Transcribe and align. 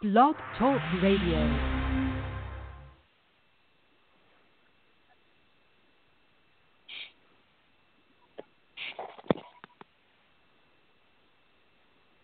Blog 0.00 0.36
Talk 0.56 0.80
Radio. 1.02 1.38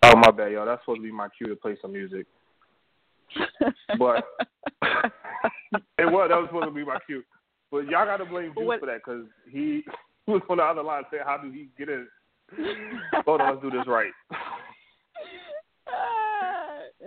Oh 0.05 0.17
my 0.17 0.31
bad, 0.31 0.53
y'all. 0.53 0.67
That's 0.67 0.81
supposed 0.83 1.01
to 1.01 1.03
be 1.03 1.11
my 1.11 1.29
cue 1.37 1.49
to 1.49 1.57
play 1.57 1.77
some 1.83 1.93
music. 1.93 2.27
But 3.99 4.25
it 5.99 6.07
was 6.07 6.29
that 6.29 6.39
was 6.39 6.47
supposed 6.49 6.67
to 6.67 6.71
be 6.71 6.85
my 6.85 6.99
cue. 7.07 7.23
But 7.71 7.87
y'all 7.87 8.05
got 8.07 8.19
to 8.19 8.25
blame 8.25 8.53
Juice 8.57 8.67
What- 8.67 8.81
for 8.81 8.87
that 8.87 9.01
because 9.05 9.25
he 9.51 9.83
was 10.29 10.43
on 10.49 10.59
the 10.59 10.63
other 10.63 10.83
line 10.83 11.03
saying, 11.11 11.25
"How 11.27 11.39
did 11.39 11.53
he 11.53 11.69
get 11.77 11.89
in?" 11.89 12.07
Hold 13.27 13.41
on, 13.41 13.51
let's 13.55 13.63
do 13.63 13.71
this 13.71 13.87
right. 13.89 14.13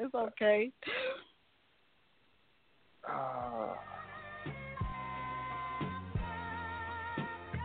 It's 0.08 0.16
okay. 0.16 0.72
Uh, 3.10 3.74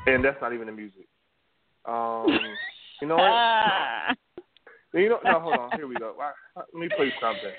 and 0.09 0.25
that's 0.25 0.39
not 0.41 0.53
even 0.53 0.67
the 0.67 0.73
music. 0.73 1.07
Um, 1.85 2.27
you 3.01 3.07
know 3.07 3.15
what? 3.15 3.31
Ah. 3.31 4.15
You 4.93 5.09
know, 5.11 5.19
no, 5.25 5.39
hold 5.41 5.57
on. 5.57 5.71
Here 5.77 5.87
we 5.87 5.95
go. 5.95 6.15
Let 6.57 6.75
me 6.75 6.89
play 6.97 7.13
something. 7.21 7.53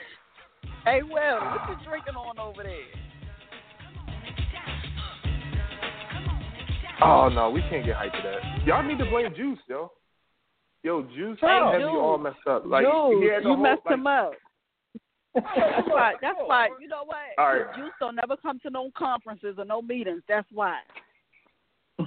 Hey, 0.84 1.02
Will, 1.02 1.12
what 1.12 1.70
you 1.70 1.76
drinking 1.88 2.16
on 2.16 2.38
over 2.40 2.62
there? 2.64 2.74
Oh 7.02 7.30
no, 7.30 7.50
we 7.50 7.62
can't 7.70 7.86
get 7.86 7.96
hyped 7.96 8.12
to 8.12 8.22
that. 8.22 8.68
Y'all 8.68 8.84
need 8.84 8.98
to 8.98 9.06
blame 9.10 9.34
Juice, 9.34 9.60
yo. 9.70 9.94
Yo, 10.84 11.02
Juice 11.16 11.38
Hey, 11.40 11.60
Juice. 11.78 11.80
you 11.80 12.00
all 12.00 12.18
messed 12.18 12.36
up. 12.50 12.64
Like 12.66 12.84
Dude, 12.84 12.92
you 13.24 13.40
whole, 13.42 13.56
messed 13.56 13.82
like, 13.86 13.94
him 13.94 14.06
up. 14.06 14.34
That's 15.36 15.88
why. 15.88 16.14
That's 16.22 16.38
why. 16.46 16.70
You 16.80 16.88
know 16.88 17.04
what? 17.06 17.18
All 17.38 17.54
right. 17.54 17.76
Juice 17.76 17.92
don't 18.00 18.16
never 18.16 18.38
come 18.38 18.60
to 18.60 18.70
no 18.70 18.92
conferences 18.98 19.56
or 19.58 19.66
no 19.66 19.82
meetings. 19.82 20.22
That's 20.28 20.48
why. 20.52 20.80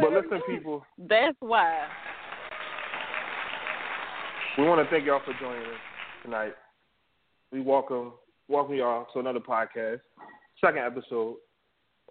But 0.00 0.10
listen, 0.12 0.40
people, 0.48 0.84
That's 0.98 1.36
why. 1.40 1.86
we 4.56 4.64
want 4.64 4.84
to 4.84 4.90
thank 4.90 5.06
y'all 5.06 5.20
for 5.24 5.34
joining 5.38 5.62
us 5.62 5.78
tonight. 6.24 6.54
We 7.52 7.60
welcome 7.60 8.14
welcome 8.48 8.74
y'all 8.74 9.06
to 9.12 9.20
another 9.20 9.38
podcast, 9.38 10.00
second 10.60 10.78
episode. 10.78 11.36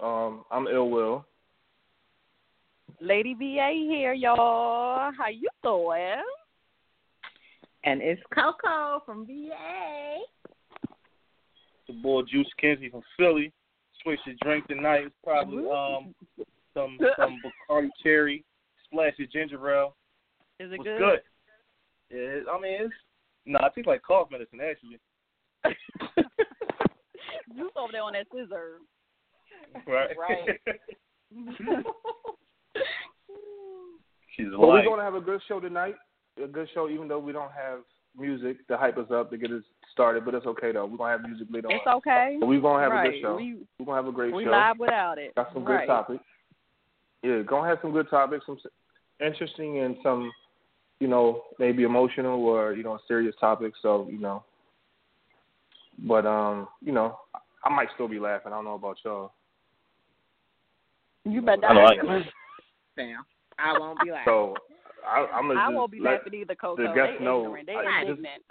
Um, 0.01 0.45
I'm 0.51 0.67
Ill 0.67 0.89
Will. 0.89 1.25
Lady 3.01 3.33
VA 3.33 3.71
here, 3.89 4.13
y'all. 4.13 5.11
How 5.17 5.29
you 5.29 5.49
doing? 5.63 6.21
And 7.83 8.01
it's 8.01 8.21
Coco 8.33 9.01
from 9.05 9.25
VA. 9.25 10.19
the 11.87 11.93
boy 11.93 12.21
Juice 12.31 12.47
Kinsey 12.59 12.89
from 12.89 13.01
Philly. 13.17 13.51
Switch 14.03 14.19
your 14.25 14.35
drink 14.41 14.67
tonight. 14.67 15.05
It's 15.05 15.15
probably 15.23 15.65
um 15.69 16.13
some 16.73 16.97
some 17.17 17.39
Bacardi 17.69 17.89
cherry, 18.03 18.43
splash 18.85 19.13
of 19.19 19.31
ginger 19.31 19.73
ale. 19.73 19.95
Is 20.59 20.71
it 20.71 20.77
What's 20.77 20.87
good? 20.87 20.99
good? 20.99 21.19
Yeah, 22.11 22.51
I 22.51 22.59
mean 22.59 22.81
it's 22.81 22.93
no, 23.45 23.59
I 23.63 23.69
think 23.69 23.87
like 23.87 24.03
cough 24.03 24.29
medicine 24.31 24.59
actually. 24.61 24.99
Juice 27.55 27.71
over 27.75 27.91
there 27.91 28.03
on 28.03 28.13
that 28.13 28.27
scissor. 28.31 28.77
Right. 29.87 30.15
Right. 30.17 30.59
She's 34.35 34.47
But 34.51 34.59
we're 34.59 34.75
like 34.75 34.85
going 34.85 34.99
to 34.99 35.03
have 35.03 35.15
a 35.15 35.21
good 35.21 35.41
show 35.47 35.59
tonight. 35.59 35.95
A 36.43 36.47
good 36.47 36.67
show, 36.73 36.89
even 36.89 37.07
though 37.07 37.19
we 37.19 37.31
don't 37.31 37.51
have 37.51 37.79
music 38.17 38.67
to 38.67 38.77
hype 38.77 38.97
us 38.97 39.09
up 39.11 39.29
to 39.31 39.37
get 39.37 39.51
us 39.51 39.63
started. 39.93 40.25
But 40.25 40.33
it's 40.35 40.45
okay 40.45 40.71
though. 40.71 40.85
We're 40.85 40.97
gonna 40.97 41.11
have 41.11 41.21
music 41.21 41.47
later 41.51 41.67
It's 41.71 41.83
on. 41.85 41.97
okay. 41.97 42.37
But 42.39 42.47
we're 42.47 42.61
gonna 42.61 42.83
have 42.83 42.91
a 43.05 43.09
good 43.09 43.21
show. 43.21 43.35
We 43.35 43.57
We're 43.79 43.85
gonna 43.85 43.97
have 43.97 44.07
a 44.07 44.11
great 44.11 44.33
we 44.33 44.45
show. 44.45 44.51
live 44.51 44.79
without 44.79 45.17
it. 45.17 45.35
Got 45.35 45.53
some 45.53 45.63
right. 45.65 45.81
good 45.81 45.87
topics. 45.87 46.23
Yeah, 47.23 47.41
gonna 47.45 47.67
have 47.69 47.77
some 47.81 47.91
good 47.91 48.09
topics, 48.09 48.45
some 48.45 48.57
interesting 49.23 49.79
and 49.79 49.95
some, 50.01 50.31
you 50.99 51.07
know, 51.07 51.43
maybe 51.59 51.83
emotional 51.83 52.43
or 52.43 52.73
you 52.73 52.83
know 52.83 52.97
serious 53.07 53.35
topics. 53.39 53.77
So 53.81 54.07
you 54.09 54.19
know, 54.19 54.43
but 56.07 56.25
um, 56.25 56.67
you 56.81 56.91
know, 56.91 57.19
I 57.63 57.69
might 57.69 57.89
still 57.93 58.07
be 58.07 58.19
laughing. 58.19 58.51
I 58.51 58.55
don't 58.55 58.65
know 58.65 58.75
about 58.75 58.97
y'all. 59.05 59.33
You 61.23 61.41
better 61.41 61.65
I 61.65 61.73
like 61.73 62.03
not. 62.03 62.23
Sam. 62.95 63.23
I 63.59 63.77
won't 63.77 63.99
be 64.03 64.09
like 64.09 64.25
So 64.25 64.55
I, 65.07 65.27
I'm 65.33 65.47
gonna 65.47 65.59
I 65.59 65.69
won't 65.69 65.91
be 65.91 65.99
let, 65.99 66.13
laughing 66.23 66.33
either, 66.35 66.55
Coco. 66.55 66.81
the 66.81 66.89
They 66.89 66.95
guests 66.95 67.21
know. 67.21 67.43
ignorant. 67.45 67.67
They 67.67 67.73
I 67.75 68.01
just- 68.03 68.09
indignant. 68.19 68.43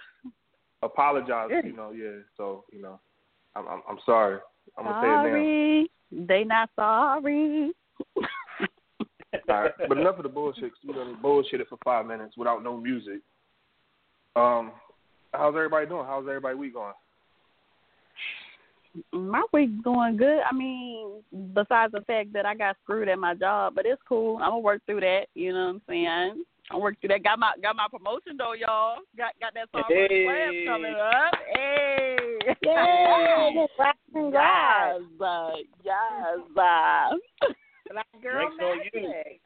apologize. 0.83 1.51
You 1.65 1.73
know, 1.75 1.91
yeah. 1.93 2.23
So 2.37 2.65
you 2.73 2.81
know, 2.83 2.99
I'm 3.55 3.67
I'm, 3.69 3.83
I'm 3.89 3.99
sorry. 4.07 4.39
I'm 4.79 4.85
gonna 4.85 5.01
say 5.03 5.09
it 5.09 5.11
now. 5.11 5.23
Sorry. 5.25 5.91
They 6.13 6.45
not 6.45 6.71
sorry. 6.77 7.73
All 9.49 9.63
right, 9.63 9.73
but 9.89 9.97
enough 9.99 10.17
of 10.17 10.25
the 10.25 10.29
bullshit. 10.29 10.73
We 10.87 10.93
done 10.93 11.17
bullshitted 11.23 11.69
for 11.69 11.79
five 11.85 12.05
minutes 12.07 12.37
without 12.37 12.65
no 12.65 12.77
music. 12.77 13.21
Um, 14.35 14.73
how's 15.33 15.55
everybody 15.55 15.87
doing? 15.87 16.05
How's 16.07 16.27
everybody 16.27 16.57
week 16.57 16.75
going? 16.75 16.93
My 19.13 19.43
week's 19.53 19.81
going 19.85 20.17
good. 20.17 20.41
I 20.51 20.53
mean, 20.55 21.23
besides 21.55 21.93
the 21.93 22.01
fact 22.07 22.33
that 22.33 22.45
I 22.47 22.55
got 22.55 22.77
screwed 22.83 23.09
at 23.09 23.19
my 23.19 23.35
job, 23.35 23.75
but 23.77 23.87
it's 23.87 24.03
cool. 24.09 24.37
I'm 24.39 24.51
gonna 24.51 24.59
work 24.59 24.83
through 24.87 25.01
that. 25.01 25.27
You 25.35 25.53
know 25.53 25.67
what 25.67 25.71
I'm 25.75 25.83
saying? 25.89 26.45
I 26.73 26.77
work 26.77 27.01
through 27.01 27.09
that. 27.09 27.23
Got 27.23 27.39
my 27.39 27.53
got 27.63 27.77
my 27.77 27.87
promotion 27.91 28.37
though, 28.37 28.53
y'all. 28.55 28.99
Got 29.17 29.33
got 29.41 29.55
that 29.55 29.69
song 29.73 29.85
Hey. 29.89 30.25
class 30.25 30.53
coming 30.67 30.95
up. 30.95 31.35
Hey. 31.55 32.17
Yay! 32.63 33.67
Congrats. 34.13 35.01
Yes, 35.01 35.21
uh, 35.21 35.51
yes. 35.85 36.39
Uh, 36.57 37.09
Black 37.91 38.07
girl 38.23 38.49
Drinks 38.49 38.65
on 38.65 38.77
you. 38.93 39.09
magic. 39.09 39.41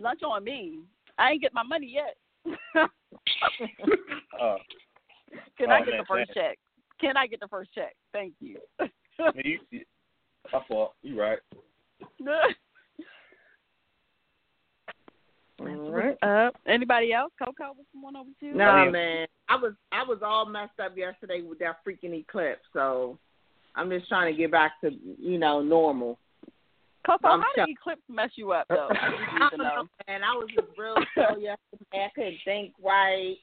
lunch 0.00 0.22
on 0.22 0.44
me. 0.44 0.78
I 1.18 1.32
ain't 1.32 1.42
get 1.42 1.52
my 1.54 1.62
money 1.62 1.86
yet. 1.94 2.16
uh, 2.76 2.86
Can 5.58 5.70
Oh, 5.70 5.72
I 5.74 5.80
get 5.80 5.88
man, 5.90 5.98
the 5.98 6.04
first 6.08 6.30
man. 6.34 6.34
check? 6.34 6.58
Can 7.00 7.16
I 7.16 7.26
get 7.26 7.40
the 7.40 7.48
first 7.48 7.72
check? 7.74 7.94
Thank 8.12 8.34
you. 8.40 8.58
I 8.80 8.84
mean, 9.34 9.42
you, 9.44 9.58
you, 9.70 9.80
my 10.52 10.60
fault. 10.68 10.94
You 11.02 11.20
right. 11.20 11.38
All 15.60 15.90
right. 15.90 16.16
uh, 16.22 16.50
anybody 16.68 17.12
else? 17.12 17.32
Coco, 17.38 17.72
what's 17.74 17.88
going 18.00 18.14
on 18.14 18.26
with 18.28 18.36
you? 18.40 18.54
Nah, 18.54 18.84
Yeah. 18.84 18.90
man. 18.90 19.26
I 19.48 19.56
was 19.56 19.72
I 19.90 20.02
was 20.04 20.18
all 20.22 20.46
messed 20.46 20.78
up 20.78 20.96
yesterday 20.96 21.42
with 21.42 21.58
that 21.58 21.84
freaking 21.84 22.14
eclipse, 22.14 22.62
so 22.72 23.18
I'm 23.74 23.90
just 23.90 24.08
trying 24.08 24.32
to 24.32 24.38
get 24.38 24.50
back 24.52 24.80
to 24.82 24.90
you 25.18 25.38
know 25.38 25.60
normal. 25.60 26.18
Coco, 27.04 27.26
I'm 27.28 27.40
how 27.40 27.46
sure- 27.54 27.66
did 27.66 27.72
Eclipse 27.72 28.02
mess 28.08 28.30
you 28.36 28.52
up 28.52 28.66
though? 28.68 28.88
I 28.90 28.94
I 29.46 29.48
don't 29.50 29.58
know, 29.58 29.64
know. 29.64 29.88
man. 30.06 30.22
I 30.22 30.34
was 30.34 30.48
just 30.54 30.68
real 30.78 30.94
slow 31.14 31.36
yesterday. 31.40 31.56
I 31.94 32.08
couldn't 32.14 32.38
think 32.44 32.74
right. 32.82 33.36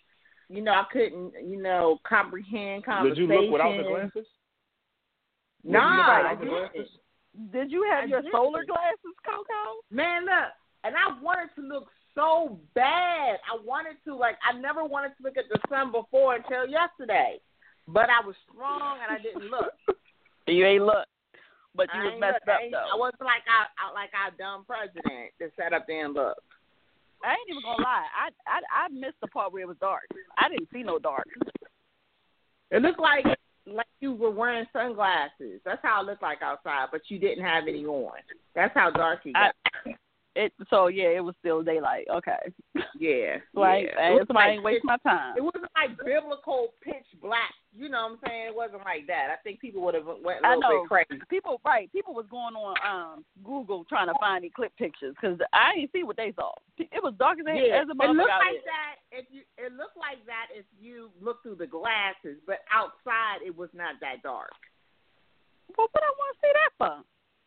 You 0.50 0.62
know, 0.62 0.72
I 0.72 0.86
couldn't, 0.92 1.34
you 1.44 1.62
know, 1.62 1.98
comprehend 2.08 2.84
Did 2.84 2.86
conversation. 2.86 3.30
you 3.30 3.42
look 3.42 3.52
without 3.52 3.78
the 3.78 3.84
glasses? 3.84 4.28
Nah, 5.64 6.18
Did 6.18 6.26
I 6.26 6.32
you 6.32 6.38
look 6.38 6.40
without 6.40 6.40
the 6.40 6.46
didn't. 6.46 6.74
glasses? 6.74 6.92
Did 7.52 7.72
you 7.72 7.84
have 7.92 8.04
I 8.04 8.08
your 8.08 8.22
did. 8.22 8.32
solar 8.32 8.64
glasses, 8.66 9.16
Coco? 9.26 9.82
Man, 9.92 10.26
look, 10.26 10.52
and 10.84 10.96
I 10.96 11.20
wanted 11.22 11.50
to 11.56 11.62
look 11.62 11.88
so 12.14 12.60
bad. 12.76 13.40
I 13.44 13.58
wanted 13.66 13.98
to, 14.06 14.16
like, 14.16 14.38
I 14.48 14.58
never 14.58 14.86
wanted 14.86 15.10
to 15.18 15.24
look 15.24 15.36
at 15.38 15.50
the 15.50 15.60
sun 15.68 15.92
before 15.92 16.36
until 16.36 16.68
yesterday. 16.68 17.40
But 17.88 18.10
I 18.10 18.26
was 18.26 18.36
strong 18.52 18.98
and 19.04 19.12
I 19.12 19.22
didn't 19.22 19.50
look. 19.52 19.74
You 20.48 20.64
ain't 20.64 20.84
look, 20.86 21.08
but 21.74 21.90
you 21.96 22.02
I 22.02 22.06
was 22.06 22.20
messed 22.20 22.46
look. 22.46 22.54
up 22.54 22.62
I, 22.62 22.70
though. 22.70 22.86
I 22.94 22.96
wasn't 23.00 23.22
like 23.26 23.42
our, 23.50 23.66
our 23.82 23.94
like 23.98 24.12
our 24.14 24.30
dumb 24.38 24.64
president 24.64 25.34
that 25.40 25.50
sat 25.58 25.74
up 25.74 25.88
there 25.88 26.06
and 26.06 26.14
looked. 26.14 26.40
I 27.24 27.32
ain't 27.32 27.50
even 27.50 27.62
gonna 27.64 27.84
lie. 27.84 28.06
I 28.16 28.30
I 28.48 28.86
I 28.86 28.88
missed 28.90 29.20
the 29.22 29.28
part 29.28 29.52
where 29.52 29.64
it 29.64 29.68
was 29.68 29.78
dark. 29.80 30.04
I 30.38 30.50
didn't 30.50 30.70
see 30.72 30.84
no 30.84 31.00
dark. 31.00 31.28
It 32.72 32.82
looked 32.82 33.00
like 33.00 33.26
like 33.66 33.88
you 34.00 34.14
were 34.14 34.32
wearing 34.32 34.66
sunglasses. 34.72 35.62
That's 35.66 35.82
how 35.82 36.02
it 36.02 36.06
looked 36.06 36.22
like 36.22 36.42
outside, 36.42 36.88
but 36.92 37.02
you 37.10 37.20
didn't 37.20 37.44
have 37.44 37.64
any 37.68 37.86
on. 37.86 38.14
That's 38.54 38.74
how 38.74 38.92
dark 38.92 39.26
it 39.26 39.36
I, 39.36 39.52
got. 39.86 39.96
It 40.36 40.52
so 40.70 40.88
yeah, 40.88 41.16
it 41.16 41.24
was 41.24 41.36
still 41.40 41.64
daylight. 41.64 42.06
Okay. 42.14 42.38
yeah, 43.00 43.38
Like 43.54 43.86
yeah. 43.96 44.16
It 44.20 44.28
somebody 44.28 44.50
like 44.50 44.54
ain't 44.56 44.64
waste 44.64 44.84
my 44.84 44.98
time. 44.98 45.36
It 45.38 45.42
wasn't 45.44 45.66
like 45.76 45.98
biblical 46.04 46.74
pitch 46.84 47.08
black. 47.22 47.54
You 47.76 47.90
know 47.90 48.04
what 48.08 48.12
I'm 48.12 48.20
saying? 48.28 48.46
It 48.48 48.56
wasn't 48.56 48.84
like 48.84 49.08
that. 49.08 49.28
I 49.32 49.38
think 49.44 49.60
people 49.60 49.82
would 49.84 49.96
have 49.96 50.06
went 50.06 50.44
a 50.44 50.48
I 50.48 50.56
little 50.56 50.62
know. 50.62 50.82
bit 50.84 51.08
crazy. 51.08 51.22
People 51.30 51.60
right, 51.66 51.92
people 51.92 52.14
was 52.14 52.26
going 52.32 52.56
on 52.56 52.76
um 52.84 53.26
Google 53.44 53.84
trying 53.86 54.08
to 54.08 54.14
find 54.20 54.44
eclipse 54.46 54.76
pictures 54.78 55.16
because 55.20 55.38
I 55.54 55.76
didn't 55.76 55.92
see 55.92 56.04
what 56.04 56.18
they 56.18 56.34
saw. 56.36 56.52
It 56.78 57.04
was 57.04 57.14
dark 57.20 57.40
as, 57.40 57.46
Yeah, 57.48 57.82
as 57.84 57.88
a 57.88 57.96
it 57.96 58.12
looked 58.16 58.32
like 58.32 58.60
there. 58.64 58.72
that 58.72 58.96
if 59.12 59.26
you. 59.32 59.42
It 59.58 59.72
looked 59.74 59.98
like 59.98 60.20
that 60.28 60.48
if 60.54 60.66
you 60.80 61.10
look 61.22 61.42
through 61.44 61.56
the 61.56 61.68
glasses, 61.68 62.38
but 62.46 62.60
outside 62.72 63.40
it 63.46 63.56
was 63.56 63.70
not 63.74 63.96
that 64.02 64.22
dark. 64.24 64.52
Well, 65.78 65.88
what 65.92 66.04
I 66.04 66.12
want 66.16 66.36
to 66.36 66.40
see 66.44 66.54
that 66.54 66.72
for? 66.78 66.96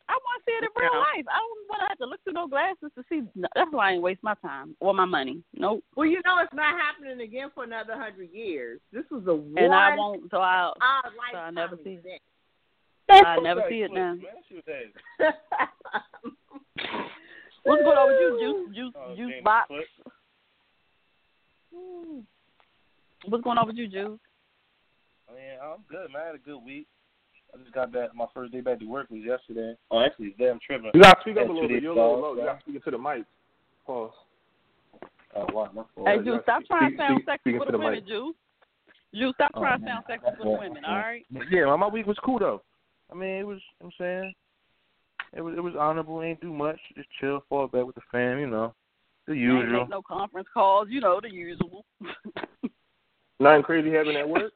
I 0.09 0.13
want 0.13 0.41
to 0.41 0.43
see 0.49 0.55
it 0.57 0.63
in 0.63 0.69
real 0.75 0.99
life. 0.99 1.25
I 1.29 1.37
don't 1.37 1.69
want 1.69 1.81
to 1.81 1.87
have 1.89 1.97
to 1.99 2.05
look 2.05 2.23
through 2.23 2.33
no 2.33 2.47
glasses 2.47 2.89
to 2.97 3.03
see. 3.07 3.21
no, 3.35 3.47
That's 3.53 3.69
why 3.71 3.89
I 3.89 3.93
ain't 3.93 4.01
waste 4.01 4.23
my 4.23 4.33
time 4.41 4.75
or 4.79 4.91
my 4.93 5.05
money. 5.05 5.43
Nope. 5.53 5.83
Well, 5.95 6.07
you 6.07 6.19
know 6.25 6.39
it's 6.41 6.53
not 6.53 6.73
happening 6.81 7.21
again 7.21 7.49
for 7.53 7.63
another 7.63 7.93
hundred 7.95 8.31
years. 8.33 8.79
This 8.91 9.05
was 9.11 9.23
the 9.25 9.35
one 9.35 9.63
And 9.63 9.73
I 9.73 9.95
won't. 9.95 10.23
So 10.31 10.37
I. 10.41 10.71
our 10.81 11.03
So 11.31 11.37
I 11.37 11.51
never 11.51 11.77
see 11.83 11.91
it. 11.91 11.99
event. 12.05 12.21
I 13.27 13.39
never 13.39 13.63
see 13.69 13.81
it 13.81 13.91
now. 13.93 14.15
Man, 14.15 14.21
that 14.21 14.43
shit 14.49 14.65
was 14.65 15.33
ass. 15.59 15.73
What's 17.63 17.83
going 17.83 17.97
on 17.97 18.07
with 18.07 18.17
you, 18.19 18.39
Juice? 18.39 18.75
Juice, 18.75 18.93
Oh, 18.97 19.15
Juice 19.15 19.29
James 19.31 19.43
Box. 19.43 19.69
What's 23.25 23.43
going 23.43 23.57
on 23.57 23.67
with 23.67 23.75
you, 23.77 23.87
Juice? 23.87 24.19
I 25.29 25.33
mean, 25.35 25.59
I'm 25.61 25.83
good, 25.89 26.11
man. 26.11 26.21
I 26.21 26.25
had 26.27 26.35
a 26.35 26.39
good 26.39 26.59
week. 26.65 26.87
I 27.53 27.57
just 27.57 27.73
got 27.73 27.91
back. 27.91 28.13
My 28.15 28.25
first 28.33 28.51
day 28.51 28.61
back 28.61 28.79
to 28.79 28.85
work 28.85 29.09
was 29.09 29.21
yesterday. 29.23 29.75
Oh, 29.91 29.99
actually, 30.03 30.31
today 30.31 30.49
I'm 30.49 30.59
tripping. 30.65 30.91
You 30.93 31.01
gotta 31.01 31.19
speak 31.21 31.37
up 31.37 31.45
Yeah, 31.45 31.51
a 31.51 31.53
little 31.53 31.67
bit. 31.69 31.83
You're 31.83 31.91
a 31.91 31.95
little 31.95 32.21
low. 32.21 32.33
You 32.35 32.43
gotta 32.45 32.59
speak 32.61 32.75
into 32.75 32.91
the 32.91 32.97
mic. 32.97 33.25
Pause. 33.85 34.11
Oh, 35.35 35.45
wow, 35.53 35.69
my 35.73 35.83
fault. 35.95 36.07
Hey, 36.07 36.15
yeah, 36.17 36.21
Juice, 36.23 36.39
stop 36.43 36.59
speak- 36.61 36.67
trying 36.67 36.91
to 36.91 36.97
sound 36.97 37.21
sexy 37.25 37.41
speak 37.51 37.57
for 37.59 37.65
the 37.65 37.71
the 37.73 37.77
women, 37.77 37.93
mic. 37.95 38.07
Juice. 38.07 38.35
Juice, 39.13 39.33
stop 39.35 39.51
Oh, 39.55 39.61
trying 39.61 39.79
to 39.81 39.85
sound 39.85 40.03
sexy 40.07 40.27
for 40.37 40.43
the 40.43 40.49
women, 40.49 40.83
all 40.85 40.95
right? 40.95 41.25
Yeah, 41.51 41.65
my, 41.65 41.75
my 41.75 41.87
week 41.87 42.05
was 42.07 42.17
cool 42.23 42.39
though. 42.39 42.61
I 43.11 43.15
mean, 43.15 43.29
it 43.39 43.47
was. 43.47 43.59
I'm 43.83 43.91
saying, 43.97 44.33
it 45.35 45.41
was 45.41 45.55
it 45.57 45.61
was 45.61 45.73
honorable. 45.79 46.21
Ain't 46.21 46.41
do 46.41 46.53
much. 46.53 46.79
Just 46.95 47.09
chill, 47.19 47.43
fall 47.49 47.67
back 47.67 47.85
with 47.85 47.95
the 47.95 48.01
fam. 48.11 48.39
You 48.39 48.47
know, 48.47 48.73
the 49.27 49.35
usual. 49.35 49.81
make 49.81 49.89
no 49.89 50.01
conference 50.01 50.47
calls, 50.53 50.87
you 50.91 51.01
know, 51.01 51.19
the 51.21 51.31
usual. 51.31 51.85
Nothing 53.39 53.63
crazy 53.63 53.91
happened 53.91 54.17
at 54.17 54.27
work. 54.27 54.51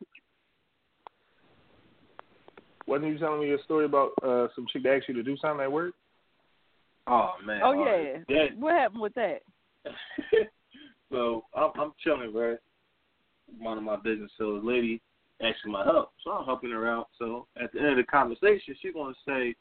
Wasn't 2.85 3.11
you 3.11 3.17
telling 3.17 3.41
me 3.41 3.51
a 3.53 3.63
story 3.63 3.85
about 3.85 4.11
uh 4.23 4.47
some 4.55 4.65
chick 4.71 4.83
that 4.83 4.95
asked 4.97 5.07
you 5.07 5.13
to 5.15 5.23
do 5.23 5.37
something 5.37 5.61
at 5.63 5.71
work? 5.71 5.93
Oh 7.07 7.31
man. 7.45 7.61
oh, 7.63 7.73
yeah. 7.73 7.79
right. 7.79 8.27
That- 8.27 8.57
What 8.57 8.73
happened 8.73 9.01
with 9.01 9.13
that? 9.15 9.41
so 11.11 11.45
I'm 11.55 11.71
I'm 11.79 11.93
chilling, 12.03 12.33
right? 12.33 12.57
One 13.59 13.77
of 13.77 13.83
my 13.83 13.97
business. 13.97 14.31
So 14.37 14.59
the 14.59 14.65
lady 14.67 15.01
asking 15.41 15.71
my 15.71 15.83
help, 15.83 16.11
so 16.23 16.31
I'm 16.31 16.45
helping 16.45 16.71
her 16.71 16.87
out. 16.89 17.09
So 17.19 17.47
at 17.61 17.71
the 17.73 17.79
end 17.79 17.89
of 17.89 17.97
the 17.97 18.03
conversation, 18.03 18.75
she's 18.81 18.93
gonna 18.93 19.13
say, 19.27 19.55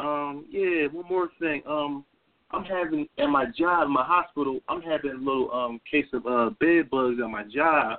um, 0.00 0.46
yeah, 0.50 0.86
one 0.88 1.06
more 1.08 1.28
thing. 1.38 1.62
Um, 1.66 2.04
I'm 2.50 2.64
having 2.64 3.06
at 3.18 3.26
my 3.26 3.46
job, 3.56 3.88
my 3.88 4.04
hospital, 4.04 4.60
I'm 4.68 4.82
having 4.82 5.12
a 5.12 5.14
little 5.18 5.52
um 5.52 5.80
case 5.90 6.06
of 6.12 6.26
uh 6.26 6.50
bed 6.60 6.90
bugs 6.90 7.18
at 7.22 7.30
my 7.30 7.44
job. 7.44 7.98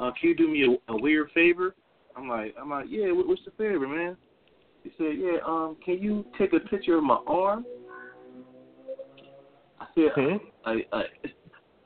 Uh, 0.00 0.10
can 0.20 0.30
you 0.30 0.34
do 0.36 0.48
me 0.48 0.78
a, 0.88 0.92
a 0.92 1.00
weird 1.00 1.30
favor? 1.32 1.74
I'm 2.16 2.28
like, 2.28 2.54
I'm 2.60 2.70
like, 2.70 2.86
yeah. 2.88 3.12
What, 3.12 3.26
what's 3.26 3.44
the 3.44 3.50
favor, 3.52 3.86
man? 3.88 4.16
He 4.84 4.90
said, 4.98 5.14
yeah. 5.18 5.38
Um, 5.46 5.76
can 5.84 5.98
you 5.98 6.24
take 6.38 6.52
a 6.52 6.60
picture 6.60 6.98
of 6.98 7.04
my 7.04 7.18
arm? 7.26 7.64
I 9.80 9.86
said, 9.94 10.10
Hmm? 10.14 10.36
I, 10.64 10.84
I, 10.92 11.02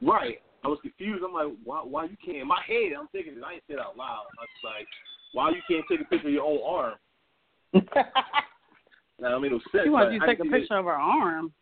right. 0.02 0.38
I 0.64 0.68
was 0.68 0.78
confused. 0.82 1.22
I'm 1.26 1.32
like, 1.32 1.56
why? 1.64 1.80
Why 1.80 2.04
you 2.04 2.16
can't? 2.24 2.38
In 2.38 2.48
my 2.48 2.60
head, 2.66 2.92
I'm 2.98 3.08
thinking. 3.08 3.34
I 3.44 3.54
ain't 3.54 3.62
said 3.66 3.74
it 3.74 3.80
out 3.80 3.96
loud. 3.96 4.24
I 4.38 4.42
was 4.42 4.48
like, 4.64 4.86
why 5.32 5.50
you 5.50 5.62
can't 5.68 5.84
take 5.88 6.00
a 6.00 6.10
picture 6.10 6.28
of 6.28 6.34
your 6.34 6.44
own 6.44 6.60
arm? 6.64 6.94
Now, 9.18 9.36
I 9.36 9.38
mean, 9.38 9.52
it 9.52 9.54
was 9.54 9.62
sense. 9.72 9.84
She 9.84 9.90
wanted 9.90 10.06
but 10.06 10.12
you 10.12 10.20
to 10.20 10.26
take 10.26 10.40
a 10.40 10.42
didn't 10.42 10.60
picture 10.60 10.76
of 10.76 10.84
her 10.84 10.92
arm. 10.92 11.52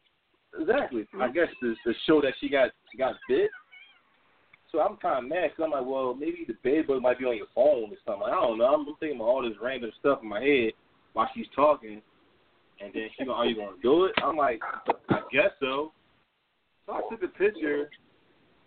Exactly. 0.58 1.06
I 1.20 1.28
guess 1.30 1.48
to, 1.60 1.74
to 1.86 1.94
show 2.06 2.20
that 2.20 2.34
she 2.40 2.48
got 2.48 2.70
got 2.98 3.16
bit. 3.28 3.50
So 4.74 4.80
I'm 4.80 4.96
kind 4.96 5.24
of 5.24 5.30
mad 5.30 5.50
because 5.50 5.64
I'm 5.64 5.70
like, 5.70 5.86
well, 5.88 6.14
maybe 6.14 6.44
the 6.48 6.54
bed 6.68 6.88
bug 6.88 7.00
might 7.00 7.16
be 7.20 7.24
on 7.26 7.36
your 7.36 7.46
phone 7.54 7.90
or 7.92 7.96
something. 8.04 8.26
I 8.26 8.32
don't 8.34 8.58
know. 8.58 8.64
I'm 8.66 8.84
thinking 8.98 9.18
about 9.20 9.28
all 9.28 9.42
this 9.42 9.56
random 9.62 9.92
stuff 10.00 10.18
in 10.20 10.28
my 10.28 10.40
head 10.40 10.72
while 11.12 11.28
she's 11.32 11.46
talking, 11.54 12.02
and 12.80 12.92
then 12.92 13.08
she 13.16 13.24
going, 13.24 13.38
are 13.38 13.46
you 13.46 13.54
gonna 13.54 13.76
do 13.82 14.06
it? 14.06 14.12
I'm 14.22 14.36
like, 14.36 14.60
I 15.10 15.20
guess 15.32 15.50
so. 15.60 15.92
So 16.86 16.92
I 16.92 17.00
took 17.08 17.22
a 17.22 17.28
picture, 17.28 17.88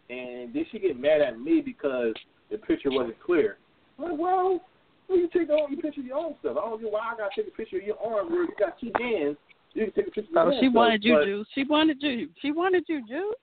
and 0.09 0.53
then 0.53 0.65
she 0.71 0.79
get 0.79 0.97
mad 0.97 1.19
at 1.19 1.41
me 1.41 1.59
because 1.59 2.13
the 2.49 2.57
picture 2.57 2.89
wasn't 2.89 3.21
clear. 3.21 3.57
I'm 3.99 4.11
like, 4.11 4.17
well, 4.19 4.61
well, 5.09 5.17
you 5.17 5.27
take 5.33 5.49
all 5.49 5.67
your 5.69 5.81
picture 5.81 5.99
of 5.99 6.07
your 6.07 6.17
own 6.17 6.35
stuff. 6.39 6.55
I 6.57 6.69
don't 6.69 6.81
know 6.81 6.87
why 6.87 7.11
I 7.13 7.17
gotta 7.17 7.31
take 7.35 7.51
a 7.53 7.55
picture 7.57 7.77
of 7.79 7.83
your 7.83 7.99
arm 8.01 8.31
where 8.31 8.43
you 8.43 8.49
got 8.57 8.79
two 8.79 8.91
hands. 8.97 9.35
You 9.73 9.83
can 9.85 9.93
take 9.93 10.07
a 10.07 10.11
picture 10.11 10.21
of 10.21 10.27
your 10.31 10.53
Oh, 10.53 10.55
own 10.55 10.61
she 10.61 10.69
wanted 10.69 11.03
you, 11.03 11.15
but- 11.15 11.25
Juice. 11.25 11.47
She 11.53 11.63
wanted 11.65 11.97
you. 12.01 12.29
She 12.41 12.51
wanted 12.53 12.85
you, 12.87 13.05
Juice. 13.05 13.35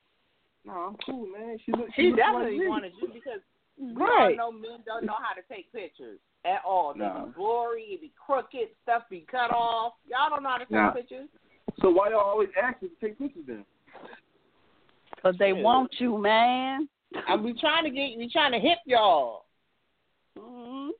No, 0.65 0.73
I'm 0.73 0.97
cool, 1.05 1.27
man. 1.27 1.59
She 1.65 1.73
look, 1.73 1.89
She 1.95 2.09
looks 2.11 2.17
definitely 2.19 2.53
like 2.53 2.61
me. 2.61 2.69
wanted 2.69 2.93
you 3.01 3.09
because 3.13 3.41
we 3.79 3.93
Right. 3.93 4.39
all 4.39 4.53
know 4.53 4.59
men 4.59 4.83
don't 4.87 5.05
know 5.05 5.17
how 5.19 5.35
to 5.35 5.43
take 5.43 5.71
pictures 5.73 6.19
at 6.45 6.65
all. 6.65 6.95
They 6.95 7.01
Nah. 7.01 7.27
be 7.27 7.33
blurry, 7.33 7.83
it 7.95 8.01
be 8.01 8.13
crooked, 8.17 8.69
stuff 8.83 9.09
be 9.11 9.21
cut 9.23 9.51
off. 9.51 9.95
Y'all 10.07 10.31
don't 10.31 10.43
know 10.43 10.49
how 10.51 10.59
to 10.59 10.65
take 10.65 10.71
Nah. 10.71 10.91
pictures. 10.93 11.29
So 11.81 11.91
why 11.91 12.11
y'all 12.11 12.21
always 12.21 12.51
ask 12.57 12.83
us 12.83 12.89
to 12.91 12.97
take 12.97 13.19
pictures 13.19 13.45
then? 13.47 13.67
Because 15.17 15.37
they 15.39 15.53
Yeah. 15.53 15.63
want 15.63 16.01
you, 16.01 16.17
man. 16.19 16.89
And 17.29 17.45
we 17.45 17.53
trying 17.55 17.85
to 17.85 17.91
get, 17.91 18.17
we 18.17 18.29
trying 18.29 18.53
to 18.53 18.59
hip 18.59 18.79
y'all. 18.87 19.45
hmm 20.37 20.91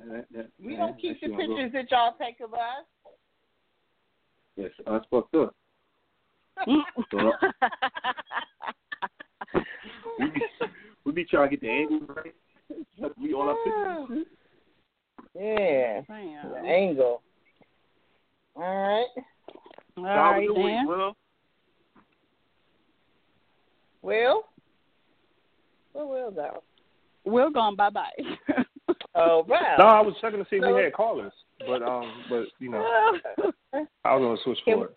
That- 0.00 0.30
that- 0.32 0.50
We 0.58 0.76
man, 0.76 0.78
don't 0.78 0.98
keep 0.98 1.14
the 1.14 1.18
shit 1.20 1.36
don't 1.36 1.46
go- 1.48 1.56
pictures 1.56 1.72
that 1.72 1.90
y'all 1.90 2.12
take 2.16 2.40
of 2.40 2.54
us. 2.54 2.84
Yes, 4.56 4.72
I 4.86 5.00
fucked 5.10 5.34
up. 5.34 5.54
We 10.18 10.30
be, 10.30 10.40
we 11.04 11.12
be 11.12 11.24
trying 11.24 11.50
to 11.50 11.56
get 11.56 11.60
the 11.60 11.68
angle 11.70 12.00
right. 12.14 12.34
we 13.20 13.32
on 13.32 13.48
our 13.48 13.56
pictures. 14.06 14.26
Yeah, 15.34 16.00
Damn. 16.08 16.50
the 16.50 16.68
angle. 16.68 17.22
All 18.56 18.62
right. 18.62 19.06
All 19.16 19.24
So 19.96 20.02
how 20.02 20.30
right, 20.32 20.36
was 20.38 20.44
your 20.44 20.54
then. 20.54 20.64
week, 20.64 20.88
Will? 20.88 21.16
Will? 24.02 24.42
Where 25.92 26.06
Will 26.06 26.30
go? 26.30 26.62
We're 27.24 27.50
going 27.50 27.76
bye 27.76 27.90
bye. 27.90 28.10
Oh, 29.16 29.44
wow. 29.48 29.76
No, 29.78 29.84
I 29.86 30.00
was 30.00 30.14
checking 30.20 30.40
to 30.40 30.46
see 30.50 30.56
if 30.56 30.62
So- 30.64 30.74
we 30.74 30.82
had 30.82 30.92
callers, 30.92 31.32
but 31.60 31.82
um, 31.84 32.24
but 32.28 32.46
you 32.58 32.68
know, 32.68 32.78
I 34.04 34.16
was 34.16 34.22
on 34.24 34.32
the 34.34 34.38
switchboard. 34.42 34.90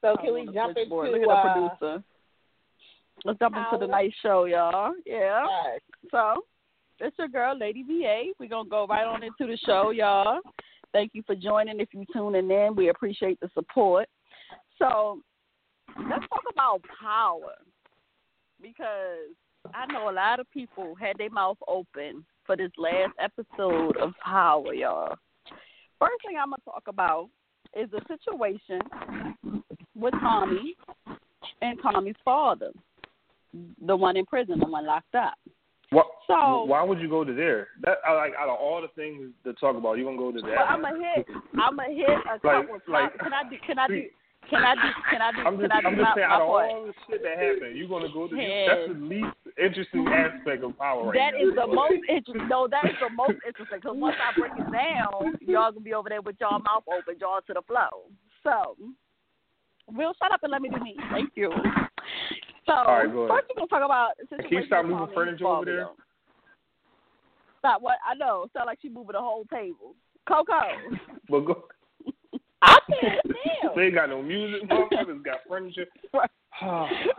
So 0.00 0.16
can 0.22 0.34
we 0.34 0.48
jump 0.52 0.76
into 0.76 0.94
Look 0.94 1.06
at 1.06 1.20
the 1.20 1.28
uh, 1.28 1.52
producer. 1.52 2.04
Let's 3.24 3.38
jump 3.38 3.56
into 3.56 3.84
the 3.84 3.90
night 3.90 4.12
show, 4.22 4.44
y'all. 4.44 4.92
Yeah. 5.04 5.42
right. 5.42 5.80
So, 6.10 6.44
it's 7.00 7.16
your 7.18 7.28
girl, 7.28 7.58
Lady 7.58 7.82
VA. 7.82 8.32
We're 8.38 8.48
going 8.48 8.66
to 8.66 8.70
go 8.70 8.86
right 8.86 9.04
on 9.04 9.22
into 9.22 9.50
the 9.50 9.58
show, 9.64 9.90
y'all. 9.90 10.40
Thank 10.92 11.12
you 11.14 11.22
for 11.26 11.34
joining. 11.34 11.80
If 11.80 11.88
you're 11.92 12.04
tuning 12.12 12.50
in, 12.50 12.74
we 12.76 12.88
appreciate 12.88 13.40
the 13.40 13.48
support. 13.54 14.08
So, 14.78 15.20
let's 15.96 16.24
talk 16.28 16.42
about 16.52 16.82
power 17.00 17.54
because 18.60 19.34
I 19.74 19.90
know 19.92 20.10
a 20.10 20.12
lot 20.12 20.40
of 20.40 20.50
people 20.50 20.94
had 20.94 21.16
their 21.18 21.30
mouth 21.30 21.58
open 21.66 22.24
for 22.44 22.56
this 22.56 22.70
last 22.78 23.12
episode 23.18 23.96
of 23.96 24.12
Power, 24.24 24.72
y'all. 24.72 25.16
First 25.98 26.22
thing 26.26 26.36
I'm 26.40 26.50
going 26.50 26.60
to 26.60 26.64
talk 26.64 26.84
about 26.86 27.28
is 27.74 27.90
the 27.90 28.00
situation 28.08 28.80
with 29.96 30.12
Tommy 30.20 30.76
and 31.62 31.78
Tommy's 31.82 32.14
father, 32.24 32.70
the 33.86 33.96
one 33.96 34.16
in 34.16 34.26
prison, 34.26 34.58
the 34.60 34.66
one 34.66 34.86
locked 34.86 35.14
up. 35.14 35.34
What? 35.90 36.06
So- 36.26 36.64
why 36.64 36.82
would 36.82 36.98
you 37.00 37.08
go 37.08 37.22
to 37.24 37.32
there? 37.32 37.68
That 37.82 37.98
I 38.06 38.12
like 38.12 38.32
out 38.38 38.48
of 38.48 38.58
all 38.58 38.82
the 38.82 38.88
things 38.88 39.30
to 39.44 39.52
talk 39.54 39.76
about, 39.76 39.94
you 39.98 40.04
gonna 40.04 40.16
go 40.18 40.32
to 40.32 40.40
that? 40.40 40.50
Well, 40.50 40.66
I'm 40.68 40.82
gonna 40.82 40.98
hit. 41.14 41.26
I'm 41.58 41.76
gonna 41.76 41.94
hit 41.94 42.08
a 42.10 42.40
Like- 42.46 42.68
couple. 42.68 42.80
like- 42.92 43.18
can 43.18 43.32
I 43.32 43.48
do? 43.48 43.56
Can 43.66 43.78
I 43.78 43.86
do? 43.88 44.10
Can 44.50 44.62
I 44.64 44.74
do? 44.74 44.80
Can 45.10 45.22
I 45.22 45.32
do? 45.32 45.38
I'm 45.38 45.58
can 45.58 45.60
just, 45.60 45.72
I 45.72 45.80
do 45.80 45.86
I'm 45.88 45.96
my, 45.98 46.14
saying, 46.14 46.28
my 46.28 46.34
out 46.34 46.42
of 46.42 46.48
part? 46.48 46.70
all 46.70 46.86
the 46.86 46.94
shit 47.08 47.22
that 47.22 47.38
happened, 47.38 47.76
you're 47.76 47.88
gonna 47.88 48.08
go 48.12 48.28
to 48.28 48.36
Yeah. 48.36 48.66
that's 48.74 48.88
the 48.88 48.94
least 48.94 49.36
interesting 49.58 50.06
aspect 50.06 50.62
of 50.62 50.78
power 50.78 51.04
right 51.06 51.14
That 51.14 51.34
now. 51.34 51.48
is 51.48 51.54
the 51.54 51.66
most 51.66 52.02
interesting. 52.08 52.46
No, 52.48 52.68
that 52.68 52.84
is 52.84 52.96
the 53.00 53.10
most 53.10 53.38
interesting. 53.46 53.78
Because 53.80 53.96
once 53.96 54.16
I 54.22 54.38
break 54.38 54.52
it 54.58 54.70
down, 54.70 55.36
y'all 55.40 55.72
gonna 55.72 55.80
be 55.80 55.94
over 55.94 56.08
there 56.08 56.20
with 56.20 56.36
y'all 56.40 56.60
mouth 56.60 56.84
open, 56.86 57.18
jaw 57.18 57.40
to 57.40 57.54
the 57.54 57.62
flow. 57.62 58.06
So, 58.44 58.76
Will, 59.92 60.12
shut 60.20 60.32
up 60.32 60.40
and 60.42 60.52
let 60.52 60.62
me 60.62 60.68
do 60.68 60.80
me. 60.82 60.96
Thank 61.12 61.30
you. 61.34 61.52
So, 62.66 62.72
All 62.72 62.84
right, 62.98 63.10
go 63.10 63.20
ahead. 63.20 63.30
first 63.30 63.46
we're 63.48 63.66
gonna 63.66 63.68
talk 63.68 63.84
about. 63.84 64.12
Can 64.48 64.58
you 64.58 64.66
stop 64.66 64.84
moving 64.84 65.14
furniture 65.14 65.46
over 65.46 65.64
there? 65.64 65.88
Stop. 67.60 67.80
What? 67.82 67.98
I 68.08 68.14
know. 68.14 68.46
Sound 68.52 68.66
like 68.66 68.78
she 68.82 68.88
moving 68.88 69.12
the 69.12 69.20
whole 69.20 69.44
table. 69.52 69.94
Coco. 70.28 70.60
But 71.28 71.40
go. 71.40 71.64
I 72.62 72.78
can't. 72.88 73.36
They 73.74 73.90
got 73.90 74.08
no 74.10 74.22
music, 74.22 74.68
motherfuckers 74.68 75.24
got 75.24 75.40
furniture. 75.48 75.86
Right. 76.14 76.30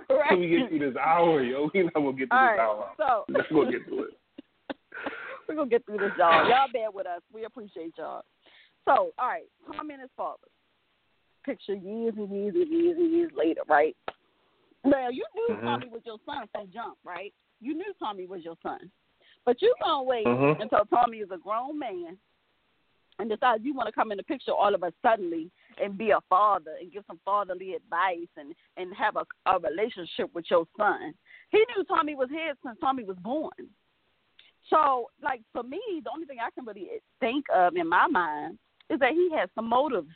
Right. 0.09 0.29
Till 0.29 0.39
we 0.39 0.47
get 0.49 0.69
through 0.69 0.79
this 0.79 0.95
hour, 0.97 1.43
yo. 1.43 1.69
We 1.71 1.83
not 1.83 1.93
gonna 1.93 2.13
get 2.13 2.29
through 2.29 2.37
All 2.39 2.47
this 2.47 2.57
right. 2.57 2.59
hour. 2.59 2.89
So 2.97 3.25
Let's 3.29 3.47
go 3.51 3.69
get 3.69 3.85
through 3.85 4.05
it. 4.05 4.17
We're 5.47 5.55
gonna 5.55 5.69
get 5.69 5.85
through 5.85 5.99
this, 5.99 6.11
y'all. 6.17 6.49
Y'all 6.49 6.67
bear 6.73 6.89
with 6.89 7.05
us. 7.05 7.21
We 7.31 7.45
appreciate 7.45 7.93
y'all. 7.97 8.23
So, 8.85 9.11
all 9.19 9.27
right, 9.27 9.43
Tommy 9.75 9.93
and 9.93 10.01
his 10.01 10.09
father. 10.17 10.47
Picture 11.47 11.75
years 11.75 12.13
and 12.17 12.29
years 12.29 12.53
and 12.55 12.69
years 12.69 12.97
and 12.97 13.09
years 13.09 13.31
later, 13.33 13.61
right? 13.69 13.95
Now 14.83 15.07
you 15.07 15.25
knew 15.33 15.55
Mhm. 15.55 15.63
Tommy 15.63 15.87
was 15.87 16.05
your 16.05 16.19
son 16.25 16.45
from 16.51 16.69
jump, 16.71 16.97
right? 17.05 17.33
You 17.61 17.73
knew 17.73 17.93
Tommy 17.97 18.27
was 18.27 18.43
your 18.43 18.57
son, 18.61 18.91
but 19.45 19.61
you 19.61 19.73
gonna 19.81 20.03
wait 20.03 20.27
Mhm. 20.27 20.59
until 20.59 20.85
Tommy 20.87 21.19
is 21.19 21.31
a 21.31 21.37
grown 21.37 21.79
man 21.79 22.19
and 23.17 23.29
decides 23.29 23.63
you 23.63 23.73
want 23.73 23.87
to 23.87 23.93
come 23.93 24.11
in 24.11 24.17
the 24.17 24.23
picture 24.23 24.51
all 24.51 24.75
of 24.75 24.83
a 24.83 24.93
suddenly 25.01 25.49
and 25.77 25.97
be 25.97 26.11
a 26.11 26.19
father 26.27 26.75
and 26.81 26.91
give 26.91 27.05
some 27.05 27.19
fatherly 27.19 27.75
advice 27.75 28.27
and 28.35 28.53
and 28.75 28.93
have 28.93 29.15
a, 29.15 29.25
a 29.45 29.57
relationship 29.59 30.33
with 30.33 30.51
your 30.51 30.67
son. 30.75 31.13
He 31.49 31.59
knew 31.59 31.85
Tommy 31.85 32.13
was 32.13 32.29
his 32.29 32.57
since 32.61 32.77
Tommy 32.79 33.05
was 33.05 33.17
born. 33.19 33.73
So, 34.69 35.09
like 35.21 35.41
for 35.53 35.63
me, 35.63 36.01
the 36.03 36.11
only 36.11 36.25
thing 36.25 36.39
I 36.41 36.51
can 36.51 36.65
really 36.65 37.01
think 37.21 37.45
of 37.49 37.77
in 37.77 37.87
my 37.87 38.07
mind 38.07 38.59
is 38.89 38.99
that 38.99 39.13
he 39.13 39.29
has 39.31 39.49
some 39.55 39.69
motives. 39.69 40.13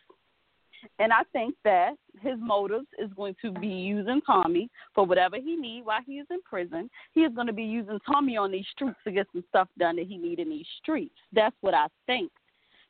And 1.00 1.12
I 1.14 1.24
think 1.34 1.56
that 1.64 1.94
his 2.22 2.36
motives 2.40 2.88
is 3.00 3.10
going 3.16 3.36
to 3.42 3.52
be 3.52 3.68
using 3.68 4.22
Tommy 4.22 4.70
for 4.94 5.06
whatever 5.06 5.38
he 5.38 5.56
need 5.56 5.86
while 5.86 6.02
he 6.06 6.14
is 6.14 6.28
in 6.30 6.42
prison. 6.44 6.90
He 7.14 7.22
is 7.22 7.34
going 7.34 7.48
to 7.48 7.54
be 7.54 7.64
using 7.64 8.00
Tommy 8.06 8.38
on 8.38 8.52
these 8.52 8.66
streets 8.72 9.00
to 9.06 9.12
get 9.12 9.28
some 9.32 9.44
stuff 9.50 9.68
done 9.78 9.96
that 9.98 10.08
he 10.08 10.18
need 10.18 10.40
in 10.40 10.50
these 10.50 10.66
streets. 10.82 11.16
That's 11.34 11.56
what 11.62 11.74
I 11.74 11.88
think. 12.06 12.32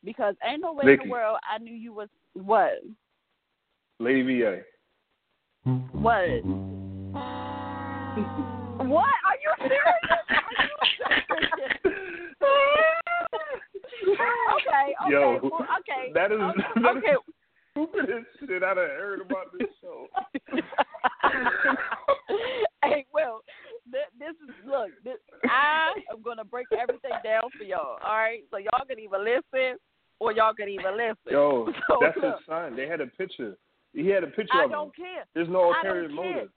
Because 0.03 0.35
ain't 0.43 0.61
no 0.61 0.73
way 0.73 0.85
Vicky. 0.85 1.03
in 1.03 1.09
the 1.09 1.11
world 1.11 1.37
I 1.49 1.59
knew 1.59 1.75
you 1.75 1.93
was 1.93 2.09
what 2.33 2.81
Lady 3.99 4.23
VA. 4.23 4.61
what 5.91 6.43
what 8.87 9.13
are 9.23 9.37
you 9.39 9.53
serious? 9.59 9.77
Okay, 14.11 14.93
okay, 15.05 15.11
Yo, 15.11 15.39
well, 15.43 15.67
okay. 15.79 16.11
that 16.13 16.31
is 16.31 16.39
that 16.81 16.97
is 16.97 17.03
okay. 17.03 17.15
Stupidest 17.71 18.27
shit 18.39 18.63
I've 18.63 18.77
heard 18.77 19.21
about 19.21 19.47
this 19.57 19.67
show. 19.81 20.07
hey, 22.83 23.05
well, 23.13 23.41
th- 23.91 24.11
this 24.19 24.35
is 24.47 24.55
look. 24.65 24.89
This, 25.03 25.17
I 25.49 25.91
am 26.11 26.21
gonna 26.23 26.45
break 26.45 26.67
everything 26.71 27.11
down 27.23 27.43
for 27.57 27.63
y'all. 27.63 27.97
All 28.03 28.17
right, 28.17 28.43
so 28.51 28.57
y'all 28.57 28.85
can 28.87 28.99
even 28.99 29.23
listen 29.23 29.77
or 30.19 30.31
y'all 30.31 30.53
can 30.53 30.69
even 30.69 30.97
listen. 30.97 31.31
Yo, 31.31 31.67
so, 31.87 31.97
that's 32.01 32.15
his 32.15 32.33
son. 32.47 32.75
They 32.75 32.87
had 32.87 33.01
a 33.01 33.07
picture. 33.07 33.57
He 33.93 34.07
had 34.07 34.23
a 34.23 34.27
picture 34.27 34.53
I 34.53 34.65
of 34.65 34.69
him. 34.69 34.71
don't 34.71 34.95
care. 34.95 35.25
There's 35.33 35.49
no 35.49 35.71
I 35.71 35.81
care. 35.81 36.09
motive. 36.09 36.49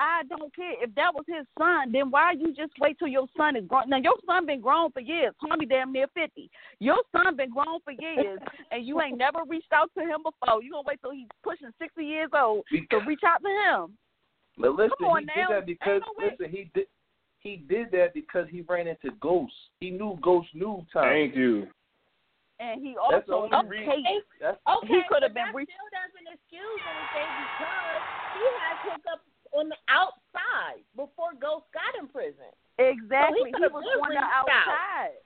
I 0.00 0.22
don't 0.30 0.54
care 0.56 0.82
if 0.82 0.94
that 0.94 1.12
was 1.14 1.24
his 1.28 1.44
son. 1.58 1.92
Then 1.92 2.10
why 2.10 2.32
you 2.32 2.54
just 2.54 2.72
wait 2.80 2.98
till 2.98 3.06
your 3.08 3.26
son 3.36 3.54
is 3.54 3.66
grown? 3.68 3.90
Now 3.90 3.98
your 3.98 4.16
son 4.24 4.46
been 4.46 4.62
grown 4.62 4.90
for 4.92 5.00
years. 5.00 5.34
Tommy 5.46 5.66
damn 5.66 5.92
near 5.92 6.06
fifty. 6.14 6.48
Your 6.80 6.96
son 7.12 7.36
been 7.36 7.50
grown 7.50 7.80
for 7.84 7.92
years, 7.92 8.40
and 8.72 8.86
you 8.86 9.00
ain't 9.02 9.18
never 9.18 9.40
reached 9.46 9.72
out 9.74 9.90
to 9.98 10.02
him 10.02 10.24
before. 10.24 10.62
You 10.62 10.72
gonna 10.72 10.88
wait 10.88 11.00
till 11.02 11.12
he's 11.12 11.28
pushing 11.44 11.68
sixty 11.78 12.04
years 12.04 12.30
old 12.32 12.64
to 12.72 12.96
reach 13.06 13.20
out 13.28 13.42
to 13.42 13.48
him? 13.50 13.98
But 14.56 14.72
listen, 14.74 14.96
Come 14.98 15.08
on 15.08 15.20
he 15.20 15.26
now. 15.26 15.48
did 15.48 15.56
that 15.56 15.66
because 15.66 16.00
no 16.00 16.24
listen, 16.24 16.48
he 16.50 16.70
did 16.72 16.86
he 17.40 17.56
did 17.68 17.90
that 17.92 18.14
because 18.14 18.46
he 18.48 18.62
ran 18.62 18.86
into 18.88 19.10
ghosts. 19.20 19.54
He 19.80 19.90
knew 19.90 20.18
ghosts 20.22 20.50
knew 20.54 20.84
time. 20.92 21.12
Thank 21.12 21.36
you. 21.36 21.68
And 22.58 22.80
he 22.80 22.92
That's 23.10 23.26
the 23.26 23.32
also 23.36 23.52
only 23.52 23.68
knew 23.68 23.84
reason. 23.84 24.04
Kate. 24.04 24.24
That's 24.40 24.60
Okay, 24.68 24.92
He 24.92 25.00
could 25.08 25.22
have 25.24 25.32
been 25.32 25.48
that 25.48 25.54
reached- 25.56 25.72
still 25.72 25.88
doesn't 25.92 26.28
excuse 26.28 26.80
anything 26.84 27.30
because 27.40 28.00
he 28.36 28.44
had 28.60 28.74
hookups 28.84 29.29
on 29.52 29.68
the 29.68 29.76
outside 29.88 30.82
before 30.96 31.34
Ghost 31.40 31.66
got 31.74 31.94
in 32.00 32.08
prison. 32.08 32.50
Exactly. 32.78 33.50
So 33.52 33.58
he 33.58 33.66
he 33.66 33.72
was 33.72 33.84
on 33.84 34.08
the 34.08 34.08
reached 34.08 34.22
out. 34.22 34.48
outside. 34.48 35.16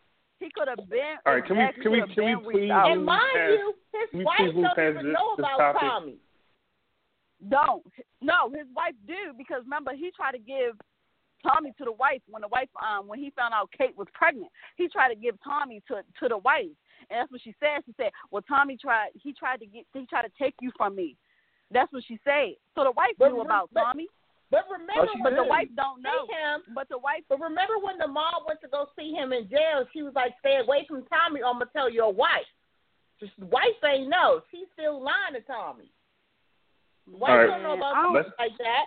He 0.40 0.50
could 0.50 0.69
have 0.69 0.88
been. 0.90 1.16
All 1.25 1.35
right, 1.35 1.45
can 1.47 1.57
we- 1.57 1.83
can 1.83 1.93
we- 1.93 2.14
can 2.14 2.25
we 2.25 2.35
please 2.45 2.61
reached 2.66 2.73
out. 2.73 2.90
And 2.90 3.04
mind 3.04 3.23
past- 3.35 3.52
you, 3.52 3.75
his 3.93 4.25
wife 4.25 4.38
doesn't 4.38 4.59
even 4.59 5.07
this- 5.07 5.14
know 5.14 5.35
this 5.37 5.47
about 5.47 5.59
topic? 5.59 5.81
Tommy. 5.81 6.19
Don't. 7.49 7.87
No, 8.23 8.49
his 8.50 8.66
wife 8.75 8.95
do 9.07 9.33
because 9.37 9.62
remember 9.64 9.93
he 9.95 10.11
tried 10.12 10.33
to 10.33 10.38
give 10.38 10.78
Tommy 11.43 11.73
to 11.76 11.85
the 11.85 11.93
wife 11.93 12.23
when 12.28 12.40
the 12.40 12.49
wife 12.49 12.71
um 12.83 13.07
when 13.07 13.19
he 13.19 13.31
found 13.31 13.52
out 13.52 13.71
Kate 13.76 13.97
was 13.97 14.09
pregnant. 14.14 14.50
He 14.76 14.88
tried 14.88 15.09
to 15.11 15.14
give 15.14 15.37
Tommy 15.45 15.83
to 15.88 16.02
to 16.21 16.28
the 16.28 16.38
wife. 16.38 16.73
And 17.11 17.21
that's 17.21 17.31
what 17.31 17.43
she 17.43 17.54
said. 17.61 17.85
She 17.85 17.93
said, 17.99 18.12
Well 18.31 18.43
Tommy 18.49 18.76
tried 18.78 19.11
he 19.23 19.33
tried 19.35 19.61
to 19.61 19.66
get 19.66 19.85
he 19.93 20.07
tried 20.07 20.23
to 20.23 20.31
take 20.38 20.54
you 20.62 20.73
from 20.76 20.95
me. 20.97 21.16
That's 21.75 21.93
what 21.93 22.04
she 22.07 22.19
said. 22.25 22.54
So 22.75 22.85
the 22.85 22.93
wife 22.93 23.12
But 23.19 23.31
knew 23.35 23.40
re- 23.43 23.47
about 23.47 23.69
but- 23.75 23.83
Tommy, 23.85 24.07
But 24.50 24.64
remember, 24.71 25.11
Oh, 25.11 25.12
she 25.12 25.23
but 25.23 25.35
the 25.35 25.43
wife 25.43 25.66
don't 25.75 26.00
know. 26.00 26.26
him. 26.31 26.62
But 26.75 26.88
the 26.88 26.99
wife 26.99 27.25
But 27.28 27.40
remember 27.40 27.78
when 27.83 27.99
the 27.99 28.07
mom 28.07 28.45
went 28.47 28.61
to 28.61 28.69
go 28.69 28.87
see 28.97 29.11
him 29.12 29.33
in 29.33 29.49
jail? 29.49 29.85
She 29.93 30.02
was 30.02 30.14
like, 30.14 30.38
"Stay 30.38 30.59
away 30.59 30.85
from 30.87 31.04
Tommy, 31.07 31.43
or 31.43 31.47
I'm 31.50 31.59
gonna 31.59 31.66
tell 31.73 31.90
your 31.90 32.12
wife." 32.12 32.47
Just 33.19 33.33
the 33.40 33.47
wife 33.47 33.83
ain't 33.85 34.09
know. 34.09 34.43
She's 34.52 34.69
still 34.73 35.00
lying 35.02 35.35
to 35.35 35.40
Tommy. 35.40 35.90
The 37.11 37.16
wife 37.16 37.31
All 37.31 37.37
right. 37.38 37.47
don't 37.49 37.62
know 37.64 37.73
about 37.75 37.97
I 37.97 38.02
don't- 38.02 38.38
like 38.38 38.57
that. 38.59 38.87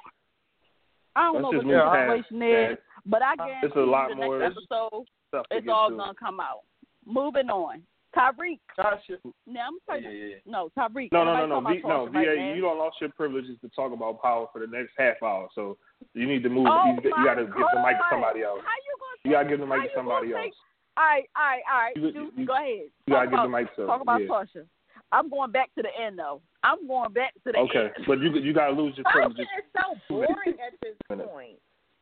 I 1.16 1.24
don't 1.24 1.42
know 1.42 1.48
what 1.50 1.66
move 1.66 1.74
the 1.74 1.82
past 1.82 2.30
situation 2.30 2.42
is, 2.44 2.78
but 3.06 3.22
I 3.22 3.34
It's 3.34 3.42
a 3.42 3.46
guarantee 3.46 3.80
lot 3.92 4.10
you 4.10 4.16
the 4.16 4.22
more- 4.26 4.40
next 4.40 4.58
episode 4.58 5.08
Stuff 5.30 5.46
it's 5.52 5.68
all 5.68 5.90
to. 5.90 5.96
gonna 5.98 6.14
come 6.16 6.40
out. 6.40 6.62
Moving 7.06 7.50
on. 7.50 7.86
Tariq. 8.18 8.60
Tasha. 8.80 9.18
Now 9.46 9.68
I'm 9.68 9.78
Yeah, 9.88 9.94
talking 9.96 10.04
yeah, 10.04 10.26
yeah. 10.26 10.36
No, 10.46 10.70
Tariq. 10.78 11.10
No, 11.12 11.24
no, 11.24 11.46
no, 11.46 11.60
no, 11.62 11.70
V, 11.70 11.82
no, 11.86 12.06
VA. 12.12 12.18
right 12.20 12.56
you 12.56 12.62
don't 12.62 12.80
lost 12.80 12.98
your 13.00 13.12
privileges 13.12 13.58
to 13.62 13.70
talk 13.70 13.92
about 13.94 14.22
power 14.22 14.48
for 14.52 14.60
the 14.60 14.68
next 14.68 14.92
half 14.98 15.22
hour. 15.22 15.48
So 15.54 15.78
you 16.14 16.26
need 16.28 16.42
to 16.44 16.50
move. 16.50 16.68
Oh 16.70 16.96
you, 17.04 17.10
you 17.10 17.24
got 17.26 17.36
to 17.36 17.46
give 17.46 17.54
the 17.54 17.82
mic 17.86 17.98
to 17.98 18.04
somebody 18.10 18.42
else. 18.42 18.60
How 18.66 18.78
you 18.82 18.94
gonna? 18.98 19.22
You 19.24 19.32
got 19.32 19.44
to 19.44 19.50
give 19.50 19.60
the 19.60 19.66
mic 19.68 19.78
to 19.80 19.84
you 19.84 19.90
somebody 19.96 20.34
else. 20.34 20.42
take- 20.44 20.54
All 20.98 21.04
right, 21.06 21.30
all 21.36 21.44
right, 21.46 21.62
all 21.72 21.80
right. 21.80 21.96
You- 21.96 22.12
Dude, 22.12 22.34
you- 22.36 22.46
go 22.46 22.54
ahead. 22.54 22.90
You 23.06 23.14
got 23.14 23.24
to 23.24 23.30
give 23.30 23.42
the 23.44 23.50
mic 23.50 23.76
to. 23.76 23.86
talk 23.86 24.02
about 24.02 24.22
yeah. 24.22 24.28
Tasha. 24.28 24.66
I'm 25.12 25.30
going 25.30 25.52
back 25.52 25.70
to 25.76 25.82
the 25.84 25.90
end 26.04 26.18
though. 26.20 26.42
I'm 26.64 26.88
going 26.88 27.14
back 27.14 27.34
to 27.46 27.52
the 27.54 27.60
Okay, 27.60 27.80
end. 27.80 27.92
Okay, 27.96 28.04
but 28.08 28.20
you 28.20 28.32
you 28.42 28.54
got 28.54 28.68
to 28.68 28.74
lose 28.74 28.98
your 28.98 29.06
Tasha 29.12 29.12
privileges. 29.14 29.46
is 29.58 29.64
so 29.78 29.96
boring 30.10 30.58
at 30.60 30.74
this 30.82 30.96
point. 31.08 31.60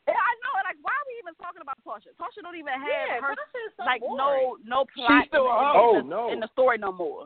Yeah, 0.07 0.13
I 0.21 0.33
know. 0.45 0.53
Like, 0.61 0.77
why 0.85 0.93
are 0.93 1.07
we 1.09 1.17
even 1.21 1.33
talking 1.41 1.61
about 1.65 1.77
Tasha? 1.81 2.13
Tasha 2.21 2.41
don't 2.45 2.57
even 2.57 2.73
have 2.77 2.85
Yeah, 2.85 3.21
her 3.25 3.33
Tasha 3.33 3.59
is 3.65 3.73
so 3.77 3.83
like 3.85 4.01
boring. 4.01 4.17
no 4.17 4.57
no 4.65 4.79
plot 4.93 5.25
still 5.29 5.49
in, 5.49 5.53
a 5.53 5.57
in, 5.57 5.65
hoe. 5.65 5.93
the, 5.93 6.01
Oh, 6.01 6.07
no. 6.07 6.21
in 6.33 6.39
the 6.39 6.49
story 6.53 6.77
no 6.77 6.91
more. 6.93 7.25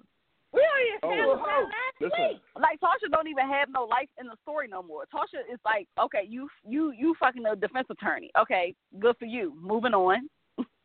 We 0.51 0.63
already 0.65 0.97
Oh, 1.03 1.11
established 1.13 1.43
oh, 1.43 1.45
that 1.45 1.61
oh, 1.61 1.69
last 1.69 1.97
week. 2.15 2.37
Like 2.55 2.77
Tasha 2.79 3.11
don't 3.11 3.27
even 3.27 3.47
have 3.47 3.69
no 3.69 3.83
life 3.83 4.09
in 4.19 4.27
the 4.27 4.35
story 4.41 4.67
no 4.67 4.81
more. 4.81 5.03
Tasha 5.13 5.43
is 5.51 5.59
like, 5.63 5.87
okay, 5.99 6.23
you 6.27 6.47
you 6.63 6.91
you 6.91 7.15
fucking 7.19 7.45
a 7.45 7.55
defense 7.55 7.87
attorney. 7.91 8.31
Okay, 8.39 8.73
good 8.99 9.15
for 9.19 9.25
you. 9.25 9.53
Moving 9.61 9.93
on. 9.93 10.29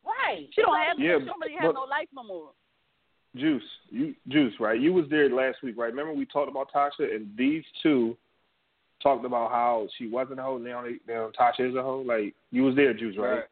Right. 0.04 0.48
She 0.52 0.60
don't 0.62 0.76
have 0.76 0.98
Yeah, 0.98 1.18
she 1.18 1.24
don't 1.24 1.40
really 1.40 1.56
have 1.58 1.74
no 1.74 1.86
life 1.88 2.08
no 2.12 2.24
more. 2.24 2.50
Juice, 3.36 3.62
you 3.90 4.14
Juice, 4.28 4.54
right? 4.60 4.78
You 4.78 4.92
was 4.92 5.06
there 5.10 5.28
last 5.30 5.58
week, 5.62 5.76
right? 5.78 5.90
Remember 5.90 6.12
we 6.12 6.26
talked 6.26 6.50
about 6.50 6.70
Tasha 6.72 7.14
and 7.14 7.26
these 7.36 7.64
two 7.82 8.16
talked 9.02 9.24
about 9.24 9.50
how 9.50 9.86
she 9.98 10.08
wasn't 10.08 10.40
a 10.40 10.42
hoe. 10.42 10.58
Now, 10.58 10.82
they, 10.82 10.96
now 11.12 11.30
Tasha 11.38 11.68
is 11.68 11.74
a 11.76 11.82
hoe. 11.82 12.04
Like 12.06 12.34
you 12.50 12.62
was 12.64 12.74
there, 12.76 12.94
Juice, 12.94 13.16
right? 13.18 13.30
Right. 13.34 13.44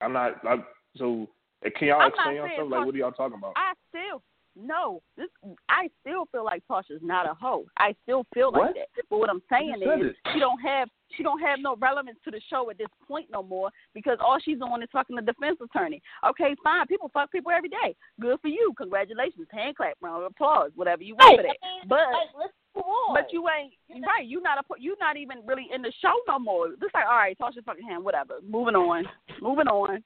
I'm 0.00 0.12
not. 0.12 0.44
I'm, 0.46 0.64
so 0.96 1.28
can 1.76 1.88
y'all 1.88 2.00
I'm 2.00 2.08
explain 2.08 2.36
not 2.36 2.46
saying 2.46 2.50
yourself? 2.52 2.70
Like 2.70 2.86
what 2.86 2.94
are 2.94 2.98
y'all 2.98 3.12
talking 3.12 3.38
about? 3.38 3.52
I 3.56 3.72
still 3.90 4.22
no. 4.56 5.00
This 5.16 5.28
I 5.68 5.88
still 6.00 6.26
feel 6.32 6.44
like 6.44 6.62
Tasha's 6.70 7.00
not 7.02 7.28
a 7.28 7.34
hoe. 7.34 7.64
I 7.78 7.94
still 8.02 8.24
feel 8.34 8.50
like 8.52 8.60
What? 8.62 8.74
that. 8.74 9.04
But 9.10 9.18
what 9.18 9.30
I'm 9.30 9.42
saying 9.50 9.76
is 9.82 9.88
it. 10.10 10.16
she 10.32 10.40
don't 10.40 10.58
have 10.60 10.88
she 11.16 11.22
don't 11.22 11.40
have 11.40 11.58
no 11.60 11.76
relevance 11.76 12.18
to 12.24 12.30
the 12.30 12.40
show 12.50 12.68
at 12.70 12.78
this 12.78 12.88
point 13.06 13.26
no 13.32 13.42
more 13.42 13.70
because 13.94 14.18
all 14.20 14.38
she's 14.42 14.58
doing 14.58 14.82
is 14.82 14.88
fucking 14.92 15.16
the 15.16 15.22
defense 15.22 15.58
attorney. 15.62 16.02
Okay, 16.28 16.54
fine. 16.62 16.86
People 16.86 17.10
fuck 17.14 17.32
people 17.32 17.50
every 17.50 17.68
day. 17.70 17.94
Good 18.20 18.38
for 18.40 18.48
you. 18.48 18.72
Congratulations. 18.76 19.46
Hand 19.50 19.76
clap, 19.76 19.94
round 20.00 20.24
of 20.24 20.30
applause, 20.32 20.70
whatever 20.74 21.02
you 21.02 21.14
want 21.14 21.38
Right. 21.38 21.38
for 21.38 21.42
that. 21.44 21.56
I 21.62 21.78
mean, 21.78 21.88
But 21.88 22.12
like, 22.12 22.50
let's 22.74 22.86
move 22.86 22.94
on. 23.08 23.14
but 23.14 23.32
you 23.32 23.46
ain't 23.48 23.72
right. 24.06 24.26
You 24.26 24.40
not 24.40 24.58
a 24.58 24.62
you 24.78 24.96
not 25.00 25.16
even 25.16 25.38
really 25.46 25.66
in 25.74 25.82
the 25.82 25.92
show 26.00 26.14
no 26.26 26.38
more. 26.38 26.68
Just 26.80 26.94
like 26.94 27.04
all 27.06 27.16
right, 27.16 27.36
toss 27.38 27.54
your 27.54 27.64
fucking 27.64 27.86
hand, 27.86 28.04
whatever. 28.04 28.34
Moving 28.48 28.74
on, 28.76 29.04
moving 29.40 29.66
on. 29.68 30.02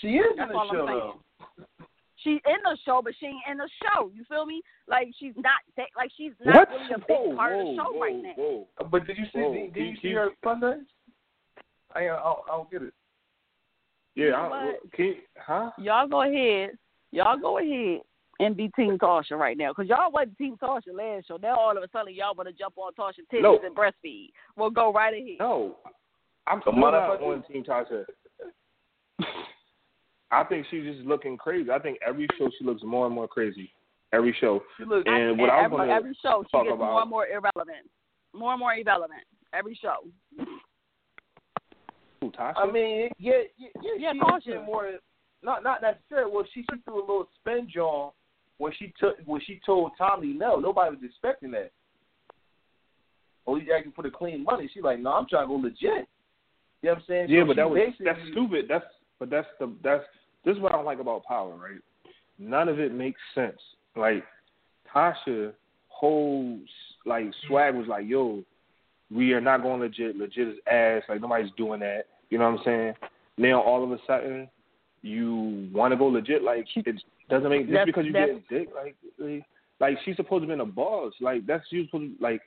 She 0.00 0.08
is 0.08 0.26
That's 0.36 0.48
in 0.48 0.52
the 0.52 0.54
all 0.58 0.68
I'm 0.70 0.76
show 0.76 0.86
though. 0.86 1.20
She's 2.22 2.40
in 2.46 2.56
the 2.62 2.76
show, 2.84 3.00
but 3.02 3.14
she 3.18 3.26
ain't 3.26 3.36
in 3.50 3.56
the 3.56 3.68
show. 3.82 4.10
You 4.14 4.24
feel 4.28 4.44
me? 4.44 4.60
Like 4.86 5.08
she's 5.18 5.32
not 5.36 5.54
that, 5.76 5.86
like 5.96 6.10
she's 6.16 6.32
not 6.44 6.54
what? 6.54 6.68
really 6.68 6.92
a 6.94 6.98
big 6.98 7.06
whoa, 7.08 7.34
part 7.34 7.52
whoa, 7.54 7.60
of 7.60 7.66
the 7.66 7.82
show 7.82 7.92
whoa, 7.92 8.00
right 8.00 8.22
now. 8.22 8.32
Whoa. 8.36 8.66
Uh, 8.78 8.84
but 8.84 9.06
did 9.06 9.16
you 9.16 9.24
see? 9.32 9.38
Whoa, 9.40 9.54
did, 9.54 9.72
did 9.74 9.86
you 9.86 9.96
see 10.02 10.12
her 10.12 10.28
Sunday? 10.44 10.76
I, 11.94 12.00
I, 12.00 12.06
don't- 12.08 12.38
I 12.46 12.50
don't 12.56 12.70
get 12.70 12.82
it. 12.82 12.92
Yeah, 14.14 14.24
You 14.26 14.30
know 14.32 14.36
I, 14.36 14.64
what? 14.66 14.92
can 14.92 15.04
you, 15.06 15.14
huh? 15.38 15.70
Y'all 15.78 16.06
go 16.08 16.22
ahead. 16.22 16.70
Y'all 17.10 17.38
go 17.38 17.58
ahead 17.58 18.00
and 18.40 18.56
be 18.56 18.68
Team 18.74 18.98
Tasha 18.98 19.32
right 19.38 19.56
now, 19.56 19.70
because 19.72 19.88
y'all 19.88 20.10
wasn't 20.10 20.36
Team 20.38 20.56
Tasha 20.60 20.92
last 20.92 21.28
show. 21.28 21.36
Now 21.36 21.56
all 21.56 21.76
of 21.76 21.82
a 21.82 21.88
sudden 21.92 22.14
y'all 22.14 22.34
want 22.34 22.48
to 22.48 22.52
jump 22.54 22.74
on 22.78 22.92
Tasha 22.94 23.20
titties 23.32 23.42
No. 23.42 23.58
and 23.64 23.76
breastfeed. 23.76 24.30
Well, 24.56 24.70
go 24.70 24.92
right 24.92 25.14
ahead. 25.14 25.36
No, 25.38 25.76
I'm 26.46 26.60
Come 26.62 26.74
still 26.74 26.84
on, 26.86 26.92
not 26.92 27.22
on 27.22 27.42
Team 27.44 27.62
Tasha. 27.64 28.04
I 30.32 30.44
think 30.44 30.66
she's 30.70 30.84
just 30.84 31.00
looking 31.06 31.36
crazy. 31.36 31.70
I 31.70 31.78
think 31.78 31.98
every 32.06 32.26
show 32.38 32.48
she 32.58 32.64
looks 32.64 32.82
more 32.84 33.06
and 33.06 33.14
more 33.14 33.26
crazy. 33.28 33.72
Every 34.12 34.34
show. 34.40 34.60
She 34.78 34.84
looks, 34.84 35.04
And 35.06 35.30
And 35.30 35.38
what 35.38 35.50
I 35.50 35.66
was 35.66 35.80
every, 35.82 35.92
every 35.92 36.18
show 36.22 36.44
she 36.50 36.56
gets 36.58 36.74
about- 36.74 36.78
more 36.78 37.00
and 37.02 37.10
more 37.10 37.26
irrelevant, 37.26 37.90
more 38.32 38.52
and 38.52 38.60
more 38.60 38.74
irrelevant. 38.74 39.22
Every 39.52 39.74
show. 39.74 39.96
Ooh, 42.24 42.30
Tasha. 42.30 42.54
I 42.56 42.70
mean, 42.70 43.10
yeah, 43.18 43.32
yeah, 43.56 43.68
yeah. 43.82 44.12
Yeah, 44.12 44.12
she 44.44 44.50
Tasha. 44.52 44.64
more. 44.64 44.92
Not 45.42 45.62
not 45.64 45.80
necessarily. 45.82 46.30
Well, 46.32 46.44
she 46.52 46.62
she 46.70 46.78
threw 46.84 46.98
a 46.98 47.00
little 47.00 47.28
spin 47.40 47.68
John 47.72 48.10
when 48.60 48.72
she 48.78 48.92
took 49.00 49.16
when 49.24 49.40
she 49.40 49.58
told 49.64 49.92
Tommy 49.96 50.34
no. 50.34 50.56
Nobody 50.56 50.90
was 50.94 51.00
expecting 51.02 51.50
that. 51.52 51.72
Oh, 53.46 53.58
he's 53.58 53.68
asking 53.74 53.92
for 53.92 54.02
the 54.02 54.10
clean 54.10 54.44
money. 54.44 54.70
She's 54.72 54.82
like, 54.82 55.00
no, 55.00 55.12
I'm 55.14 55.26
trying 55.26 55.44
to 55.44 55.48
go 55.48 55.54
legit. 55.54 55.80
You 55.80 55.88
know 55.88 56.92
what 56.92 56.98
I'm 56.98 57.04
saying? 57.08 57.26
yeah, 57.30 57.42
So 57.42 57.46
but 57.46 57.56
that 57.56 57.70
was 57.70 57.78
basically- 57.78 58.04
that's 58.06 58.20
stupid. 58.30 58.66
That's 58.68 58.84
but 59.18 59.30
that's 59.30 59.46
the 59.58 59.72
that's 59.82 60.04
this 60.44 60.54
is 60.56 60.60
what 60.62 60.72
I 60.72 60.76
don't 60.76 60.84
like 60.84 61.00
about 61.00 61.24
power, 61.24 61.56
right? 61.56 61.80
none 62.38 62.68
of 62.70 62.78
it 62.80 62.92
makes 62.92 63.20
sense. 63.34 63.58
Like 63.96 64.24
Tasha 64.94 65.52
whole 65.88 66.58
like 67.06 67.26
swag 67.46 67.74
was 67.74 67.86
like, 67.86 68.06
yo, 68.06 68.42
we 69.10 69.32
are 69.32 69.40
not 69.40 69.62
going 69.62 69.80
legit. 69.80 70.16
Legit 70.16 70.48
is 70.48 70.54
ass. 70.70 71.02
Like 71.08 71.20
nobody's 71.22 71.50
doing 71.56 71.80
that. 71.80 72.04
You 72.28 72.38
know 72.38 72.50
what 72.50 72.60
I'm 72.60 72.64
saying? 72.64 72.94
Now 73.38 73.60
all 73.62 73.82
of 73.84 73.90
a 73.90 73.98
sudden 74.06 74.48
you 75.02 75.68
want 75.72 75.92
to 75.92 75.96
go 75.96 76.06
legit. 76.06 76.42
Like 76.42 76.66
it 76.76 77.02
doesn't 77.28 77.48
make 77.48 77.68
just 77.70 77.86
because 77.86 78.04
you 78.06 78.12
get 78.12 78.48
dick. 78.48 78.68
Like 78.74 78.96
like 79.80 79.98
she's 80.04 80.16
supposed 80.16 80.42
to 80.42 80.46
be 80.46 80.52
in 80.52 80.60
a 80.60 80.66
boss. 80.66 81.12
Like 81.20 81.46
that's 81.46 81.64
you 81.70 81.86
supposed 81.86 82.18
to, 82.18 82.22
like 82.22 82.42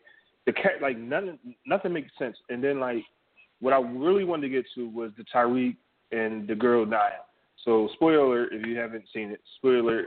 the 0.46 0.54
cat. 0.54 0.82
Like 0.82 0.98
none 0.98 1.40
nothing 1.66 1.94
makes 1.94 2.12
sense. 2.18 2.38
And 2.50 2.64
then 2.64 2.80
like 2.80 3.04
what 3.60 3.74
I 3.74 3.80
really 3.80 4.24
wanted 4.24 4.44
to 4.44 4.50
get 4.50 4.66
to 4.76 4.90
was 4.90 5.12
the 5.18 5.24
Tariq 5.34 5.76
and 6.12 6.48
the 6.48 6.56
girl 6.56 6.86
Nia. 6.86 7.22
So 7.66 7.90
spoiler 7.94 8.52
if 8.54 8.66
you 8.66 8.78
haven't 8.78 9.06
seen 9.14 9.32
it. 9.32 9.42
Spoiler 9.58 9.80
alert. 9.80 10.06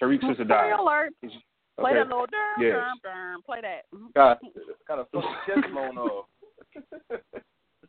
Tariq's 0.00 0.26
sister 0.28 0.44
died. 0.44 0.72
Spoiler 0.74 0.82
alert. 0.82 1.12
Play 1.20 1.90
Okay. 1.90 1.98
that 1.98 2.08
little 2.08 2.26
dum 2.26 2.60
Yes. 2.60 2.76
dum 2.76 2.98
dum. 3.04 3.42
Play 3.42 3.60
that. 3.62 3.84
Got 4.14 4.40
got 4.88 4.98
a 5.00 5.04
fucking 5.06 5.30
chest 5.46 5.72
blown 5.72 5.98
off. 5.98 6.26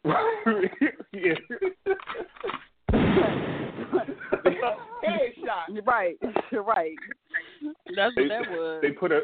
yeah. 1.13 1.33
Headshot. 5.03 5.85
Right, 5.85 6.17
right. 6.51 6.95
That's 7.95 8.15
They, 8.15 8.21
what 8.23 8.29
that 8.29 8.51
was. 8.51 8.79
they 8.81 8.91
put 8.91 9.11
her 9.11 9.21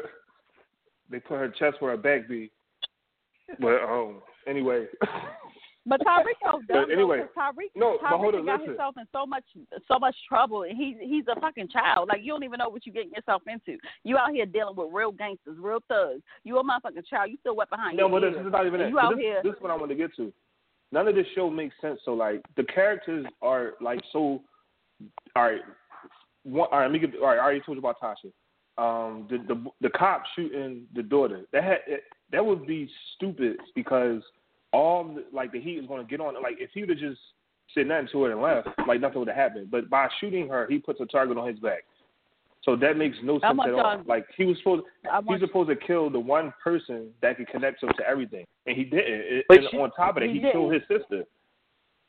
they 1.10 1.20
put 1.20 1.38
her 1.38 1.48
chest 1.48 1.76
where 1.80 1.92
her 1.92 1.96
back 1.96 2.28
be. 2.28 2.50
But 3.60 3.82
um 3.82 4.22
anyway. 4.46 4.86
But 5.88 6.00
Tariq 6.00 6.34
goes 6.50 6.62
But 6.66 6.74
dumb. 6.74 6.90
anyway, 6.90 7.20
Tariq, 7.38 7.70
no, 7.76 7.96
but 8.02 8.08
Tariq 8.08 8.18
hold 8.18 8.34
on, 8.34 8.44
got 8.44 8.58
listen. 8.58 8.70
himself 8.70 8.96
in 8.98 9.04
so 9.12 9.24
much, 9.24 9.44
so 9.86 10.00
much 10.00 10.16
trouble, 10.28 10.64
and 10.64 10.76
he's 10.76 10.96
he's 11.00 11.24
a 11.34 11.38
fucking 11.40 11.68
child. 11.68 12.08
Like 12.08 12.22
you 12.24 12.32
don't 12.32 12.42
even 12.42 12.58
know 12.58 12.68
what 12.68 12.84
you're 12.84 12.92
getting 12.92 13.12
yourself 13.12 13.42
into. 13.46 13.78
You 14.02 14.16
out 14.18 14.32
here 14.32 14.46
dealing 14.46 14.74
with 14.74 14.88
real 14.92 15.12
gangsters, 15.12 15.56
real 15.60 15.78
thugs. 15.86 16.22
You 16.42 16.58
a 16.58 16.64
motherfucking 16.64 17.06
child. 17.08 17.30
You 17.30 17.36
still 17.38 17.54
wet 17.54 17.70
behind 17.70 17.96
No, 17.98 18.08
your 18.08 18.20
but 18.20 18.26
this 18.26 18.34
ears. 18.36 18.46
is 18.46 18.52
not 18.52 18.66
even 18.66 18.80
And 18.80 18.88
that. 18.88 18.90
You 18.90 18.98
out 18.98 19.10
this, 19.14 19.20
here. 19.22 19.40
this 19.44 19.54
is 19.54 19.60
what 19.62 19.70
I 19.70 19.76
want 19.76 19.90
to 19.90 19.94
get 19.94 20.14
to. 20.16 20.32
None 20.92 21.08
of 21.08 21.14
this 21.14 21.26
show 21.34 21.50
makes 21.50 21.74
sense. 21.80 22.00
So 22.04 22.14
like 22.14 22.42
the 22.56 22.64
characters 22.64 23.26
are 23.42 23.72
like 23.80 24.00
so. 24.12 24.42
All 25.34 25.42
right, 25.42 25.60
one, 26.44 26.68
all 26.72 26.78
right. 26.78 26.90
Let 26.90 26.92
me 26.92 26.98
get. 26.98 27.14
All 27.20 27.26
right, 27.26 27.38
I 27.38 27.42
already 27.42 27.60
told 27.60 27.76
you 27.76 27.80
about 27.80 28.00
Tasha. 28.00 28.30
Um, 28.78 29.26
the 29.28 29.38
the 29.38 29.64
the 29.80 29.90
cop 29.90 30.22
shooting 30.34 30.86
the 30.94 31.02
daughter. 31.02 31.42
That 31.52 31.64
had 31.64 31.78
that 32.32 32.44
would 32.44 32.66
be 32.66 32.88
stupid 33.14 33.56
because 33.74 34.22
all 34.72 35.04
the, 35.04 35.24
like 35.32 35.52
the 35.52 35.60
heat 35.60 35.78
is 35.78 35.86
going 35.86 36.04
to 36.04 36.10
get 36.10 36.20
on. 36.20 36.40
Like 36.42 36.56
if 36.58 36.70
he 36.72 36.80
would 36.80 36.90
have 36.90 36.98
just 36.98 37.20
said 37.74 37.86
nothing 37.86 38.08
to 38.12 38.22
her 38.24 38.32
and 38.32 38.42
left, 38.42 38.68
like 38.86 39.00
nothing 39.00 39.18
would 39.20 39.28
have 39.28 39.36
happened. 39.36 39.70
But 39.70 39.90
by 39.90 40.08
shooting 40.20 40.48
her, 40.48 40.66
he 40.68 40.78
puts 40.78 41.00
a 41.00 41.06
target 41.06 41.36
on 41.36 41.48
his 41.48 41.58
back. 41.58 41.84
So 42.66 42.74
that 42.76 42.96
makes 42.98 43.16
no 43.22 43.38
sense 43.38 43.44
at 43.64 43.70
all. 43.72 43.76
y'all- 43.78 44.02
Like 44.06 44.26
he 44.36 44.44
was 44.44 44.58
supposed 44.58 44.84
I 45.10 45.18
he's 45.20 45.26
want 45.26 45.40
supposed 45.40 45.70
to 45.70 45.76
kill 45.76 46.10
the 46.10 46.18
one 46.20 46.52
person 46.62 47.14
that 47.22 47.36
could 47.38 47.46
connect 47.48 47.80
him 47.82 47.90
to 47.96 48.06
everything, 48.06 48.44
and 48.66 48.76
he 48.76 48.82
didn't. 48.84 49.06
It- 49.08 49.46
But 49.48 49.58
and 49.58 49.68
she- 49.70 49.78
on 49.78 49.90
top 49.92 50.16
of 50.16 50.22
that, 50.22 50.28
he 50.30 50.40
he, 50.40 50.50
killed 50.50 50.72
his 50.74 50.82
sister. 50.88 51.24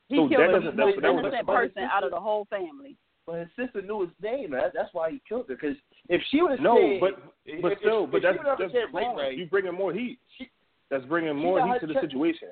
he 0.09 0.15
so 0.17 0.27
killed 0.27 0.41
that 0.41 0.47
doesn't- 0.51 0.75
that's- 0.75 0.95
most 0.95 1.01
that 1.01 1.13
was- 1.13 1.25
innocent 1.25 1.47
person 1.47 1.83
out 1.83 2.03
of 2.03 2.09
the 2.11 2.19
whole 2.19 2.45
family. 2.45 2.97
But 3.27 3.39
his 3.41 3.49
sister 3.55 3.81
knew 3.83 4.01
his 4.01 4.09
name. 4.21 4.51
That, 4.51 4.73
that's 4.73 4.91
why 4.93 5.11
he 5.11 5.19
killed 5.29 5.47
her. 5.49 5.55
Because 5.55 5.77
if 6.09 6.21
she 6.31 6.41
would 6.41 6.51
have 6.51 6.59
No, 6.61 6.75
said, 6.77 6.99
but 7.01 7.21
but 7.61 7.71
if- 7.73 7.79
still, 7.79 8.05
if 8.05 8.11
but 8.11 8.17
she 8.17 8.21
that's 8.23 8.37
would've 8.39 8.57
that's 8.57 8.71
said 8.73 8.93
wrong. 8.93 9.15
Ray, 9.17 9.35
You 9.35 9.45
bringing 9.47 9.73
more 9.73 9.93
heat. 9.93 10.17
She- 10.37 10.49
That's 10.89 11.05
bringing 11.05 11.35
more 11.35 11.61
heat 11.67 11.81
to 11.81 11.87
the 11.87 11.93
check- 11.95 12.03
situation. 12.03 12.49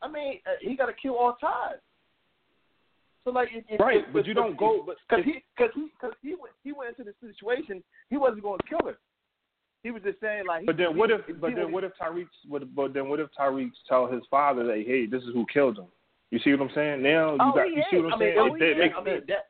I 0.00 0.08
mean, 0.08 0.40
uh, 0.46 0.50
he 0.60 0.76
got 0.76 0.86
to 0.86 0.92
kill 0.94 1.16
all 1.18 1.34
ties. 1.34 1.80
So 3.24 3.30
like, 3.30 3.48
if, 3.52 3.64
if, 3.68 3.80
Right, 3.80 4.04
if, 4.06 4.12
but 4.12 4.26
you 4.26 4.34
don't 4.34 4.56
go. 4.56 4.82
But 4.86 4.96
because 5.08 5.24
he 5.24 5.44
because 5.56 5.72
he 5.74 5.88
because 6.00 6.16
he 6.22 6.30
went 6.30 6.54
he 6.64 6.72
went 6.72 6.96
into 6.98 7.10
the 7.10 7.14
situation. 7.26 7.82
He 8.10 8.16
wasn't 8.16 8.42
going 8.42 8.58
to 8.58 8.66
kill 8.66 8.86
her. 8.86 8.98
He 9.82 9.90
was 9.90 10.02
just 10.02 10.20
saying 10.20 10.44
like. 10.46 10.66
but 10.66 10.76
then 10.76 10.96
what 10.96 11.10
if? 11.10 11.26
he, 11.26 11.32
But 11.32 11.50
he 11.50 11.56
then 11.56 11.72
what 11.72 11.84
if 11.84 11.92
Tariq? 12.00 12.26
Would, 12.48 12.74
but 12.74 12.94
then 12.94 13.08
what 13.08 13.20
if 13.20 13.28
Tariq 13.38 13.70
tell 13.88 14.06
his 14.10 14.22
father 14.30 14.64
that 14.64 14.84
hey, 14.86 15.06
this 15.06 15.22
is 15.22 15.30
who 15.32 15.46
killed 15.52 15.78
him? 15.78 15.86
You 16.30 16.38
see 16.38 16.50
what 16.52 16.62
I'm 16.62 16.70
saying? 16.74 17.02
Now 17.02 17.32
you 17.32 17.38
Oh, 17.40 17.52
got. 17.54 17.66
he 17.66 17.76
You 17.76 17.82
see 17.90 17.96
what 17.98 18.06
I'm 18.06 18.14
I 18.14 18.24
mean, 18.24 18.34
saying? 18.34 18.38
oh, 18.38 18.54
it, 18.54 18.60
he 18.62 18.68
that 18.68 18.78
makes 18.78 18.94
I 18.96 19.02
mean 19.04 19.14
sense. 19.16 19.24
that. 19.28 19.46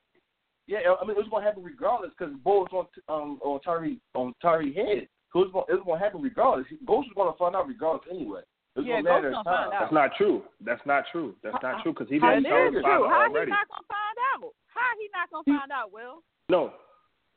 Yeah, 0.66 0.78
I 1.00 1.04
mean 1.04 1.16
it 1.16 1.20
was 1.20 1.28
going 1.30 1.42
to 1.42 1.48
happen 1.48 1.62
regardless 1.62 2.12
because 2.16 2.34
Bo 2.44 2.66
was 2.70 2.86
on 3.08 3.14
um 3.14 3.38
on 3.42 3.60
Tyree 3.60 3.98
on 4.14 4.32
Tyree 4.40 4.74
head. 4.74 5.08
So 5.32 5.40
it 5.40 5.44
was 5.46 5.52
going 5.52 5.64
it 5.68 5.74
was 5.74 5.84
going 5.86 5.98
to 5.98 6.04
happen 6.04 6.22
regardless. 6.22 6.66
Ghost 6.86 7.08
was 7.08 7.16
going 7.16 7.32
to 7.32 7.38
find 7.38 7.56
out 7.56 7.68
regardless 7.68 8.08
anyway. 8.10 8.42
It 8.76 8.86
Yeah, 8.86 9.02
gonna 9.02 9.04
matter 9.04 9.30
Ghost 9.30 9.38
of 9.40 9.44
gonna 9.44 9.56
time. 9.56 9.64
find 9.68 9.74
out. 9.74 9.80
That's 9.80 9.92
not 9.92 10.10
true. 10.16 10.42
That's 10.64 10.86
not 10.86 11.04
true. 11.12 11.34
That's 11.42 11.62
not 11.62 11.82
true 11.82 11.92
because 11.92 12.08
he 12.08 12.18
didn't 12.18 12.46
it 12.46 12.48
tell 12.48 12.68
is 12.68 12.74
his 12.74 12.82
true. 12.82 12.82
father 12.82 13.08
How 13.08 13.20
already. 13.28 13.50
he 13.50 13.56
not 13.56 13.68
gonna 13.68 13.88
find 13.88 14.18
out? 14.32 14.54
How 14.72 14.90
he 14.98 15.06
not 15.12 15.26
gonna 15.30 15.58
find 15.58 15.72
out? 15.72 15.92
Will? 15.92 16.22
No, 16.48 16.72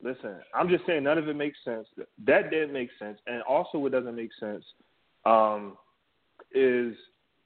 listen. 0.02 0.40
I'm 0.54 0.70
just 0.70 0.86
saying 0.88 1.04
none 1.04 1.18
of 1.18 1.28
it 1.28 1.36
makes 1.36 1.58
sense. 1.66 1.88
That 2.26 2.50
didn't 2.50 2.72
make 2.74 2.90
sense, 3.00 3.20
and 3.28 3.42
also 3.44 3.78
what 3.80 3.92
doesn't 3.92 4.16
make 4.16 4.32
sense 4.40 4.64
um, 5.26 5.78
is 6.54 6.96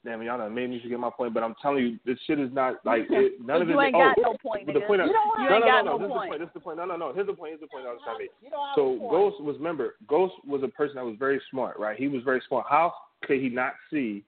damn 0.05 0.21
y'all 0.21 0.37
done 0.37 0.53
made 0.53 0.69
me 0.69 0.79
forget 0.81 0.99
my 0.99 1.09
point. 1.09 1.33
But 1.33 1.43
I'm 1.43 1.55
telling 1.61 1.83
you, 1.83 1.99
this 2.05 2.17
shit 2.27 2.39
is 2.39 2.53
not 2.53 2.75
like 2.85 3.03
it, 3.09 3.41
none 3.43 3.61
of 3.63 3.69
it. 3.69 3.73
you 3.73 3.81
ain't 3.81 3.95
oh, 3.95 3.99
got 3.99 4.17
no 4.21 4.35
point, 4.41 4.65
but 4.65 4.73
the 4.73 4.79
nigga. 4.81 4.87
point. 4.87 5.01
I- 5.01 5.05
you 5.05 5.13
don't 5.49 5.49
no, 5.49 5.59
no, 5.59 5.65
got 5.65 5.85
no, 5.85 5.97
no 5.97 5.97
no. 5.97 5.99
This 5.99 6.05
is 6.05 6.09
the 6.09 6.13
point. 6.13 6.29
point. 6.29 6.39
This 6.41 6.47
is 6.47 6.53
the 6.53 6.59
point. 6.59 6.77
No, 6.77 6.85
no, 6.85 6.95
no. 6.95 7.13
Here's 7.13 7.27
the 7.27 7.33
point. 7.33 7.49
Here's 7.51 7.61
the 7.61 7.67
point 7.67 7.85
I 7.87 7.91
was 7.91 8.01
trying 8.03 8.17
to 8.17 8.23
make. 8.23 8.31
So. 8.75 8.97
Ghost 9.09 9.41
was 9.41 9.55
remember 9.57 9.95
Ghost 10.07 10.35
was 10.47 10.61
a 10.63 10.67
person 10.67 10.95
that 10.95 11.05
was 11.05 11.15
very 11.17 11.41
smart, 11.49 11.79
right? 11.79 11.97
He 11.97 12.07
was 12.07 12.21
very 12.23 12.41
smart. 12.47 12.65
How 12.69 12.93
could 13.23 13.39
he 13.39 13.49
not 13.49 13.73
see 13.91 14.23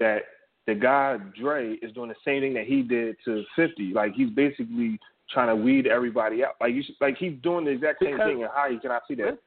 that 0.00 0.22
the 0.66 0.74
guy 0.74 1.16
Dre 1.40 1.74
is 1.82 1.92
doing 1.92 2.08
the 2.08 2.14
same 2.24 2.42
thing 2.42 2.54
that 2.54 2.66
he 2.66 2.82
did 2.82 3.16
to 3.24 3.44
Fifty? 3.56 3.92
Like 3.92 4.12
he's 4.14 4.30
basically 4.30 4.98
trying 5.30 5.48
to 5.48 5.56
weed 5.56 5.86
everybody 5.86 6.44
out. 6.44 6.54
Like 6.60 6.74
you 6.74 6.82
should, 6.82 6.94
like 7.00 7.16
he's 7.18 7.34
doing 7.42 7.64
the 7.64 7.70
exact 7.72 8.02
same 8.02 8.12
Because- 8.12 8.28
thing, 8.28 8.42
and 8.42 8.50
how 8.54 8.70
he 8.70 8.78
cannot 8.78 9.02
see 9.08 9.14
that? 9.16 9.38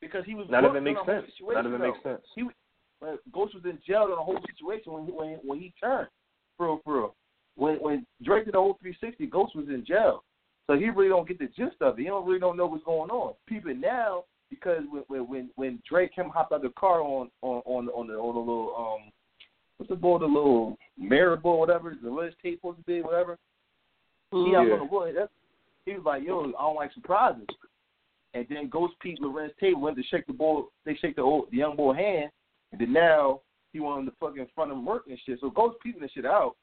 because 0.00 0.24
he 0.24 0.34
was 0.34 0.46
None 0.48 0.64
of 0.64 0.76
it 0.76 0.80
makes 0.82 1.00
on 1.00 1.06
the 1.06 1.12
whole 1.12 1.22
sense. 1.22 1.32
None 1.40 1.66
of 1.66 1.72
it 1.74 1.78
makes 1.78 2.02
sense. 2.02 2.22
He 2.34 2.42
was- 2.44 2.54
uh, 3.02 3.16
Ghost 3.32 3.54
was 3.54 3.64
in 3.64 3.78
jail 3.86 4.02
on 4.02 4.10
the 4.10 4.16
whole 4.16 4.40
situation 4.46 4.92
when 4.92 5.04
he 5.06 5.12
when 5.12 5.34
when 5.44 5.58
he 5.58 5.72
turned 5.80 6.08
for 6.56 6.66
real, 6.66 6.80
for 6.84 6.94
real. 6.94 7.14
When 7.56 7.76
when 7.76 8.06
Dre 8.22 8.44
did 8.44 8.54
the 8.54 8.58
whole 8.58 8.74
360, 8.80 9.26
Ghost 9.26 9.54
was 9.56 9.68
in 9.68 9.84
jail, 9.84 10.24
so 10.66 10.76
he 10.76 10.90
really 10.90 11.08
don't 11.08 11.26
get 11.26 11.38
the 11.38 11.46
gist 11.48 11.80
of 11.80 11.98
it. 11.98 12.02
He 12.02 12.08
don't 12.08 12.26
really 12.26 12.38
don't 12.40 12.56
know 12.56 12.66
what's 12.66 12.84
going 12.84 13.10
on. 13.10 13.34
People 13.46 13.74
now 13.74 14.24
because 14.50 14.82
when 14.90 15.02
when 15.08 15.28
when, 15.28 15.50
when 15.56 15.82
Dre 15.88 16.08
came 16.08 16.28
hopped 16.28 16.52
out 16.52 16.56
of 16.56 16.62
the 16.62 16.68
car 16.70 17.00
on 17.02 17.30
on 17.42 17.62
on 17.64 17.88
on 17.88 18.06
the 18.08 18.14
on 18.14 18.34
the 18.34 18.40
little 18.40 18.74
um 18.76 19.10
what's 19.76 19.90
the 19.90 19.96
boy 19.96 20.18
the 20.18 20.26
little 20.26 20.76
Maribor 21.00 21.58
whatever 21.58 21.94
the 22.02 22.10
Liz 22.10 22.34
tape 22.42 22.58
supposed 22.58 22.78
to 22.78 22.84
be 22.84 23.00
whatever. 23.02 23.38
He 24.30 24.54
out 24.54 24.66
Yeah. 24.66 24.74
on 24.74 24.78
the 24.80 24.84
wood. 24.92 25.14
That's, 25.16 25.32
he 25.86 25.94
was 25.94 26.04
like, 26.04 26.22
yo, 26.22 26.40
I 26.40 26.50
don't 26.50 26.76
like 26.76 26.92
surprises. 26.92 27.46
And 28.34 28.46
then 28.50 28.68
Ghost 28.68 28.92
Pete 29.00 29.18
Lorenz 29.20 29.54
Tate 29.58 29.78
went 29.78 29.96
to 29.96 30.02
shake 30.02 30.26
the 30.26 30.34
ball. 30.34 30.68
They 30.84 30.94
shake 30.96 31.16
the 31.16 31.22
old, 31.22 31.50
the 31.50 31.56
young 31.56 31.76
boy 31.76 31.94
hand, 31.94 32.30
and 32.72 32.80
then 32.80 32.92
now 32.92 33.40
he 33.72 33.80
wanted 33.80 34.10
to 34.10 34.16
fucking 34.20 34.48
front 34.54 34.70
him 34.70 34.84
work 34.84 35.04
and 35.08 35.18
shit. 35.24 35.38
So 35.40 35.48
Ghost 35.48 35.78
peeping 35.82 36.02
this 36.02 36.10
shit 36.12 36.26
out. 36.26 36.56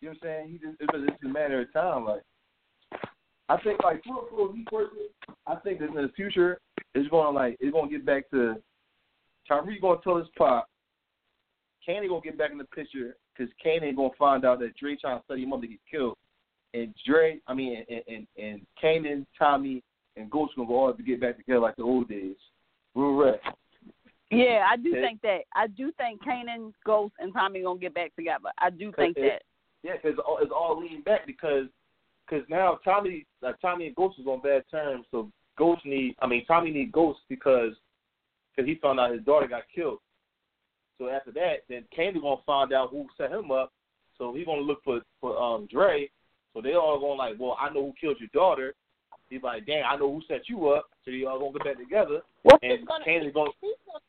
You 0.00 0.08
know 0.08 0.14
what 0.18 0.30
I'm 0.30 0.46
saying? 0.46 0.48
He 0.52 0.58
just 0.58 0.80
it's 0.80 1.10
just 1.10 1.22
a 1.24 1.28
matter 1.28 1.60
of 1.60 1.72
time. 1.74 2.06
Like 2.06 2.22
I 3.50 3.58
think 3.62 3.82
like 3.82 4.02
for 4.04 4.24
for 4.30 4.52
me 4.52 4.64
personally, 4.70 5.08
I 5.46 5.56
think 5.56 5.80
that 5.80 5.88
in 5.88 5.94
the 5.94 6.10
future 6.16 6.58
it's 6.94 7.08
going 7.08 7.26
to 7.26 7.30
like 7.30 7.56
it's 7.60 7.72
going 7.72 7.90
to 7.90 7.96
get 7.96 8.06
back 8.06 8.30
to 8.30 8.56
Tyree 9.48 9.80
going 9.80 9.98
to 9.98 10.04
tell 10.04 10.16
his 10.16 10.28
pop. 10.36 10.68
Kanan 11.88 12.08
gonna 12.08 12.20
get 12.20 12.36
back 12.36 12.52
in 12.52 12.58
the 12.58 12.64
picture 12.64 13.16
because 13.34 13.50
Kanan 13.64 13.96
gonna 13.96 14.10
find 14.18 14.44
out 14.44 14.60
that 14.60 14.76
Dre 14.76 14.96
trying 14.96 15.18
to 15.18 15.24
study 15.24 15.42
him 15.42 15.52
up 15.54 15.62
to 15.62 15.66
get 15.66 15.78
killed 15.90 16.16
and 16.74 16.94
Dre, 17.06 17.40
I 17.46 17.54
mean, 17.54 17.84
and 17.88 18.02
and, 18.06 18.26
and 18.36 18.66
Kanan, 18.82 19.26
Tommy, 19.38 19.82
and 20.16 20.30
Ghost 20.30 20.52
gonna 20.56 20.68
go 20.68 20.78
all 20.78 20.86
have 20.88 20.96
to 20.96 21.02
get 21.02 21.20
back 21.20 21.36
together 21.36 21.60
like 21.60 21.76
the 21.76 21.82
old 21.82 22.08
days. 22.08 22.36
Real. 22.94 23.36
Yeah, 24.30 24.66
I 24.68 24.76
do 24.76 24.90
Okay. 24.90 25.00
think 25.00 25.22
that. 25.22 25.40
I 25.54 25.66
do 25.66 25.90
think 25.92 26.22
Kanan, 26.22 26.72
Ghost, 26.84 27.14
and 27.18 27.32
Tommy 27.32 27.62
gonna 27.62 27.80
get 27.80 27.94
back 27.94 28.14
together. 28.14 28.50
I 28.58 28.70
do 28.70 28.92
think 28.92 29.16
it- 29.16 29.22
that. 29.22 29.42
Yeah, 29.82 29.96
because 29.96 30.12
it's 30.12 30.20
all, 30.20 30.38
it's 30.38 30.52
all 30.52 30.78
leading 30.78 31.00
back 31.02 31.26
because 31.26 31.66
cause 32.28 32.42
now 32.48 32.78
Tommy, 32.84 33.26
like 33.42 33.58
Tommy 33.60 33.86
and 33.86 33.96
Ghost 33.96 34.18
is 34.18 34.26
on 34.26 34.40
bad 34.40 34.62
terms, 34.70 35.06
so 35.10 35.32
Ghost 35.56 35.84
need, 35.84 36.16
I 36.20 36.26
mean, 36.26 36.44
Tommy 36.46 36.70
need 36.70 36.92
Ghost 36.92 37.20
because 37.28 37.72
cause 38.56 38.66
he 38.66 38.76
found 38.76 39.00
out 39.00 39.12
his 39.12 39.22
daughter 39.22 39.46
got 39.46 39.62
killed. 39.74 39.98
So 40.98 41.08
after 41.08 41.32
that, 41.32 41.64
then 41.68 41.84
Kanan 41.96 42.20
gonna 42.20 42.42
find 42.44 42.72
out 42.72 42.90
who 42.90 43.06
set 43.16 43.30
him 43.30 43.50
up. 43.50 43.72
So 44.18 44.34
he 44.34 44.44
gonna 44.44 44.60
look 44.60 44.84
for 44.84 45.00
for 45.20 45.40
um 45.40 45.66
Dre. 45.70 46.10
So 46.52 46.60
they 46.60 46.74
all 46.74 47.00
going 47.00 47.18
like, 47.18 47.36
well, 47.38 47.56
I 47.58 47.72
know 47.72 47.86
who 47.86 47.94
killed 47.98 48.18
your 48.20 48.28
daughter. 48.34 48.74
He's 49.30 49.42
like, 49.42 49.64
dang, 49.64 49.84
I 49.88 49.96
know 49.96 50.12
who 50.12 50.22
set 50.28 50.48
you 50.48 50.68
up. 50.68 50.90
So 51.04 51.10
they 51.10 51.24
all 51.24 51.38
gonna 51.38 51.52
get 51.52 51.64
back 51.64 51.78
together. 51.78 52.20
Well, 52.44 52.58
And 52.62 52.86
gonna, 52.86 53.04
Kanan's 53.04 53.32
gonna 53.32 53.50
gonna, 53.62 54.02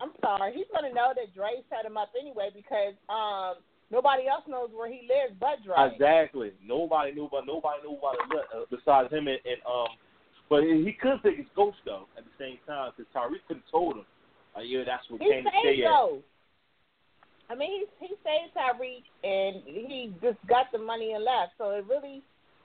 I'm 0.00 0.12
sorry, 0.20 0.52
he's 0.54 0.70
gonna 0.72 0.92
know 0.92 1.12
that 1.16 1.34
Dre 1.34 1.64
set 1.68 1.84
him 1.84 1.96
up 1.96 2.12
anyway 2.18 2.50
because 2.54 2.94
um 3.08 3.62
nobody 3.90 4.28
else 4.28 4.44
knows 4.46 4.70
where 4.72 4.88
he 4.88 5.08
lives 5.10 5.34
but 5.40 5.64
Dre. 5.64 5.74
Exactly. 5.90 6.52
Nobody 6.64 7.12
knew 7.12 7.28
but 7.28 7.46
nobody 7.46 7.82
knew 7.82 7.98
about 7.98 8.14
it 8.14 8.46
uh, 8.54 8.64
besides 8.70 9.12
him 9.12 9.26
and, 9.26 9.40
and 9.44 9.58
um. 9.66 9.98
But 10.50 10.64
he 10.64 10.96
could 11.00 11.22
think 11.22 11.38
his 11.38 11.46
Ghost 11.56 11.78
though 11.84 12.06
at 12.18 12.24
the 12.24 12.30
same 12.38 12.58
time 12.66 12.92
because 12.96 13.10
Tariq 13.14 13.40
could 13.48 13.56
have 13.58 13.70
told 13.70 13.96
him, 13.96 14.04
like, 14.54 14.66
yeah, 14.68 14.84
that's 14.86 15.02
what 15.08 15.20
He 15.20 15.30
saved 15.30 15.48
say. 15.64 15.82
at. 15.82 15.90
though. 15.90 16.18
I 17.50 17.54
mean, 17.54 17.86
he 17.98 18.06
he 18.06 18.14
saved 18.24 18.54
Tariq 18.56 19.04
and 19.24 19.62
he 19.64 20.14
just 20.22 20.38
got 20.48 20.66
the 20.72 20.78
money 20.78 21.12
and 21.12 21.24
left. 21.24 21.52
So 21.58 21.70
it 21.70 21.84
really, 21.88 22.22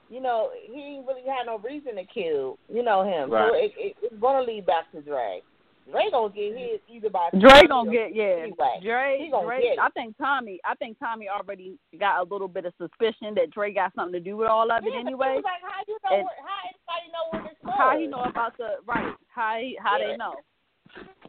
you 0.08 0.20
know, 0.20 0.50
he 0.66 1.02
really 1.06 1.26
had 1.26 1.46
no 1.46 1.58
reason 1.58 1.96
to 1.96 2.04
kill, 2.04 2.58
you 2.68 2.82
know 2.82 3.02
him. 3.02 3.30
Right. 3.30 3.48
So 3.48 3.54
it, 3.56 3.72
it, 3.76 3.96
it's 4.02 4.20
gonna 4.20 4.44
lead 4.44 4.66
back 4.66 4.90
to 4.92 5.00
Dre. 5.00 5.42
Dre 5.90 6.10
gonna 6.10 6.32
get 6.32 6.56
his 6.56 6.80
either 6.88 7.10
by 7.10 7.28
Dre 7.32 7.40
Tommy 7.50 7.68
gonna 7.68 7.90
or 7.90 7.92
get 7.92 8.14
yeah. 8.14 8.44
Anyway, 8.44 8.80
Dre, 8.82 9.18
he 9.20 9.30
gonna 9.30 9.46
Dre. 9.46 9.62
get 9.62 9.72
it. 9.74 9.78
I 9.78 9.88
think 9.90 10.16
Tommy. 10.18 10.60
I 10.64 10.74
think 10.76 10.98
Tommy 10.98 11.28
already 11.28 11.78
got 11.98 12.20
a 12.20 12.32
little 12.32 12.48
bit 12.48 12.64
of 12.66 12.72
suspicion 12.78 13.34
that 13.34 13.50
Dre 13.50 13.72
got 13.72 13.94
something 13.94 14.12
to 14.12 14.20
do 14.20 14.36
with 14.36 14.48
all 14.48 14.70
of 14.70 14.84
it 14.84 14.90
yeah, 14.92 15.00
but 15.02 15.06
anyway. 15.06 15.34
was 15.36 15.44
like, 15.44 15.62
how 15.62 15.82
you 15.86 15.98
know? 16.04 16.16
And- 16.16 16.24
where, 16.24 16.40
how 16.46 16.60
anybody 16.68 17.12
know 17.12 17.24
where 17.30 17.42
this 17.42 17.58
was? 17.64 17.74
How 17.78 17.98
he 17.98 18.06
know 18.06 18.22
about 18.24 18.56
the 18.56 18.76
right? 18.86 19.14
How 19.28 19.56
he, 19.60 19.76
how 19.82 19.98
Yeah. 19.98 20.06
they 20.08 20.16
know? 20.16 20.34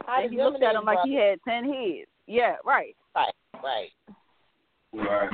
How 0.05 0.21
And 0.23 0.31
he 0.31 0.37
looked 0.37 0.63
at 0.63 0.75
him 0.75 0.85
like 0.85 0.99
he 1.03 1.13
had 1.15 1.39
ten 1.47 1.65
heads. 1.65 2.07
Yeah, 2.27 2.55
right. 2.65 2.95
Right, 3.15 3.33
right. 3.63 3.89
Right. 4.93 5.29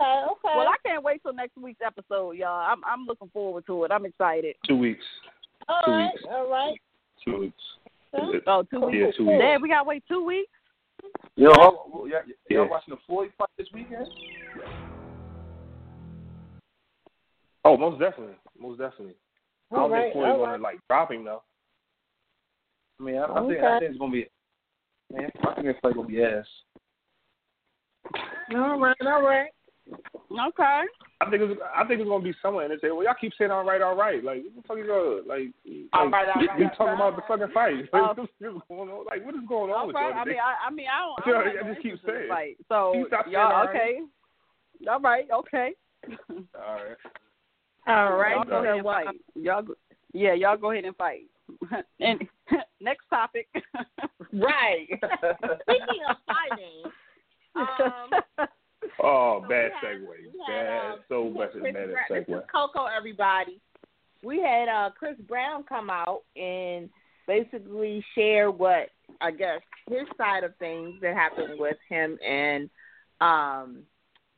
Okay, 0.00 0.24
okay. 0.30 0.54
Well, 0.56 0.68
I 0.68 0.76
can't 0.86 1.02
wait 1.02 1.22
till 1.22 1.32
next 1.32 1.56
week's 1.56 1.80
episode, 1.84 2.32
y'all. 2.36 2.70
I'm 2.70 2.82
I'm 2.84 3.04
looking 3.06 3.30
forward 3.30 3.66
to 3.66 3.84
it. 3.84 3.90
I'm 3.92 4.06
excited. 4.06 4.54
Two 4.66 4.76
weeks. 4.76 5.04
all 5.68 5.82
two 5.84 5.90
right, 5.90 6.10
weeks. 6.12 6.24
all 6.30 6.48
right. 6.50 6.78
Two 7.24 7.38
weeks. 7.40 7.56
Huh? 8.14 8.32
Oh, 8.46 8.62
two 8.62 8.80
weeks. 8.80 8.96
Yeah, 8.96 9.10
two 9.16 9.26
weeks. 9.26 9.40
Dad, 9.40 9.62
we 9.62 9.68
gotta 9.68 9.84
wait 9.84 10.02
two 10.08 10.24
weeks. 10.24 10.50
Yo, 11.36 11.50
y'all, 11.50 11.88
y'all, 11.92 12.08
y'all 12.08 12.24
Yeah. 12.48 12.68
watching 12.68 12.94
the 12.94 13.00
Floyd 13.06 13.30
fight 13.38 13.48
this 13.56 13.68
weekend? 13.72 14.06
Oh, 17.64 17.76
most 17.76 18.00
definitely. 18.00 18.36
Most 18.58 18.78
definitely. 18.78 19.14
I 19.70 19.76
don't 19.76 19.90
right, 19.90 20.04
think 20.04 20.14
Floyd 20.14 20.30
all 20.30 20.38
gonna 20.38 20.52
right. 20.52 20.60
like 20.60 20.78
drop 20.88 21.12
him 21.12 21.24
though. 21.24 21.42
I 22.98 23.02
mean, 23.02 23.16
I, 23.16 23.24
I 23.24 23.46
think 23.46 23.60
I 23.60 23.78
think 23.78 23.90
it's 23.90 23.98
gonna 23.98 24.12
be. 24.12 24.26
Man, 25.12 25.30
I 25.46 25.54
think 25.54 25.66
this 25.66 25.76
fight 25.82 25.94
gonna 25.94 26.08
be 26.08 26.22
ass. 26.22 26.46
All 28.54 28.80
right, 28.80 28.96
all 29.02 29.22
right. 29.22 29.50
Okay. 30.32 30.82
I 31.20 31.28
think 31.30 31.42
it's 31.42 31.60
I 31.74 31.84
think 31.84 32.00
it's 32.00 32.08
gonna 32.08 32.22
be 32.22 32.34
somewhere 32.40 32.70
in 32.70 32.78
there. 32.80 32.94
Well, 32.94 33.04
y'all 33.04 33.14
keep 33.20 33.32
saying 33.36 33.50
all 33.50 33.64
right, 33.64 33.82
all 33.82 33.96
right. 33.96 34.22
Like 34.22 34.44
what 34.44 34.54
the 34.54 34.68
fuck 34.68 34.78
is 34.78 34.86
going 34.86 35.26
like? 35.26 35.50
All 35.92 36.04
like, 36.04 36.12
right, 36.12 36.28
all 36.28 36.46
right, 36.46 36.58
We 36.58 36.64
all 36.64 36.70
talking 36.70 36.86
right. 36.86 36.94
about 36.94 37.16
the 37.16 37.22
fucking 37.26 37.52
fight. 37.52 37.74
Oh. 37.92 38.14
Like, 38.14 38.16
what's 38.18 38.68
going 38.68 38.88
on? 38.90 39.04
Like 39.06 39.26
what 39.26 39.34
is 39.34 39.40
going 39.48 39.70
on 39.72 39.86
with 39.88 39.96
y'all? 39.96 40.14
I 40.14 40.24
mean, 40.24 40.36
I, 40.38 40.68
I 40.68 40.70
mean, 40.70 40.86
I 40.86 41.00
don't. 41.00 41.18
I, 41.18 41.30
don't 41.30 41.48
I 41.48 41.56
have 41.56 41.66
no 41.66 41.74
just 41.74 41.82
keep 41.82 41.92
interest 41.92 42.08
in 42.08 42.14
this 42.14 42.20
saying. 42.20 42.28
Fight. 42.28 42.56
So 42.68 42.92
Can 42.92 43.00
you 43.00 43.06
stop 43.08 43.24
saying 43.24 43.32
y'all 43.32 43.52
all 43.52 43.66
right? 43.66 43.76
okay? 43.76 44.00
All 44.86 45.00
right. 45.00 45.26
Okay. 45.32 45.74
all 46.54 46.74
right. 46.74 46.96
All 47.88 48.10
Y'all 48.10 48.18
right. 48.18 48.48
go 48.48 48.62
ahead 48.62 48.74
and 48.76 48.84
fight. 48.84 49.06
Y'all, 49.34 49.64
yeah, 50.12 50.34
y'all 50.34 50.56
go 50.56 50.70
ahead 50.70 50.84
and 50.84 50.96
fight. 50.96 51.22
and 52.00 52.20
next 52.80 53.04
topic. 53.10 53.48
Right. 54.32 54.86
Speaking 55.62 56.02
of 56.08 56.16
fighting, 56.26 56.92
um, 57.56 58.46
Oh, 59.00 59.40
So 59.42 59.48
bad 59.48 59.72
had- 59.72 59.84
segue. 59.84 60.06
had, 60.46 60.46
Bad, 60.46 60.90
um, 60.92 60.98
so 61.08 61.24
had 61.24 61.34
bad, 61.52 61.72
Brown- 61.72 61.88
This 62.10 62.24
segue. 62.28 62.38
is 62.38 62.50
Coco, 62.50 62.84
everybody. 62.86 63.60
We 64.22 64.40
had 64.40 64.68
uh, 64.68 64.90
Chris 64.98 65.16
Brown 65.28 65.62
come 65.64 65.90
out 65.90 66.22
and 66.36 66.90
basically 67.26 68.04
share 68.14 68.50
what 68.50 68.90
I 69.20 69.30
guess 69.30 69.60
his 69.88 70.06
side 70.16 70.42
of 70.44 70.56
things 70.56 71.00
that 71.02 71.14
happened 71.14 71.58
with 71.58 71.76
him 71.88 72.18
and 72.26 72.68
um 73.20 73.82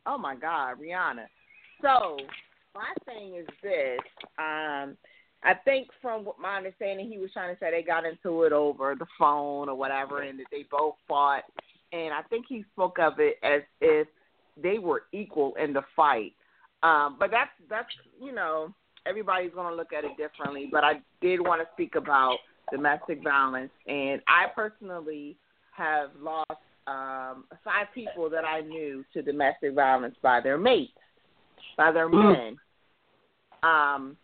oh 0.06 0.18
my 0.18 0.34
God, 0.34 0.76
Rihanna. 0.80 1.26
So 1.82 2.18
my 2.74 2.92
thing 3.06 3.36
is 3.36 3.46
this. 3.62 4.00
Um 4.38 4.96
I 5.42 5.54
think 5.64 5.88
from 6.02 6.24
what 6.24 6.38
my 6.40 6.56
understanding 6.56 7.08
he 7.08 7.18
was 7.18 7.32
trying 7.32 7.54
to 7.54 7.58
say 7.60 7.70
they 7.70 7.82
got 7.82 8.04
into 8.04 8.42
it 8.42 8.52
over 8.52 8.94
the 8.98 9.06
phone 9.18 9.68
or 9.68 9.74
whatever 9.76 10.22
and 10.22 10.38
that 10.40 10.46
they 10.50 10.64
both 10.70 10.96
fought 11.08 11.44
and 11.92 12.12
I 12.12 12.22
think 12.22 12.46
he 12.48 12.64
spoke 12.72 12.98
of 12.98 13.14
it 13.20 13.36
as 13.42 13.62
if 13.80 14.08
they 14.62 14.78
were 14.78 15.04
equal 15.12 15.54
in 15.62 15.72
the 15.72 15.82
fight. 15.94 16.32
Um, 16.82 17.16
but 17.18 17.30
that's 17.30 17.50
that's 17.68 17.88
you 18.20 18.32
know 18.32 18.72
everybody's 19.06 19.52
going 19.52 19.70
to 19.70 19.76
look 19.76 19.92
at 19.92 20.04
it 20.04 20.16
differently. 20.16 20.68
But 20.70 20.84
I 20.84 21.00
did 21.20 21.40
want 21.40 21.60
to 21.60 21.68
speak 21.72 21.94
about 21.94 22.36
domestic 22.72 23.22
violence, 23.22 23.70
and 23.86 24.20
I 24.26 24.46
personally 24.54 25.36
have 25.72 26.10
lost 26.20 26.50
um, 26.86 27.44
five 27.64 27.86
people 27.94 28.30
that 28.30 28.44
I 28.44 28.60
knew 28.60 29.04
to 29.12 29.22
domestic 29.22 29.74
violence 29.74 30.16
by 30.22 30.40
their 30.40 30.58
mates, 30.58 30.92
by 31.76 31.92
their 31.92 32.08
Mm. 32.08 32.32
men. 32.32 32.60
Um, 33.62 34.16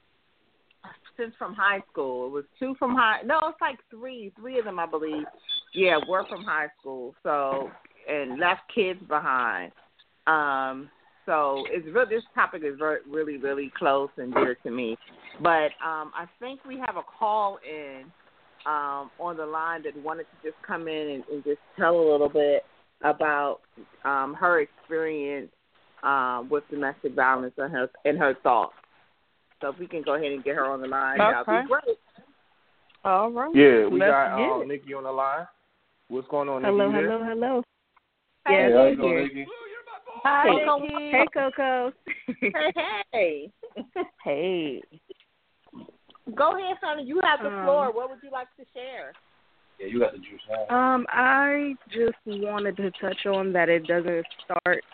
since 1.16 1.34
from 1.36 1.54
high 1.54 1.82
school, 1.90 2.26
it 2.26 2.30
was 2.30 2.44
two 2.58 2.74
from 2.76 2.94
high. 2.94 3.22
No, 3.22 3.38
it's 3.48 3.60
like 3.60 3.78
three, 3.90 4.32
three 4.38 4.58
of 4.58 4.64
them, 4.64 4.78
I 4.78 4.86
believe. 4.86 5.26
Yeah, 5.72 5.98
were 6.08 6.24
from 6.26 6.44
high 6.44 6.68
school. 6.78 7.14
So 7.22 7.70
and 8.08 8.38
left 8.38 8.62
kids 8.74 9.00
behind. 9.08 9.72
Um, 10.26 10.90
so 11.24 11.64
it's 11.70 11.86
really 11.92 12.16
this 12.16 12.24
topic 12.34 12.62
is 12.64 12.78
very, 12.78 12.98
really 13.08 13.36
really 13.36 13.72
close 13.76 14.10
and 14.16 14.32
dear 14.32 14.56
to 14.62 14.70
me. 14.70 14.96
But 15.42 15.72
um, 15.84 16.12
I 16.14 16.26
think 16.40 16.64
we 16.64 16.78
have 16.78 16.96
a 16.96 17.02
call 17.18 17.58
in 17.68 18.04
um, 18.64 19.10
on 19.18 19.36
the 19.36 19.46
line 19.46 19.82
that 19.82 19.96
wanted 20.02 20.24
to 20.24 20.50
just 20.50 20.60
come 20.66 20.88
in 20.88 21.08
and, 21.08 21.24
and 21.32 21.44
just 21.44 21.58
tell 21.78 21.96
a 21.96 22.06
little 22.10 22.28
bit 22.28 22.64
about 23.02 23.60
um, 24.04 24.34
her 24.34 24.60
experience 24.60 25.50
um, 26.02 26.48
with 26.50 26.64
domestic 26.70 27.14
violence 27.14 27.54
and 27.58 27.72
her 27.72 27.88
and 28.04 28.18
her 28.18 28.34
thoughts. 28.42 28.74
So 29.60 29.70
if 29.70 29.78
we 29.78 29.86
can 29.86 30.02
go 30.02 30.14
ahead 30.14 30.32
and 30.32 30.44
get 30.44 30.56
her 30.56 30.66
on 30.66 30.80
the 30.80 30.88
line, 30.88 31.18
that'd 31.18 31.46
be 31.46 31.68
great. 31.68 31.98
All 33.04 33.30
right. 33.30 33.54
Yeah, 33.54 33.86
we 33.86 34.00
Let's 34.00 34.10
got 34.10 34.36
get 34.36 34.50
uh, 34.50 34.60
it. 34.60 34.68
Nikki 34.68 34.94
on 34.94 35.04
the 35.04 35.12
line. 35.12 35.46
What's 36.08 36.28
going 36.28 36.48
on, 36.48 36.62
Hello, 36.62 36.86
You 36.86 36.92
there? 36.92 37.10
hello, 37.10 37.24
hello. 37.24 37.62
Hey, 38.46 38.68
Yeah, 38.68 38.76
how 38.76 38.86
I'm 38.86 39.00
you. 39.00 39.22
Nikki? 39.22 39.46
Hi, 40.26 40.42
Hey, 40.42 41.10
Hey, 41.12 41.26
Coco. 41.32 41.92
Hey, 43.12 43.52
hey. 44.24 44.82
go 46.34 46.58
ahead, 46.58 46.76
Sonny. 46.80 47.04
You 47.04 47.20
have 47.22 47.38
the 47.42 47.56
Um, 47.56 47.64
floor. 47.64 47.92
What 47.92 48.10
would 48.10 48.18
you 48.24 48.30
like 48.32 48.48
to 48.56 48.64
share? 48.74 49.12
Yeah, 49.78 49.86
you 49.86 50.00
got 50.00 50.12
the 50.14 50.18
juice. 50.18 50.40
Huh? 50.48 50.74
Um, 50.74 51.06
I 51.10 51.76
just 51.90 52.16
wanted 52.26 52.76
to 52.78 52.90
touch 52.92 53.24
on 53.26 53.52
that 53.52 53.68
it 53.68 53.86
doesn't 53.86 54.26
start 54.44 54.84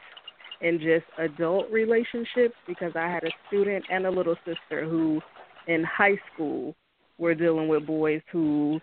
in 0.61 0.79
just 0.79 1.07
adult 1.16 1.71
relationships 1.71 2.55
because 2.66 2.92
I 2.95 3.09
had 3.09 3.25
a 3.25 3.31
student 3.49 3.87
and 3.90 4.07
a 4.07 4.11
little 4.11 4.37
sister 4.45 4.85
who, 4.85 5.23
in 5.66 5.83
high 5.83 6.21
school, 6.35 6.75
were 7.16 7.35
dealing 7.35 7.68
with 7.68 7.87
boys 7.87 8.21
who 8.31 8.81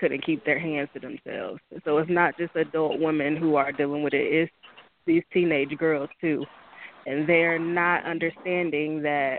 couldn't 0.00 0.24
keep 0.26 0.44
their 0.44 0.58
hands 0.58 0.88
to 0.94 1.00
themselves. 1.00 1.60
So 1.84 1.98
it's 1.98 2.10
not 2.10 2.36
just 2.38 2.56
adult 2.56 2.98
women 2.98 3.36
who 3.36 3.54
are 3.54 3.70
dealing 3.70 4.02
with 4.02 4.14
it; 4.14 4.26
it's 4.32 4.52
these 5.06 5.22
teenage 5.32 5.76
girls 5.78 6.08
too, 6.20 6.44
and 7.06 7.28
they're 7.28 7.58
not 7.58 8.04
understanding 8.04 9.02
that, 9.02 9.38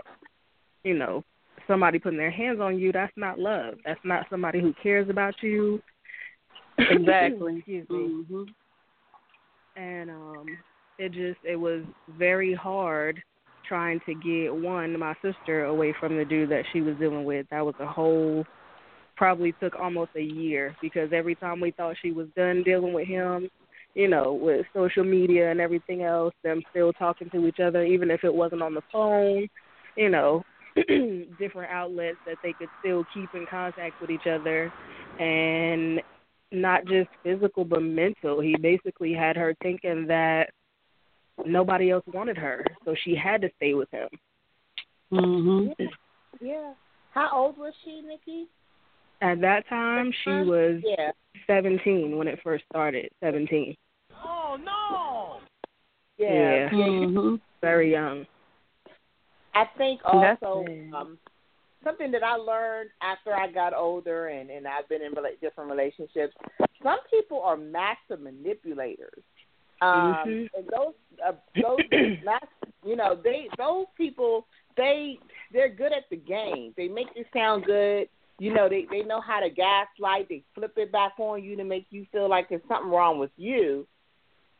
you 0.82 0.94
know, 0.94 1.24
somebody 1.66 1.98
putting 1.98 2.18
their 2.18 2.30
hands 2.30 2.60
on 2.60 2.78
you, 2.78 2.92
that's 2.92 3.12
not 3.16 3.38
love. 3.38 3.74
That's 3.84 4.00
not 4.04 4.26
somebody 4.30 4.60
who 4.60 4.74
cares 4.82 5.08
about 5.08 5.34
you. 5.42 5.80
Exactly. 6.78 7.56
Excuse 7.58 7.88
me. 7.88 8.24
hmm 8.28 8.42
And 9.76 10.10
um 10.10 10.46
it 10.98 11.12
just 11.12 11.38
it 11.42 11.56
was 11.56 11.82
very 12.18 12.54
hard 12.54 13.22
trying 13.68 13.98
to 14.06 14.14
get 14.14 14.54
one, 14.54 14.98
my 14.98 15.14
sister, 15.22 15.64
away 15.64 15.94
from 15.98 16.16
the 16.16 16.24
dude 16.24 16.50
that 16.50 16.64
she 16.72 16.82
was 16.82 16.96
dealing 16.98 17.24
with. 17.24 17.46
That 17.50 17.64
was 17.64 17.74
a 17.80 17.86
whole 17.86 18.44
probably 19.16 19.52
took 19.60 19.74
almost 19.76 20.10
a 20.16 20.22
year 20.22 20.76
because 20.82 21.10
every 21.12 21.34
time 21.36 21.60
we 21.60 21.70
thought 21.70 21.96
she 22.02 22.10
was 22.10 22.26
done 22.36 22.62
dealing 22.64 22.92
with 22.92 23.06
him, 23.06 23.48
you 23.94 24.08
know, 24.08 24.32
with 24.32 24.66
social 24.74 25.04
media 25.04 25.50
and 25.50 25.60
everything 25.60 26.02
else, 26.02 26.34
them 26.42 26.62
still 26.70 26.92
talking 26.92 27.30
to 27.30 27.46
each 27.46 27.60
other, 27.60 27.84
even 27.84 28.10
if 28.10 28.24
it 28.24 28.34
wasn't 28.34 28.62
on 28.62 28.74
the 28.74 28.82
phone, 28.92 29.48
you 29.96 30.08
know, 30.08 30.42
different 31.38 31.70
outlets 31.70 32.18
that 32.26 32.38
they 32.42 32.52
could 32.52 32.68
still 32.80 33.04
keep 33.14 33.32
in 33.34 33.46
contact 33.48 34.00
with 34.00 34.10
each 34.10 34.26
other 34.26 34.72
and 35.20 36.00
not 36.50 36.84
just 36.86 37.08
physical 37.22 37.64
but 37.64 37.82
mental. 37.82 38.40
He 38.40 38.56
basically 38.56 39.12
had 39.12 39.36
her 39.36 39.54
thinking 39.62 40.06
that 40.08 40.50
nobody 41.46 41.90
else 41.90 42.04
wanted 42.12 42.36
her, 42.36 42.64
so 42.84 42.94
she 43.04 43.14
had 43.14 43.40
to 43.42 43.50
stay 43.56 43.74
with 43.74 43.88
him. 43.90 44.08
hmm 45.10 45.66
Yeah. 46.40 46.72
How 47.12 47.30
old 47.32 47.56
was 47.56 47.72
she, 47.84 48.00
Nikki? 48.00 48.48
At 49.20 49.40
that 49.40 49.68
time, 49.68 50.12
she 50.24 50.30
was 50.30 50.82
Yeah. 50.82 51.12
17 51.46 52.16
when 52.16 52.26
it 52.26 52.40
first 52.42 52.64
started. 52.70 53.08
17. 53.22 53.76
Yeah. 56.18 56.68
Yeah. 56.70 56.70
hmm 56.70 57.34
Very 57.60 57.90
young. 57.90 58.26
I 59.54 59.64
think 59.78 60.00
also 60.04 60.64
um, 60.96 61.18
something 61.84 62.10
that 62.10 62.22
I 62.22 62.34
learned 62.36 62.90
after 63.02 63.34
I 63.34 63.50
got 63.50 63.74
older 63.74 64.28
and 64.28 64.50
and 64.50 64.66
I've 64.66 64.88
been 64.88 65.02
in 65.02 65.12
rela- 65.12 65.38
different 65.40 65.70
relationships. 65.70 66.34
Some 66.82 66.98
people 67.10 67.40
are 67.42 67.56
master 67.56 68.16
manipulators. 68.16 69.22
Um, 69.80 69.90
Mhm. 69.90 70.48
and 70.56 70.66
those 70.68 70.94
uh, 71.24 71.32
those 71.60 71.80
mas- 72.24 72.72
you 72.84 72.96
know 72.96 73.14
they 73.22 73.48
those 73.58 73.86
people 73.96 74.46
they 74.76 75.18
they're 75.52 75.68
good 75.68 75.92
at 75.92 76.08
the 76.10 76.16
game. 76.16 76.74
They 76.76 76.88
make 76.88 77.08
you 77.14 77.24
sound 77.32 77.64
good. 77.64 78.08
You 78.38 78.52
know 78.52 78.68
they 78.68 78.86
they 78.90 79.02
know 79.02 79.20
how 79.20 79.40
to 79.40 79.50
gaslight. 79.50 80.28
They 80.28 80.42
flip 80.54 80.72
it 80.76 80.90
back 80.90 81.12
on 81.18 81.42
you 81.44 81.56
to 81.56 81.64
make 81.64 81.86
you 81.90 82.06
feel 82.10 82.28
like 82.28 82.48
there's 82.48 82.62
something 82.68 82.90
wrong 82.90 83.18
with 83.18 83.30
you. 83.36 83.86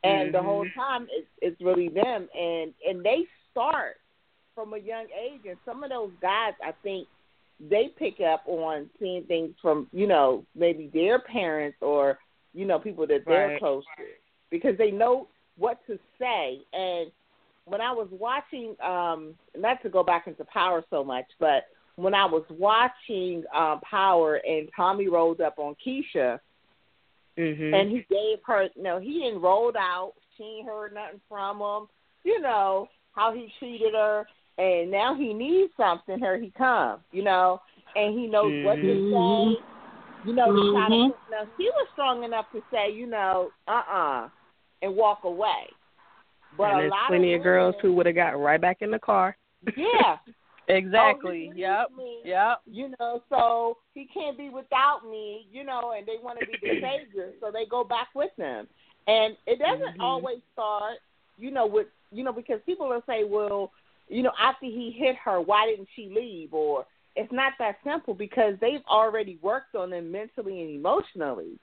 And 0.04 0.34
the 0.34 0.42
whole 0.42 0.66
Mhm. 0.66 0.74
time 0.74 1.08
it's 1.10 1.28
it's 1.40 1.60
really 1.60 1.88
them 1.88 2.28
and 2.38 2.74
and 2.86 3.02
they 3.02 3.26
start 3.50 3.96
from 4.54 4.74
a 4.74 4.78
young 4.78 5.06
age, 5.10 5.40
and 5.46 5.58
some 5.64 5.82
of 5.82 5.90
those 5.90 6.12
guys, 6.22 6.52
I 6.62 6.72
think, 6.82 7.08
they 7.58 7.88
pick 7.98 8.20
up 8.20 8.44
on 8.46 8.90
seeing 8.98 9.24
things 9.24 9.54
from 9.60 9.88
you 9.92 10.06
know 10.06 10.44
maybe 10.54 10.88
their 10.92 11.18
parents 11.18 11.78
or 11.80 12.18
you 12.52 12.66
know 12.66 12.78
people 12.78 13.06
that 13.06 13.24
they're 13.26 13.48
Right. 13.48 13.58
close 13.58 13.84
to 13.96 14.04
because 14.50 14.76
they 14.78 14.90
know 14.90 15.28
what 15.56 15.84
to 15.86 15.98
say. 16.18 16.60
And 16.72 17.10
when 17.64 17.80
I 17.80 17.92
was 17.92 18.08
watching, 18.10 18.76
um, 18.82 19.34
not 19.56 19.82
to 19.82 19.88
go 19.88 20.02
back 20.02 20.26
into 20.26 20.44
Power 20.44 20.84
so 20.90 21.02
much, 21.02 21.26
but 21.40 21.64
when 21.96 22.14
I 22.14 22.26
was 22.26 22.44
watching 22.50 23.44
um, 23.54 23.80
Power 23.88 24.36
and 24.36 24.68
Tommy 24.76 25.08
rolled 25.08 25.40
up 25.40 25.58
on 25.58 25.76
Keisha 25.84 26.40
Mhm. 27.38 27.74
and 27.74 27.90
he 27.90 28.06
gave 28.08 28.38
her 28.46 28.68
no, 28.76 28.98
he 28.98 29.28
enrolled 29.28 29.76
out. 29.76 30.14
She 30.36 30.44
ain't 30.44 30.66
heard 30.66 30.94
nothing 30.94 31.20
from 31.28 31.60
him. 31.60 31.88
You 32.24 32.40
know 32.40 32.88
how 33.12 33.32
he 33.32 33.52
treated 33.58 33.94
her, 33.94 34.26
and 34.58 34.90
now 34.90 35.14
he 35.14 35.32
needs 35.32 35.72
something. 35.76 36.18
Here 36.18 36.38
he 36.38 36.50
comes. 36.50 37.00
You 37.12 37.22
know, 37.22 37.60
and 37.96 38.18
he 38.18 38.26
knows 38.26 38.52
what 38.64 38.76
to 38.76 38.80
say. 38.80 39.60
You 40.26 40.34
know, 40.34 40.46
to 40.46 40.72
try 40.72 40.88
to. 40.88 41.14
Now 41.30 41.48
he 41.58 41.64
was 41.64 41.88
strong 41.92 42.24
enough 42.24 42.46
to 42.52 42.62
say, 42.70 42.92
you 42.92 43.06
know, 43.06 43.50
uh 43.68 43.82
uh 43.90 44.28
and 44.82 44.96
walk 44.96 45.24
away. 45.24 45.68
But 46.56 46.70
and 46.70 46.76
a 46.76 46.80
there's 46.82 46.90
lot 46.90 47.08
plenty 47.08 47.34
of, 47.34 47.40
of 47.40 47.44
girls 47.44 47.74
who 47.82 47.92
would 47.94 48.06
have 48.06 48.14
got 48.14 48.38
right 48.38 48.60
back 48.60 48.78
in 48.80 48.90
the 48.90 48.98
car. 48.98 49.36
yeah, 49.76 50.16
Exactly. 50.68 51.50
Oh, 51.53 51.57
yep. 51.57 51.90
me. 51.96 52.20
Yep. 52.24 52.61
you 52.66 52.94
know, 52.98 53.22
so 53.29 53.77
he 53.94 54.07
can't 54.12 54.38
be 54.38 54.48
without 54.48 55.00
me, 55.09 55.46
you 55.53 55.64
know, 55.64 55.92
and 55.96 56.07
they 56.07 56.16
want 56.22 56.38
to 56.40 56.46
be 56.46 56.55
the 56.61 56.81
savior, 56.81 57.33
so 57.40 57.50
they 57.50 57.66
go 57.66 57.85
back 57.85 58.09
with 58.14 58.31
them. 58.37 58.66
And 59.07 59.37
it 59.46 59.59
doesn't 59.59 59.98
Mhm. 59.98 60.03
always 60.03 60.38
start, 60.53 60.98
you 61.38 61.50
know, 61.50 61.66
with 61.66 61.88
you 62.11 62.22
know, 62.22 62.33
because 62.33 62.61
people 62.64 62.88
will 62.88 63.03
say, 63.07 63.24
Well, 63.24 63.72
you 64.09 64.22
know, 64.22 64.33
after 64.40 64.66
he 64.66 64.90
hit 64.90 65.16
her, 65.16 65.40
why 65.40 65.66
didn't 65.66 65.88
she 65.96 66.09
leave? 66.09 66.55
Or 66.55 66.87
it's 67.16 67.33
not 67.33 67.53
that 67.59 67.77
simple 67.85 68.14
because 68.14 68.55
they've 68.61 68.85
already 68.88 69.38
worked 69.42 69.74
on 69.74 69.90
them 69.90 70.11
mentally 70.12 70.61
and 70.62 70.70
emotionally. 70.70 71.59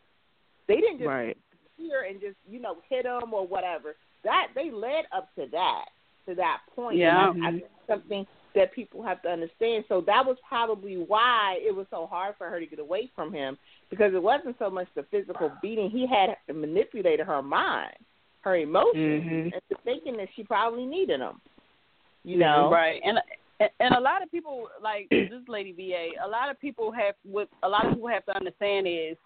They 0.67 0.75
didn't 0.75 0.99
just 0.99 1.07
Right. 1.07 1.37
here 1.77 2.01
and 2.01 2.19
just, 2.21 2.35
you 2.49 2.59
know, 2.59 2.77
hit 2.89 3.03
them 3.03 3.33
or 3.33 3.47
whatever. 3.47 3.95
That 4.23 4.49
they 4.55 4.69
led 4.71 5.05
up 5.11 5.33
to 5.35 5.47
that, 5.47 5.85
to 6.27 6.35
that 6.35 6.59
point. 6.75 6.97
Yeah. 6.97 7.33
I, 7.41 7.47
I 7.47 7.51
think 7.51 7.65
something 7.87 8.27
that 8.55 8.73
people 8.73 9.01
have 9.03 9.21
to 9.21 9.29
understand. 9.29 9.85
So 9.87 10.01
that 10.07 10.25
was 10.25 10.37
probably 10.47 10.95
why 10.97 11.57
it 11.59 11.75
was 11.75 11.85
so 11.89 12.07
hard 12.07 12.35
for 12.37 12.49
her 12.49 12.59
to 12.59 12.65
get 12.65 12.79
away 12.79 13.09
from 13.15 13.33
him 13.33 13.57
because 13.89 14.13
it 14.13 14.21
wasn't 14.21 14.57
so 14.59 14.69
much 14.69 14.87
the 14.95 15.03
physical 15.03 15.51
beating. 15.61 15.89
He 15.89 16.05
had 16.07 16.35
manipulated 16.53 17.25
her 17.25 17.41
mind, 17.41 17.95
her 18.41 18.55
emotions, 18.55 19.23
Mhm. 19.23 19.45
into 19.45 19.81
thinking 19.83 20.17
that 20.17 20.29
she 20.35 20.43
probably 20.43 20.85
needed 20.85 21.19
him. 21.19 21.39
You 22.23 22.37
know, 22.37 22.69
Right. 22.69 23.01
And 23.03 23.19
and 23.79 23.93
a 23.93 23.99
lot 23.99 24.23
of 24.23 24.31
people 24.31 24.69
like 24.81 25.07
this 25.09 25.47
lady 25.47 25.71
VA, 25.71 26.15
a 26.23 26.27
lot 26.27 26.49
of 26.49 26.59
people 26.59 26.91
have 26.91 27.15
what 27.23 27.47
a 27.61 27.69
lot 27.69 27.85
of 27.85 27.93
people 27.93 28.07
have 28.07 28.25
to 28.25 28.35
understand 28.35 28.87
is 28.87 29.17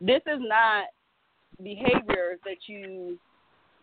this 0.00 0.22
is 0.26 0.40
not 0.40 0.88
behavior 1.62 2.38
that 2.44 2.68
you 2.68 3.18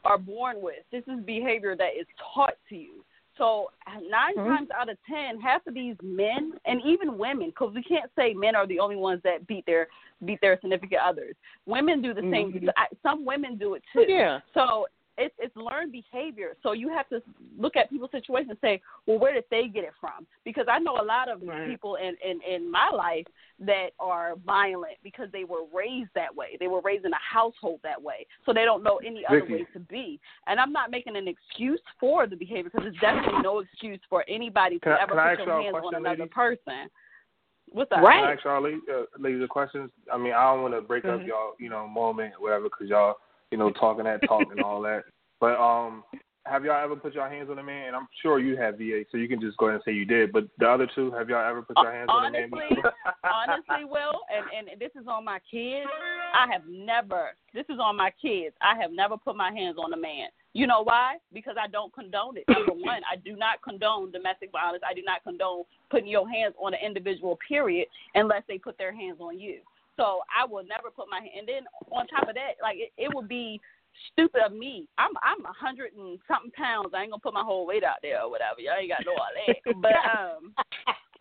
are 0.03 0.17
born 0.19 0.61
with. 0.61 0.83
This 0.91 1.03
is 1.07 1.19
behavior 1.25 1.75
that 1.75 1.97
is 1.99 2.05
taught 2.33 2.53
to 2.69 2.75
you. 2.75 3.03
So 3.37 3.71
9 3.87 4.35
Mhm. 4.37 4.43
times 4.45 4.69
out 4.71 4.89
of 4.89 4.97
ten, 5.05 5.39
half 5.41 5.65
of 5.67 5.73
these 5.73 5.95
men 6.01 6.53
and 6.65 6.81
even 6.85 7.17
women, 7.17 7.47
because 7.49 7.73
we 7.73 7.83
can't 7.83 8.09
say 8.15 8.33
men 8.33 8.55
are 8.55 8.65
the 8.65 8.79
only 8.79 8.95
ones 8.95 9.21
that 9.23 9.45
beat 9.47 9.65
their 9.65 9.87
beat 10.23 10.39
their 10.41 10.57
significant 10.61 11.01
others. 11.01 11.35
Women 11.65 12.01
do 12.01 12.13
the 12.13 12.21
same. 12.31 12.53
Mhm. 12.53 12.69
I, 12.77 12.87
some 13.03 13.25
women 13.25 13.57
do 13.57 13.73
it 13.75 13.83
too. 13.91 14.05
yeah. 14.07 14.39
So 14.53 14.87
it's 15.17 15.33
it's 15.39 15.55
learned 15.55 15.91
behavior. 15.91 16.55
So 16.63 16.73
you 16.73 16.89
have 16.89 17.07
to 17.09 17.21
look 17.57 17.75
at 17.75 17.89
people's 17.89 18.11
situation 18.11 18.49
and 18.49 18.59
say, 18.61 18.81
well, 19.05 19.17
where 19.19 19.33
did 19.33 19.45
they 19.49 19.67
get 19.67 19.83
it 19.83 19.93
from? 19.99 20.27
Because 20.43 20.65
I 20.69 20.79
know 20.79 20.97
a 20.99 21.03
lot 21.05 21.29
of 21.29 21.41
Right. 21.41 21.67
people 21.69 21.95
in, 21.95 22.15
in 22.27 22.41
in 22.41 22.69
my 22.71 22.89
life 22.89 23.25
that 23.59 23.89
are 23.99 24.35
violent 24.45 24.97
because 25.03 25.29
they 25.31 25.45
were 25.45 25.61
raised 25.73 26.09
that 26.15 26.35
way. 26.35 26.57
They 26.59 26.67
were 26.67 26.81
raised 26.81 27.05
in 27.05 27.13
a 27.13 27.17
household 27.33 27.79
that 27.83 28.01
way, 28.01 28.25
so 28.45 28.51
they 28.53 28.65
don't 28.65 28.83
know 28.83 28.97
any 29.05 29.25
other 29.25 29.41
Vicky. 29.41 29.53
way 29.53 29.67
to 29.73 29.79
be. 29.79 30.19
And 30.47 30.59
I'm 30.59 30.73
not 30.73 30.91
making 30.91 31.15
an 31.15 31.27
excuse 31.27 31.81
for 31.99 32.27
the 32.27 32.35
behavior 32.35 32.69
because 32.73 32.87
it's 32.87 32.99
definitely 32.99 33.41
no 33.41 33.59
excuse 33.59 33.99
for 34.09 34.25
anybody 34.27 34.79
Can 34.79 34.91
to 34.93 34.97
I- 34.99 35.03
ever 35.03 35.13
put 35.13 35.19
ask 35.19 35.37
your 35.39 35.47
y'all 35.47 35.61
hands 35.63 35.75
on 35.81 35.95
another 35.95 36.17
ladies? 36.23 36.33
person. 36.33 36.89
What's 37.71 37.89
that? 37.89 38.03
Right. 38.03 38.19
Can 38.19 38.25
I 38.25 38.33
ask 38.33 38.43
y'all 38.43 38.61
ladies, 38.61 38.81
uh, 38.93 39.03
ladies 39.17 39.41
a 39.43 39.47
questions? 39.47 39.89
I 40.11 40.17
mean, 40.17 40.33
I 40.33 40.43
don't 40.51 40.61
want 40.61 40.73
to 40.75 40.81
break 40.81 41.05
up 41.05 41.19
Mhm. 41.21 41.27
y'all, 41.27 41.55
you 41.57 41.69
know, 41.69 41.87
moment 41.87 42.33
whatever, 42.39 42.65
because 42.65 42.87
y'all, 42.89 43.17
you 43.55 43.59
know, 43.59 43.71
talking 43.71 44.03
that 44.03 44.19
talk 44.27 44.43
and 44.51 44.61
all 44.61 44.81
that. 44.81 45.03
But 45.39 45.55
um, 45.55 46.03
have 46.45 46.65
y'all 46.65 46.83
ever 46.83 46.97
put 46.97 47.13
your 47.13 47.29
hands 47.29 47.49
on 47.49 47.57
a 47.57 47.63
man? 47.63 47.87
And 47.87 47.95
I'm 47.95 48.09
sure 48.21 48.37
you 48.37 48.57
have 48.57 48.77
VA, 48.77 49.03
so 49.09 49.17
you 49.17 49.29
can 49.29 49.39
just 49.39 49.55
go 49.55 49.67
ahead 49.67 49.75
and 49.75 49.83
say 49.85 49.93
you 49.93 50.03
did. 50.03 50.33
But 50.33 50.49
the 50.59 50.67
other 50.67 50.89
two, 50.93 51.09
have 51.11 51.29
y'all 51.29 51.49
ever 51.49 51.61
put 51.61 51.77
your 51.81 51.93
hands 51.93 52.09
on 52.11 52.25
a 52.25 52.31
man? 52.31 52.49
Honestly, 52.51 52.75
before? 52.75 52.93
honestly, 53.23 53.85
Will, 53.85 54.19
and 54.29 54.69
and 54.69 54.77
this 54.77 54.91
is 54.99 55.07
on 55.07 55.23
my 55.23 55.39
kids. 55.49 55.87
I 56.33 56.51
have 56.51 56.63
never. 56.67 57.29
This 57.53 57.63
is 57.69 57.77
on 57.81 57.95
my 57.95 58.11
kids. 58.21 58.53
I 58.59 58.75
have 58.77 58.91
never 58.91 59.15
put 59.15 59.37
my 59.37 59.53
hands 59.53 59.77
on 59.81 59.93
a 59.93 59.97
man. 59.97 60.27
You 60.51 60.67
know 60.67 60.83
why? 60.83 61.15
Because 61.31 61.55
I 61.57 61.69
don't 61.69 61.93
condone 61.93 62.35
it. 62.35 62.43
Number 62.49 62.73
one, 62.73 63.03
I 63.09 63.15
do 63.15 63.37
not 63.37 63.61
condone 63.61 64.11
domestic 64.11 64.51
violence. 64.51 64.83
I 64.85 64.93
do 64.93 65.01
not 65.05 65.23
condone 65.23 65.63
putting 65.89 66.09
your 66.09 66.29
hands 66.29 66.55
on 66.61 66.73
an 66.73 66.81
individual. 66.85 67.39
Period, 67.47 67.87
unless 68.15 68.43
they 68.49 68.57
put 68.57 68.77
their 68.77 68.93
hands 68.93 69.19
on 69.21 69.39
you. 69.39 69.59
So 69.97 70.21
I 70.27 70.45
will 70.45 70.63
never 70.63 70.91
put 70.91 71.07
my 71.09 71.19
hand. 71.19 71.31
And 71.39 71.47
then 71.47 71.63
on 71.91 72.07
top 72.07 72.27
of 72.27 72.35
that, 72.35 72.61
like 72.61 72.77
it, 72.77 72.91
it 72.97 73.13
would 73.13 73.27
be 73.27 73.59
stupid 74.11 74.41
of 74.45 74.53
me. 74.53 74.87
I'm 74.97 75.11
I'm 75.23 75.45
a 75.45 75.53
hundred 75.53 75.93
and 75.93 76.19
something 76.27 76.51
pounds. 76.51 76.91
I 76.93 77.03
ain't 77.03 77.11
gonna 77.11 77.23
put 77.23 77.33
my 77.33 77.43
whole 77.43 77.65
weight 77.65 77.83
out 77.83 77.99
there 78.01 78.23
or 78.23 78.29
whatever. 78.29 78.59
Y'all 78.59 78.75
ain't 78.79 78.91
got 78.91 79.05
no 79.05 79.13
all 79.13 79.33
that. 79.33 79.75
But 79.81 79.95
um. 80.03 80.53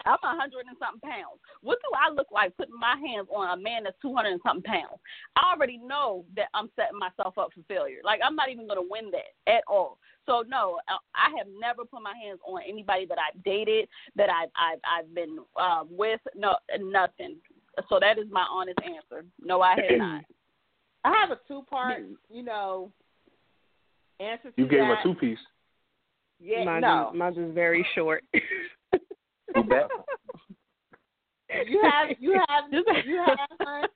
I'm 0.06 0.18
a 0.22 0.36
hundred 0.36 0.66
and 0.68 0.76
something 0.78 1.00
pounds. 1.00 1.40
What 1.62 1.78
do 1.80 1.88
I 1.96 2.12
look 2.12 2.28
like 2.30 2.56
putting 2.56 2.78
my 2.78 2.96
hands 2.96 3.28
on 3.34 3.58
a 3.58 3.60
man 3.60 3.84
that's 3.84 3.96
two 4.02 4.14
hundred 4.14 4.32
and 4.32 4.40
something 4.44 4.62
pounds? 4.62 5.00
I 5.36 5.52
already 5.54 5.78
know 5.78 6.24
that 6.36 6.48
I'm 6.52 6.68
setting 6.76 6.98
myself 6.98 7.38
up 7.38 7.50
for 7.54 7.62
failure. 7.68 8.00
Like 8.04 8.20
I'm 8.22 8.36
not 8.36 8.50
even 8.50 8.66
going 8.66 8.80
to 8.80 8.88
win 8.88 9.10
that 9.12 9.32
at 9.50 9.64
all. 9.66 9.98
So 10.26 10.44
no, 10.46 10.78
I 10.88 10.96
I 11.14 11.36
have 11.38 11.46
never 11.58 11.84
put 11.84 12.02
my 12.02 12.14
hands 12.14 12.40
on 12.46 12.60
anybody 12.68 13.06
that 13.06 13.18
I've 13.18 13.42
dated, 13.44 13.88
that 14.16 14.28
I've 14.28 14.50
I've 14.56 14.80
I've 14.84 15.14
been 15.14 15.38
uh, 15.56 15.84
with. 15.88 16.20
No, 16.34 16.56
nothing. 16.80 17.36
So 17.88 17.98
that 18.00 18.18
is 18.18 18.26
my 18.30 18.46
honest 18.50 18.78
answer. 18.84 19.24
No, 19.40 19.60
I 19.60 19.70
have 19.70 19.98
not. 19.98 20.24
I 21.04 21.12
have 21.20 21.30
a 21.30 21.40
two 21.46 21.62
part, 21.68 22.02
you 22.30 22.42
know, 22.42 22.90
answer 24.20 24.50
to 24.50 24.54
You 24.56 24.66
gave 24.66 24.80
that. 24.80 25.00
a 25.00 25.02
two 25.02 25.14
piece. 25.14 25.38
Yeah, 26.40 26.64
mine's, 26.64 26.82
no. 26.82 27.10
is, 27.12 27.18
mine's 27.18 27.38
is 27.38 27.54
very 27.54 27.86
short. 27.94 28.24
Too. 29.54 29.60
You 31.68 31.80
have 31.82 32.08
you 32.18 32.40
have 32.48 32.64
you 33.06 33.24
have 33.24 33.38
one. 33.58 33.88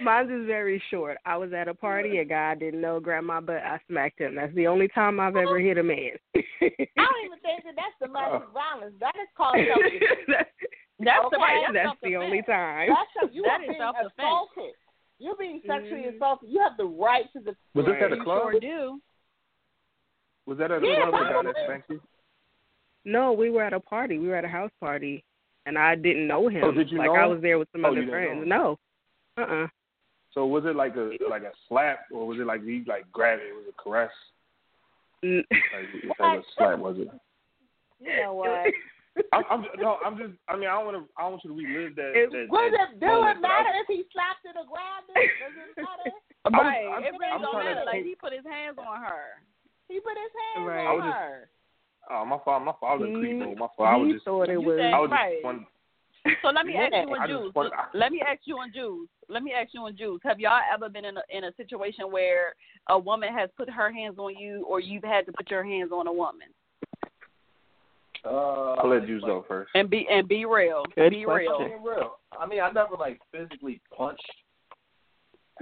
Mine's 0.00 0.30
is 0.30 0.46
very 0.46 0.82
short. 0.90 1.18
I 1.26 1.36
was 1.36 1.52
at 1.52 1.68
a 1.68 1.74
party, 1.74 2.18
a 2.18 2.24
guy 2.24 2.52
I 2.52 2.54
didn't 2.54 2.80
know 2.80 3.00
grabbed 3.00 3.26
my 3.26 3.40
butt. 3.40 3.56
I 3.56 3.78
smacked 3.88 4.20
him. 4.20 4.34
That's 4.34 4.54
the 4.54 4.66
only 4.66 4.88
time 4.88 5.20
I've 5.20 5.36
ever 5.36 5.58
hit 5.58 5.78
a 5.78 5.82
man. 5.82 6.12
I 6.34 6.40
don't 6.40 7.24
even 7.24 7.38
think 7.42 7.64
that 7.64 7.76
that's 7.76 7.96
domestic 8.00 8.48
oh. 8.48 8.52
violence. 8.54 8.94
That 9.00 9.14
is 9.20 9.28
called 9.36 9.56
something. 9.56 10.00
that's 10.28 10.50
That's 11.06 11.30
the 11.30 11.36
Okay. 11.36 11.44
right. 11.46 11.64
That's, 11.72 11.86
that's 11.86 12.00
the 12.02 12.16
only 12.16 12.42
time. 12.42 12.88
That's 12.90 13.10
some, 13.18 13.30
you 13.32 13.42
That 13.42 13.60
are 13.62 13.66
being 13.66 13.78
self-defense. 13.78 14.12
assaulted. 14.18 14.74
You're 15.18 15.36
being 15.36 15.62
sexually 15.66 16.02
Mhm. 16.02 16.16
assaulted. 16.16 16.50
You 16.50 16.60
have 16.60 16.76
the 16.76 16.84
right 16.84 17.24
to 17.32 17.40
the. 17.40 17.56
Was 17.74 17.86
this 17.86 17.96
at 18.02 18.12
a 18.12 18.16
You 18.16 18.22
club? 18.22 18.42
sure 18.52 18.60
do. 18.60 19.00
Was 20.46 20.58
that 20.58 20.70
at 20.70 20.82
a 20.82 20.86
Yeah, 20.86 21.08
club? 21.08 21.12
The 21.14 21.30
guy 21.30 21.42
that 21.42 21.56
spanked 21.64 21.90
you? 21.90 22.00
No, 23.04 23.32
we 23.32 23.50
were 23.50 23.62
at 23.62 23.72
a 23.72 23.80
party. 23.80 24.18
We 24.18 24.28
were 24.28 24.36
at 24.36 24.44
a 24.44 24.48
house 24.48 24.72
party, 24.80 25.24
and 25.64 25.78
I 25.78 25.94
didn't 25.94 26.26
know 26.26 26.48
him. 26.48 26.64
Oh, 26.64 26.72
did 26.72 26.90
you 26.90 26.98
like 26.98 27.06
know 27.06 27.14
I 27.14 27.26
was 27.26 27.40
there 27.40 27.58
with 27.58 27.68
some 27.72 27.84
Oh, 27.84 27.92
other 27.92 28.06
friends. 28.06 28.46
No. 28.46 28.78
Uh 29.38 29.42
uh 29.42 29.68
So 30.32 30.44
was 30.44 30.64
it 30.66 30.76
like 30.76 30.96
a 30.96 31.16
like 31.30 31.42
a 31.44 31.52
slap, 31.68 32.00
or 32.12 32.26
was 32.26 32.38
it 32.38 32.46
like 32.46 32.62
he 32.64 32.84
like 32.86 33.10
grabbed 33.12 33.42
it? 33.42 33.54
Was 33.54 33.64
it 33.68 33.74
a 33.78 33.82
caress? 33.82 34.12
Like, 35.22 35.44
it's 35.94 36.20
like 36.20 36.40
a 36.40 36.42
slap, 36.56 36.78
was 36.78 36.98
it? 36.98 37.08
You 38.00 38.16
know 38.22 38.34
what? 38.40 38.72
I'm, 39.32 39.44
I'm 39.50 39.62
no, 39.80 39.96
I'm 40.04 40.16
just. 40.18 40.32
I 40.48 40.56
mean, 40.56 40.68
I 40.68 40.76
want 40.82 40.96
to. 40.96 41.04
I 41.16 41.26
want 41.28 41.42
you 41.44 41.50
to 41.50 41.56
relive 41.56 41.96
that. 41.96 42.12
It- 42.14 42.30
that, 42.32 42.46
What 42.48 42.70
that 42.70 42.76
does 42.76 42.88
it 42.96 43.00
do? 43.00 43.06
moment, 43.06 43.38
It 43.38 43.42
but 43.42 43.50
I- 43.50 43.62
matter 43.62 43.74
if 43.80 43.86
he 43.88 44.04
slapped 44.12 44.44
it 44.44 44.56
or 44.56 44.66
grabbed 44.68 45.08
it? 45.08 45.16
Does 45.16 45.56
it 45.56 45.76
matter? 45.88 46.12
was- 46.12 46.52
Right. 46.52 46.86
I'm- 46.86 47.04
it 47.04 47.14
really 47.18 47.42
don't 47.42 47.58
matter. 47.64 47.84
Like 47.86 48.04
he 48.04 48.14
put 48.14 48.32
his 48.32 48.44
hands 48.44 48.76
on 48.78 49.00
her. 49.00 49.40
He 49.88 50.00
put 50.00 50.14
his 50.20 50.32
hands 50.54 50.68
Right. 50.68 50.84
I 50.84 50.90
on 50.92 50.96
was 51.00 51.04
just- 51.08 51.16
her. 51.16 51.48
Oh, 52.08 52.24
my 52.24 52.38
fault. 52.44 52.62
My 52.62 52.72
fault. 52.78 53.02
I 53.02 53.04
creep. 53.10 53.32
He- 53.32 53.38
though. 53.40 53.54
My 53.56 53.68
fault. 53.74 53.88
I 53.88 53.96
was 53.96 54.12
just. 54.12 54.24
thought 54.24 54.48
it 54.48 54.58
was. 54.60 54.76
said- 54.78 54.92
I 54.94 55.00
was 55.00 55.10
Right. 55.10 55.34
just 55.40 55.44
one. 55.44 55.66
So 56.42 56.48
let 56.50 56.66
me 56.66 56.74
ask 56.74 56.90
you 56.92 56.98
I 56.98 57.02
and 57.02 57.30
just 57.30 57.42
Juice. 57.44 57.54
want- 57.54 57.74
Let 57.94 58.10
me 58.12 58.20
ask 58.20 58.40
you 58.44 58.58
and 58.58 58.74
Juice. 58.74 59.08
Let 59.28 59.42
me 59.42 59.52
ask 59.54 59.72
you 59.72 59.86
and 59.86 59.96
Juice. 59.96 60.20
Have 60.24 60.40
y'all 60.40 60.60
ever 60.72 60.88
been 60.88 61.04
in 61.04 61.16
a 61.16 61.22
in 61.30 61.44
a 61.44 61.52
situation 61.54 62.10
where 62.10 62.54
a 62.88 62.98
woman 62.98 63.32
has 63.32 63.48
put 63.56 63.70
her 63.70 63.90
hands 63.90 64.18
on 64.18 64.34
you, 64.36 64.64
or 64.68 64.78
you've 64.80 65.04
had 65.04 65.24
to 65.26 65.32
put 65.32 65.50
your 65.50 65.62
hands 65.64 65.90
on 65.92 66.06
a 66.06 66.12
woman? 66.12 66.48
Uh, 68.24 68.72
I'll 68.74 68.88
let 68.90 69.06
Juice 69.06 69.22
go 69.24 69.44
first. 69.48 69.70
And 69.74 69.88
be 69.90 70.06
and 70.10 70.26
be 70.28 70.44
real. 70.44 70.82
Good 70.94 71.10
be 71.10 71.24
question. 71.24 71.46
real. 71.50 71.58
Being 71.68 71.82
real. 71.82 72.18
I 72.38 72.46
mean, 72.46 72.60
I 72.60 72.70
never 72.70 72.96
like 72.98 73.20
physically 73.32 73.80
punched. 73.96 74.20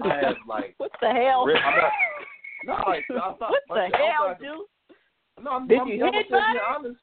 I 0.03 0.09
have 0.23 0.37
like. 0.49 0.75
What 0.79 0.91
the 1.01 1.09
hell? 1.11 1.45
Rip, 1.47 1.57
I'm 1.65 1.77
not, 1.77 1.93
no, 2.87 2.91
like, 2.91 3.05
I'm 3.11 3.17
not 3.17 3.41
what 3.41 3.63
the 3.69 3.75
punching. 3.75 3.95
I'm 3.95 4.01
hell, 4.11 4.29
not- 4.29 4.41
Juice? 4.41 4.69
No, 5.43 5.51
I'm, 5.51 5.67
Did 5.69 5.81
I'm, 5.81 5.89
you 5.89 6.05
I'm 6.07 6.13
hit 6.15 6.23
just 6.23 6.31
being 6.31 6.59
honest. 6.69 7.01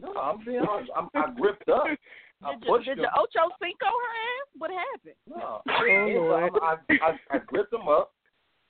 No, 0.00 0.12
I'm 0.14 0.44
being 0.44 0.60
honest. 0.68 0.90
I'm, 0.96 1.08
I 1.14 1.30
gripped 1.38 1.68
up. 1.68 1.84
I 2.42 2.54
Did, 2.54 2.64
you, 2.66 2.78
did 2.78 2.98
him. 2.98 3.02
the 3.02 3.10
Ocho 3.20 3.52
Cinco 3.62 3.84
her 3.84 4.14
ass? 4.16 4.48
What 4.58 4.70
happened? 4.70 5.14
No, 5.28 5.60
Oh, 5.68 6.50
I, 6.62 6.74
I, 7.04 7.10
I, 7.10 7.36
I 7.36 7.38
gripped 7.46 7.72
him 7.72 7.86
up. 7.86 8.12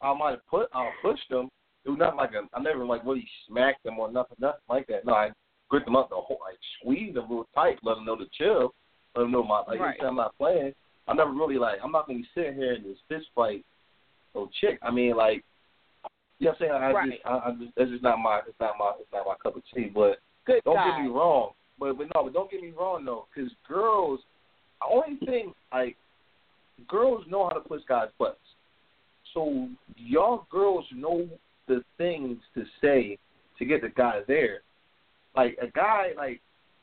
I 0.03 0.13
might 0.13 0.31
have 0.33 0.47
put, 0.51 0.69
I 0.75 0.91
pushed 1.03 1.31
him. 1.31 1.49
It 1.85 1.91
was 1.91 1.99
not 1.99 2.17
like 2.17 2.33
a, 2.33 2.43
I 2.53 2.61
never 2.61 2.85
like 2.85 3.05
really 3.05 3.27
smacked 3.47 3.87
him 3.87 3.99
or 3.99 4.11
nothing, 4.11 4.37
nothing 4.41 4.61
like 4.69 4.87
that. 4.89 5.07
No, 5.07 5.15
I 5.15 5.31
gripped 5.71 5.89
him 5.89 5.97
up 5.97 6.11
the 6.11 6.17
whole, 6.17 6.39
like 6.45 6.59
squeezed 6.81 7.17
him 7.17 7.31
real 7.31 7.47
tight, 7.55 7.79
let 7.83 7.97
him 7.97 8.05
know 8.05 8.17
to 8.17 8.27
chill, 8.37 8.75
let 9.15 9.25
him 9.25 9.31
know 9.33 9.43
my, 9.43 9.63
like, 9.67 9.81
Right. 9.81 9.99
I'm 10.03 10.17
not 10.17 10.37
playing. 10.37 10.75
I 11.09 11.15
never 11.15 11.33
really 11.33 11.59
like, 11.59 11.79
I'm 11.83 11.93
not 11.93 12.07
gonna 12.07 12.19
be 12.19 12.29
sitting 12.35 12.55
here 12.55 12.75
in 12.75 12.83
this 12.83 12.99
fist 13.09 13.27
fight, 13.35 13.65
no 14.35 14.51
chick. 14.61 14.79
I 14.83 14.91
mean, 14.91 15.17
like, 15.17 15.45
you 16.39 16.47
know 16.47 16.53
what 16.59 16.63
I'm 16.63 16.69
saying? 16.69 16.73
I 16.73 16.93
Right. 16.93 17.11
just, 17.13 17.27
I, 17.27 17.31
I 17.31 17.51
just, 17.59 17.73
that's 17.77 17.91
just 17.91 18.03
not 18.03 18.19
my, 18.19 18.41
it's 18.47 18.61
not 18.61 18.75
my, 18.79 18.93
it's 18.99 19.13
not 19.13 19.27
my 19.27 19.35
cup 19.43 19.57
of 19.57 19.63
tea. 19.75 19.91
But 19.95 20.19
Good 20.47 20.63
don't 20.65 20.77
guy. 20.77 20.97
get 20.97 21.05
me 21.05 21.09
wrong, 21.09 21.53
but 21.79 21.97
but 21.97 22.09
no, 22.15 22.25
but 22.25 22.33
don't 22.33 22.51
get 22.51 22.63
me 22.63 22.73
wrong 22.79 23.05
though, 23.05 23.27
because 23.35 23.51
girls, 23.67 24.21
the 24.81 24.87
only 24.95 25.19
thing 25.27 25.53
like 25.73 25.97
girls 26.89 27.25
know 27.29 27.45
how 27.49 27.55
to 27.55 27.61
push 27.61 27.83
guys' 27.89 28.09
butts. 28.19 28.39
So 29.35 29.69
y'all 29.97 30.47
girls 30.51 30.85
know 30.95 31.29
the 31.69 31.83
things 31.99 32.39
to 32.55 32.65
say 32.81 33.19
to 33.59 33.65
get 33.65 33.83
the 33.83 33.91
guy 33.91 34.21
there. 34.27 34.63
Like 35.37 35.57
a 35.63 35.69
guy, 35.69 36.09
like 36.17 36.41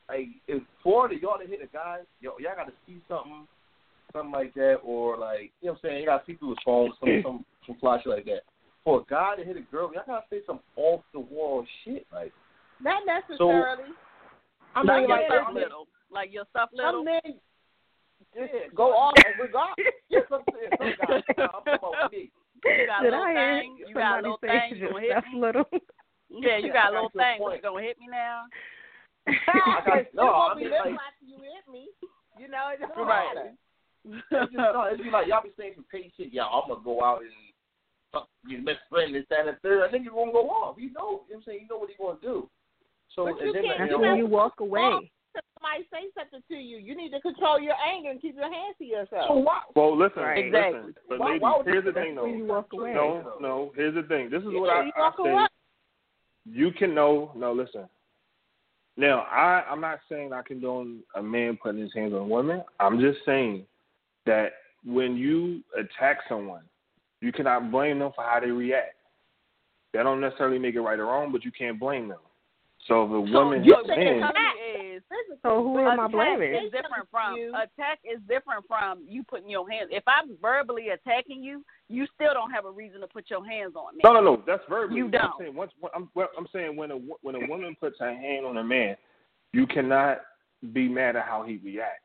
like 0.09 0.27
in 0.47 0.65
Florida, 0.83 1.15
y'all 1.21 1.37
to 1.39 1.47
hit 1.47 1.59
a 1.61 1.67
guy, 1.67 1.99
y'all, 2.21 2.39
y'all 2.39 2.55
got 2.55 2.67
to 2.67 2.73
see 2.85 3.01
something, 3.09 3.45
something 4.13 4.31
like 4.31 4.53
that, 4.53 4.75
or 4.83 5.17
like 5.17 5.51
you 5.61 5.67
know 5.67 5.73
what 5.73 5.79
I'm 5.83 5.89
saying. 5.89 5.99
You 6.01 6.05
got 6.07 6.25
to 6.25 6.31
see 6.31 6.37
through 6.37 6.49
his 6.51 6.57
phone, 6.63 6.91
some 6.99 7.21
some 7.23 7.45
some 7.65 7.77
flash 7.79 8.01
like 8.05 8.25
that. 8.25 8.41
For 8.85 9.01
a 9.01 9.03
guy 9.09 9.35
to 9.37 9.43
hit 9.43 9.57
a 9.57 9.61
girl, 9.61 9.91
y'all 9.93 10.03
got 10.07 10.29
to 10.29 10.35
say 10.35 10.41
some 10.47 10.59
off 10.77 11.01
the 11.13 11.19
wall 11.19 11.65
shit. 11.83 12.07
Like 12.13 12.31
Not 12.81 13.03
necessarily. 13.05 13.83
I 14.75 14.79
like 14.83 14.87
mean, 15.01 15.09
your 15.09 15.17
like, 15.17 15.25
stuff 15.27 15.45
I 15.47 15.53
mean, 15.53 15.63
little, 15.63 15.87
like 16.11 16.29
your 16.31 16.45
stuff 16.51 16.69
some 16.75 16.85
little. 16.85 17.03
men 17.03 17.21
just 18.35 18.75
go 18.75 18.91
off 18.93 19.13
regardless. 19.41 19.87
yeah, 20.09 20.19
some, 20.29 20.41
yeah, 20.47 20.77
some 20.77 20.93
guys. 21.07 21.23
I'm 21.37 21.47
talking 21.49 21.73
about 21.73 22.11
me. 22.11 22.31
You 22.65 22.85
got 22.87 23.01
a 23.01 23.03
Did 23.03 23.11
little 23.11 23.25
I 23.25 23.31
hear 23.31 23.59
thing. 23.61 23.77
You 23.87 23.93
got 23.93 24.19
a 24.19 24.21
somebody 24.21 24.23
little 24.23 24.39
say 24.41 24.47
thing. 24.47 24.69
You 24.71 24.77
your 24.77 24.91
gonna 24.91 25.01
hit 25.01 25.33
me? 25.33 25.39
little? 25.41 25.65
Yeah, 26.29 26.57
you 26.57 26.71
got 26.73 26.87
I 26.87 26.89
a 26.89 26.91
little 26.93 27.09
thing. 27.15 27.37
point. 27.39 27.57
You 27.57 27.69
gonna 27.69 27.83
hit 27.83 27.97
me 27.99 28.07
now? 28.09 28.43
I 29.27 29.81
got- 29.85 29.97
It 30.07 30.15
no, 30.15 30.25
won't 30.25 30.51
I 30.51 30.55
be 30.55 30.61
mean, 30.65 30.71
like- 30.71 30.99
after 30.99 31.25
you 31.25 31.37
hit 31.43 31.65
me. 31.71 31.87
You 32.39 32.47
know, 32.47 32.69
it 32.73 32.79
doesn't 32.79 32.95
Right. 33.01 33.33
matter. 33.33 33.51
It's 34.05 34.23
just, 34.31 34.53
no, 34.53 34.83
it's 34.87 35.01
be 35.01 35.09
like 35.09 35.27
y'all 35.27 35.43
be 35.43 35.51
saying 35.57 35.73
some 35.75 35.85
crazy 35.89 36.13
shit. 36.15 36.29
Yeah, 36.31 36.45
I'm 36.45 36.69
gonna 36.69 36.79
go 36.85 37.03
out 37.03 37.21
and 37.25 37.31
fuck 38.13 38.29
your 38.47 38.61
best 38.61 38.79
friend, 38.89 39.13
this, 39.15 39.25
that, 39.29 39.47
and 39.47 39.49
the 39.49 39.59
third. 39.59 39.83
I 39.83 39.91
think 39.91 40.05
you're 40.05 40.13
gonna 40.15 40.31
go 40.31 40.47
off. 40.47 40.77
You 40.79 40.93
know, 40.93 41.25
you 41.27 41.35
know 41.35 41.41
what 41.41 41.41
I'm 41.41 41.43
saying? 41.43 41.59
You 41.63 41.67
know 41.67 41.77
what 41.81 41.89
he's 41.89 41.97
gonna 41.99 42.19
do. 42.21 42.47
So 43.15 43.25
But 43.25 43.41
you 43.43 43.51
can't- 43.51 43.67
That's 43.79 43.91
you 43.91 43.99
when 43.99 44.15
you 44.17 44.27
walk 44.27 44.59
away. 44.61 45.11
Somebody 45.33 45.83
say 45.91 46.07
something 46.17 46.41
to 46.49 46.55
you. 46.55 46.77
You 46.77 46.95
need 46.95 47.09
to 47.11 47.19
control 47.21 47.59
your 47.59 47.75
anger 47.81 48.09
and 48.11 48.21
keep 48.21 48.35
your 48.35 48.49
hands 48.51 48.77
to 48.77 48.85
yourself. 48.85 49.27
so 49.27 49.35
why? 49.37 49.61
Well, 49.75 49.97
listen, 49.97 50.23
Right. 50.23 50.45
Exactly. 50.45 50.79
listen. 50.79 51.01
But 51.09 51.19
Why- 51.19 51.27
ladies, 51.27 51.41
why 51.41 51.61
here's 51.65 51.83
the 51.85 51.91
thing, 51.93 52.15
That's 52.15 52.23
when 52.23 52.37
you 52.37 52.47
though. 52.47 52.53
walk 52.53 52.73
away. 52.73 52.93
No, 52.93 53.37
no. 53.41 53.71
Here's 53.75 53.93
the 53.95 54.03
thing. 54.03 54.29
This 54.29 54.41
is 54.41 54.47
what 54.53 54.69
I, 54.69 54.83
you 54.85 54.91
I 54.95 55.11
say. 55.17 55.29
away. 55.29 55.47
You 56.51 56.71
can 56.71 56.93
know. 56.93 57.31
No, 57.35 57.51
listen. 57.53 57.87
Now, 58.95 59.21
I 59.31 59.63
I'm 59.69 59.81
not 59.81 59.99
saying 60.09 60.33
I 60.33 60.41
condone 60.41 60.99
a 61.15 61.21
man 61.21 61.57
putting 61.61 61.81
his 61.81 61.93
hands 61.93 62.13
on 62.13 62.29
women. 62.29 62.63
I'm 62.79 62.99
just 62.99 63.19
saying 63.25 63.65
that 64.25 64.53
when 64.85 65.15
you 65.15 65.61
attack 65.77 66.19
someone, 66.27 66.63
you 67.21 67.31
cannot 67.31 67.71
blame 67.71 67.99
them 67.99 68.11
for 68.15 68.23
how 68.23 68.39
they 68.39 68.51
react. 68.51 68.95
That 69.93 70.03
don't 70.03 70.21
necessarily 70.21 70.59
make 70.59 70.75
it 70.75 70.81
right 70.81 70.99
or 70.99 71.05
wrong, 71.05 71.31
but 71.31 71.45
you 71.45 71.51
can't 71.51 71.79
blame 71.79 72.07
them. 72.07 72.19
So 72.87 73.03
if 73.03 73.09
a 73.09 73.31
So 73.31 73.37
woman 73.39 73.63
you 73.63 73.75
hits 73.75 73.87
what 73.87 73.97
you're 73.97 74.15
men, 74.15 74.31
is 74.95 75.03
So 75.43 75.63
who 75.63 75.79
am 75.79 75.99
I 75.99 76.05
attack 76.05 76.11
blaming? 76.11 76.53
is 76.53 76.71
different 76.71 77.07
from 77.11 77.35
attack 77.55 77.99
is 78.03 78.19
different 78.27 78.65
from 78.67 79.03
you 79.05 79.23
putting 79.23 79.49
your 79.49 79.69
hands. 79.69 79.89
If 79.91 80.03
I'm 80.07 80.37
verbally 80.41 80.89
attacking 80.89 81.43
you, 81.43 81.63
you 81.89 82.07
still 82.15 82.33
don't 82.33 82.51
have 82.51 82.65
a 82.65 82.71
reason 82.71 83.01
to 83.01 83.07
put 83.07 83.29
your 83.29 83.45
hands 83.45 83.73
on 83.75 83.97
me. 83.97 84.01
No, 84.03 84.13
no, 84.13 84.21
no. 84.21 84.43
That's 84.47 84.63
verbally. 84.69 84.97
You 84.97 85.05
I'm 85.05 85.11
don't. 85.11 85.33
saying 85.39 85.55
once. 85.55 85.71
I'm, 85.93 86.09
I'm 86.37 86.47
saying 86.53 86.75
when 86.75 86.91
a 86.91 86.95
when 87.21 87.35
a 87.35 87.47
woman 87.47 87.75
puts 87.79 87.99
her 87.99 88.13
hand 88.13 88.45
on 88.45 88.57
a 88.57 88.63
man, 88.63 88.95
you 89.51 89.67
cannot 89.67 90.19
be 90.73 90.87
mad 90.87 91.15
at 91.15 91.25
how 91.25 91.43
he 91.43 91.57
reacts. 91.57 92.03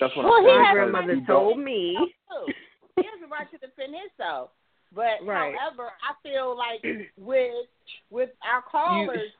That's 0.00 0.14
what 0.16 0.26
Well, 0.26 0.34
I'm 0.34 0.44
saying. 0.44 0.46
My 0.46 0.64
has 0.64 0.74
because 0.74 0.90
grandmother 0.90 1.14
you 1.14 1.26
told 1.26 1.58
me. 1.58 1.96
He 2.96 3.02
has 3.02 3.20
a 3.22 3.28
right 3.28 3.50
to 3.50 3.58
defend 3.58 3.94
himself. 3.94 4.50
But 4.94 5.20
Right. 5.26 5.54
however, 5.54 5.90
I 6.00 6.14
feel 6.22 6.56
like 6.56 6.82
with 7.18 7.66
with 8.10 8.30
our 8.42 8.62
callers, 8.62 9.32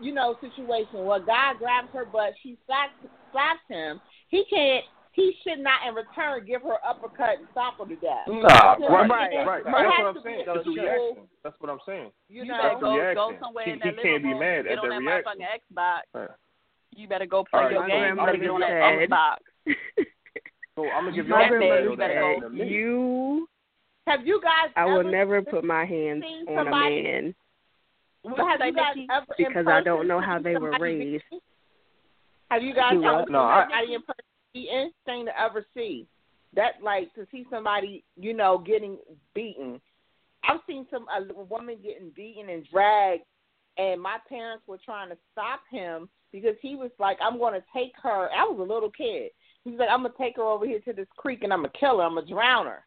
you, 0.00 0.12
know, 0.12 0.36
situation 0.40 1.04
where 1.04 1.20
God 1.20 1.58
grabs 1.58 1.88
her 1.92 2.04
butt, 2.04 2.32
she 2.42 2.56
slaps 2.66 2.92
slaps 3.32 3.60
him. 3.68 4.00
He 4.28 4.44
can't. 4.50 4.84
He 5.12 5.34
should 5.42 5.58
not, 5.58 5.80
in 5.88 5.94
return, 5.94 6.46
give 6.46 6.62
her 6.62 6.76
uppercut 6.86 7.38
and 7.42 7.48
stop 7.50 7.76
her 7.78 7.84
to 7.84 7.96
death. 7.96 8.28
Mm. 8.28 8.42
Nah, 8.42 8.76
Yeah, 8.78 8.86
right, 8.94 9.10
right. 9.10 9.46
right. 9.46 9.62
That's 9.64 9.98
what 9.98 10.06
I'm 10.06 10.22
saying. 10.22 10.44
be 10.46 10.50
It's 10.52 10.66
a 10.66 10.70
a 10.70 10.72
reaction. 10.72 11.28
That's 11.42 11.56
what 11.58 11.68
I'm 11.70 11.78
saying. 11.84 12.10
You 12.28 12.42
You 12.44 12.52
know, 12.52 12.58
better 12.62 12.78
go 12.80 12.94
reaction. 12.94 13.14
go 13.16 13.32
somewhere 13.44 13.64
He- 13.64 13.70
in 13.72 13.76
he 13.78 13.90
that 13.90 13.94
can't 13.96 14.06
living 14.06 14.22
be 14.22 14.28
room, 14.30 14.38
mad 14.38 14.64
get 14.66 14.78
on 14.78 14.88
that 14.88 15.02
that 15.02 15.24
motherfucking 15.26 15.58
Xbox. 15.74 16.00
Right. 16.14 16.30
You 16.96 17.08
better 17.08 17.26
go 17.26 17.42
play 17.44 17.58
All 17.60 17.64
right, 17.66 17.72
your 17.72 17.86
game. 17.88 18.16
You 18.18 18.24
better 18.26 18.38
get 18.38 18.50
on 18.50 18.60
that 18.60 19.08
Xbox. 19.10 19.36
So 20.76 20.82
I'm 20.90 21.04
gonna 21.04 21.16
give 21.16 21.26
you 21.26 21.30
My 21.34 21.42
That 21.42 21.50
all 21.52 21.58
man, 21.58 21.58
grandmother 21.58 21.90
you 21.90 21.96
better 21.96 22.14
go. 22.14 22.30
in 22.30 22.36
a 22.38 22.40
said, 22.46 22.52
minute. 22.52 22.72
"You, 22.72 23.48
have 24.06 24.26
you 24.26 24.40
guys? 24.40 24.70
I 24.76 24.84
will 24.86 25.02
never 25.04 25.42
put 25.42 25.64
my 25.64 25.84
hands 25.84 26.24
on 26.48 26.66
a 26.66 26.70
man 26.70 27.34
You 28.24 28.34
have 28.36 28.60
you 28.64 28.72
guys 28.72 28.96
ever 29.10 29.26
because 29.36 29.66
I 29.66 29.80
don't 29.80 30.06
know 30.06 30.20
how 30.20 30.38
they 30.38 30.56
were 30.56 30.76
raised." 30.78 31.24
Have 32.50 32.62
you 32.62 32.74
guys 32.74 32.94
ever 32.94 33.26
No, 33.30 33.40
I- 33.40 33.82
in 33.82 34.02
person 34.02 34.24
beaten? 34.52 34.92
Thing 35.06 35.26
to 35.26 35.40
ever 35.40 35.64
see 35.74 36.06
that 36.52 36.82
like 36.82 37.14
to 37.14 37.26
see 37.30 37.46
somebody 37.48 38.04
you 38.16 38.34
know 38.34 38.58
getting 38.58 38.98
beaten. 39.34 39.80
I've 40.42 40.60
seen 40.66 40.86
some 40.90 41.06
a 41.08 41.22
woman 41.44 41.78
getting 41.82 42.10
beaten 42.10 42.48
and 42.48 42.66
dragged, 42.68 43.24
and 43.78 44.00
my 44.00 44.18
parents 44.28 44.66
were 44.66 44.78
trying 44.78 45.08
to 45.10 45.18
stop 45.32 45.60
him 45.70 46.08
because 46.32 46.56
he 46.60 46.76
was 46.76 46.90
like, 46.98 47.18
"I'm 47.20 47.38
going 47.38 47.54
to 47.54 47.64
take 47.72 47.96
her." 48.02 48.30
I 48.32 48.44
was 48.44 48.58
a 48.58 48.72
little 48.72 48.90
kid. 48.90 49.30
He 49.64 49.70
was 49.70 49.78
like, 49.78 49.90
"I'm 49.90 50.02
gonna 50.02 50.14
take 50.18 50.36
her 50.36 50.42
over 50.42 50.66
here 50.66 50.80
to 50.80 50.92
this 50.92 51.08
creek 51.16 51.42
and 51.44 51.52
I'm 51.52 51.60
gonna 51.60 51.72
kill 51.78 51.98
her. 51.98 52.04
I'm 52.04 52.14
gonna 52.14 52.26
drown 52.26 52.66
her." 52.66 52.84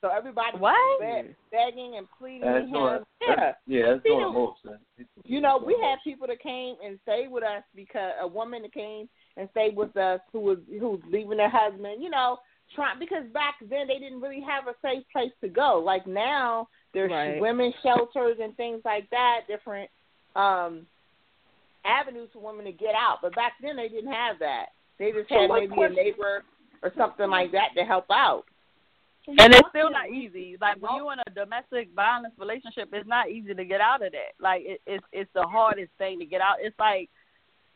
So 0.00 0.08
everybody 0.08 0.56
was 0.56 0.72
What? 0.72 1.00
beg- 1.00 1.36
begging 1.50 1.96
and 1.96 2.06
pleading 2.18 2.40
That's 2.40 2.64
with 2.64 2.72
doing, 2.72 2.94
him. 2.94 3.04
Yeah. 3.20 3.34
that's, 3.36 3.58
yeah, 3.66 3.82
that's 3.92 4.02
See, 4.02 4.08
doing 4.08 4.20
the- 4.20 4.26
the 4.26 4.32
most. 4.32 4.64
man. 4.64 4.78
You 5.24 5.40
know, 5.40 5.58
we 5.64 5.76
had 5.82 5.98
people 6.02 6.26
that 6.26 6.40
came 6.40 6.76
and 6.84 6.98
stayed 7.02 7.30
with 7.30 7.44
us 7.44 7.62
because 7.74 8.12
a 8.20 8.26
woman 8.26 8.62
that 8.62 8.72
came 8.72 9.08
and 9.36 9.48
stayed 9.50 9.76
with 9.76 9.94
us 9.96 10.20
who 10.32 10.40
was 10.40 10.58
who 10.78 10.90
was 10.90 11.00
leaving 11.10 11.38
her 11.38 11.48
husband. 11.50 12.02
You 12.02 12.08
know, 12.10 12.38
trying 12.74 12.98
because 12.98 13.24
back 13.32 13.56
then 13.60 13.86
they 13.88 13.98
didn't 13.98 14.20
really 14.20 14.40
have 14.40 14.66
a 14.68 14.74
safe 14.82 15.04
place 15.12 15.32
to 15.42 15.48
go. 15.48 15.82
Like 15.84 16.06
now, 16.06 16.68
there's 16.94 17.10
Right. 17.10 17.40
women's 17.40 17.74
shelters 17.82 18.38
and 18.40 18.56
things 18.56 18.80
like 18.84 19.08
that, 19.10 19.42
different 19.48 19.90
um 20.36 20.86
avenues 21.84 22.28
for 22.32 22.40
women 22.40 22.64
to 22.64 22.72
get 22.72 22.94
out. 22.94 23.18
But 23.22 23.34
back 23.34 23.52
then 23.60 23.76
they 23.76 23.88
didn't 23.88 24.12
have 24.12 24.38
that. 24.40 24.66
They 24.98 25.12
just 25.12 25.28
So 25.28 25.40
had 25.40 25.48
my 25.48 25.60
maybe 25.60 25.74
question- 25.74 25.98
a 25.98 26.02
neighbor 26.02 26.44
or 26.82 26.92
something 26.96 27.28
like 27.30 27.52
that 27.52 27.74
to 27.76 27.84
help 27.84 28.06
out. 28.10 28.44
And 29.28 29.54
it's 29.54 29.68
still 29.68 29.90
not 29.90 30.10
easy. 30.10 30.56
Like 30.60 30.76
when 30.80 30.96
you're 30.96 31.12
in 31.12 31.18
a 31.20 31.30
domestic 31.34 31.90
violence 31.94 32.34
relationship, 32.38 32.88
it's 32.92 33.08
not 33.08 33.30
easy 33.30 33.54
to 33.54 33.64
get 33.64 33.80
out 33.80 34.04
of 34.04 34.12
that. 34.12 34.32
Like 34.40 34.62
it, 34.64 34.80
it's 34.86 35.04
it's 35.12 35.30
the 35.34 35.42
hardest 35.42 35.90
thing 35.98 36.18
to 36.20 36.24
get 36.26 36.40
out. 36.40 36.56
It's 36.60 36.78
like 36.78 37.10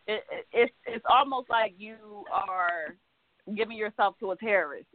it, 0.07 0.25
it, 0.31 0.47
it's 0.53 0.73
it's 0.87 1.05
almost 1.09 1.51
like 1.51 1.75
you 1.79 1.97
are 2.33 2.97
giving 3.55 3.77
yourself 3.77 4.19
to 4.21 4.31
a 4.33 4.37
terrorist. 4.37 4.87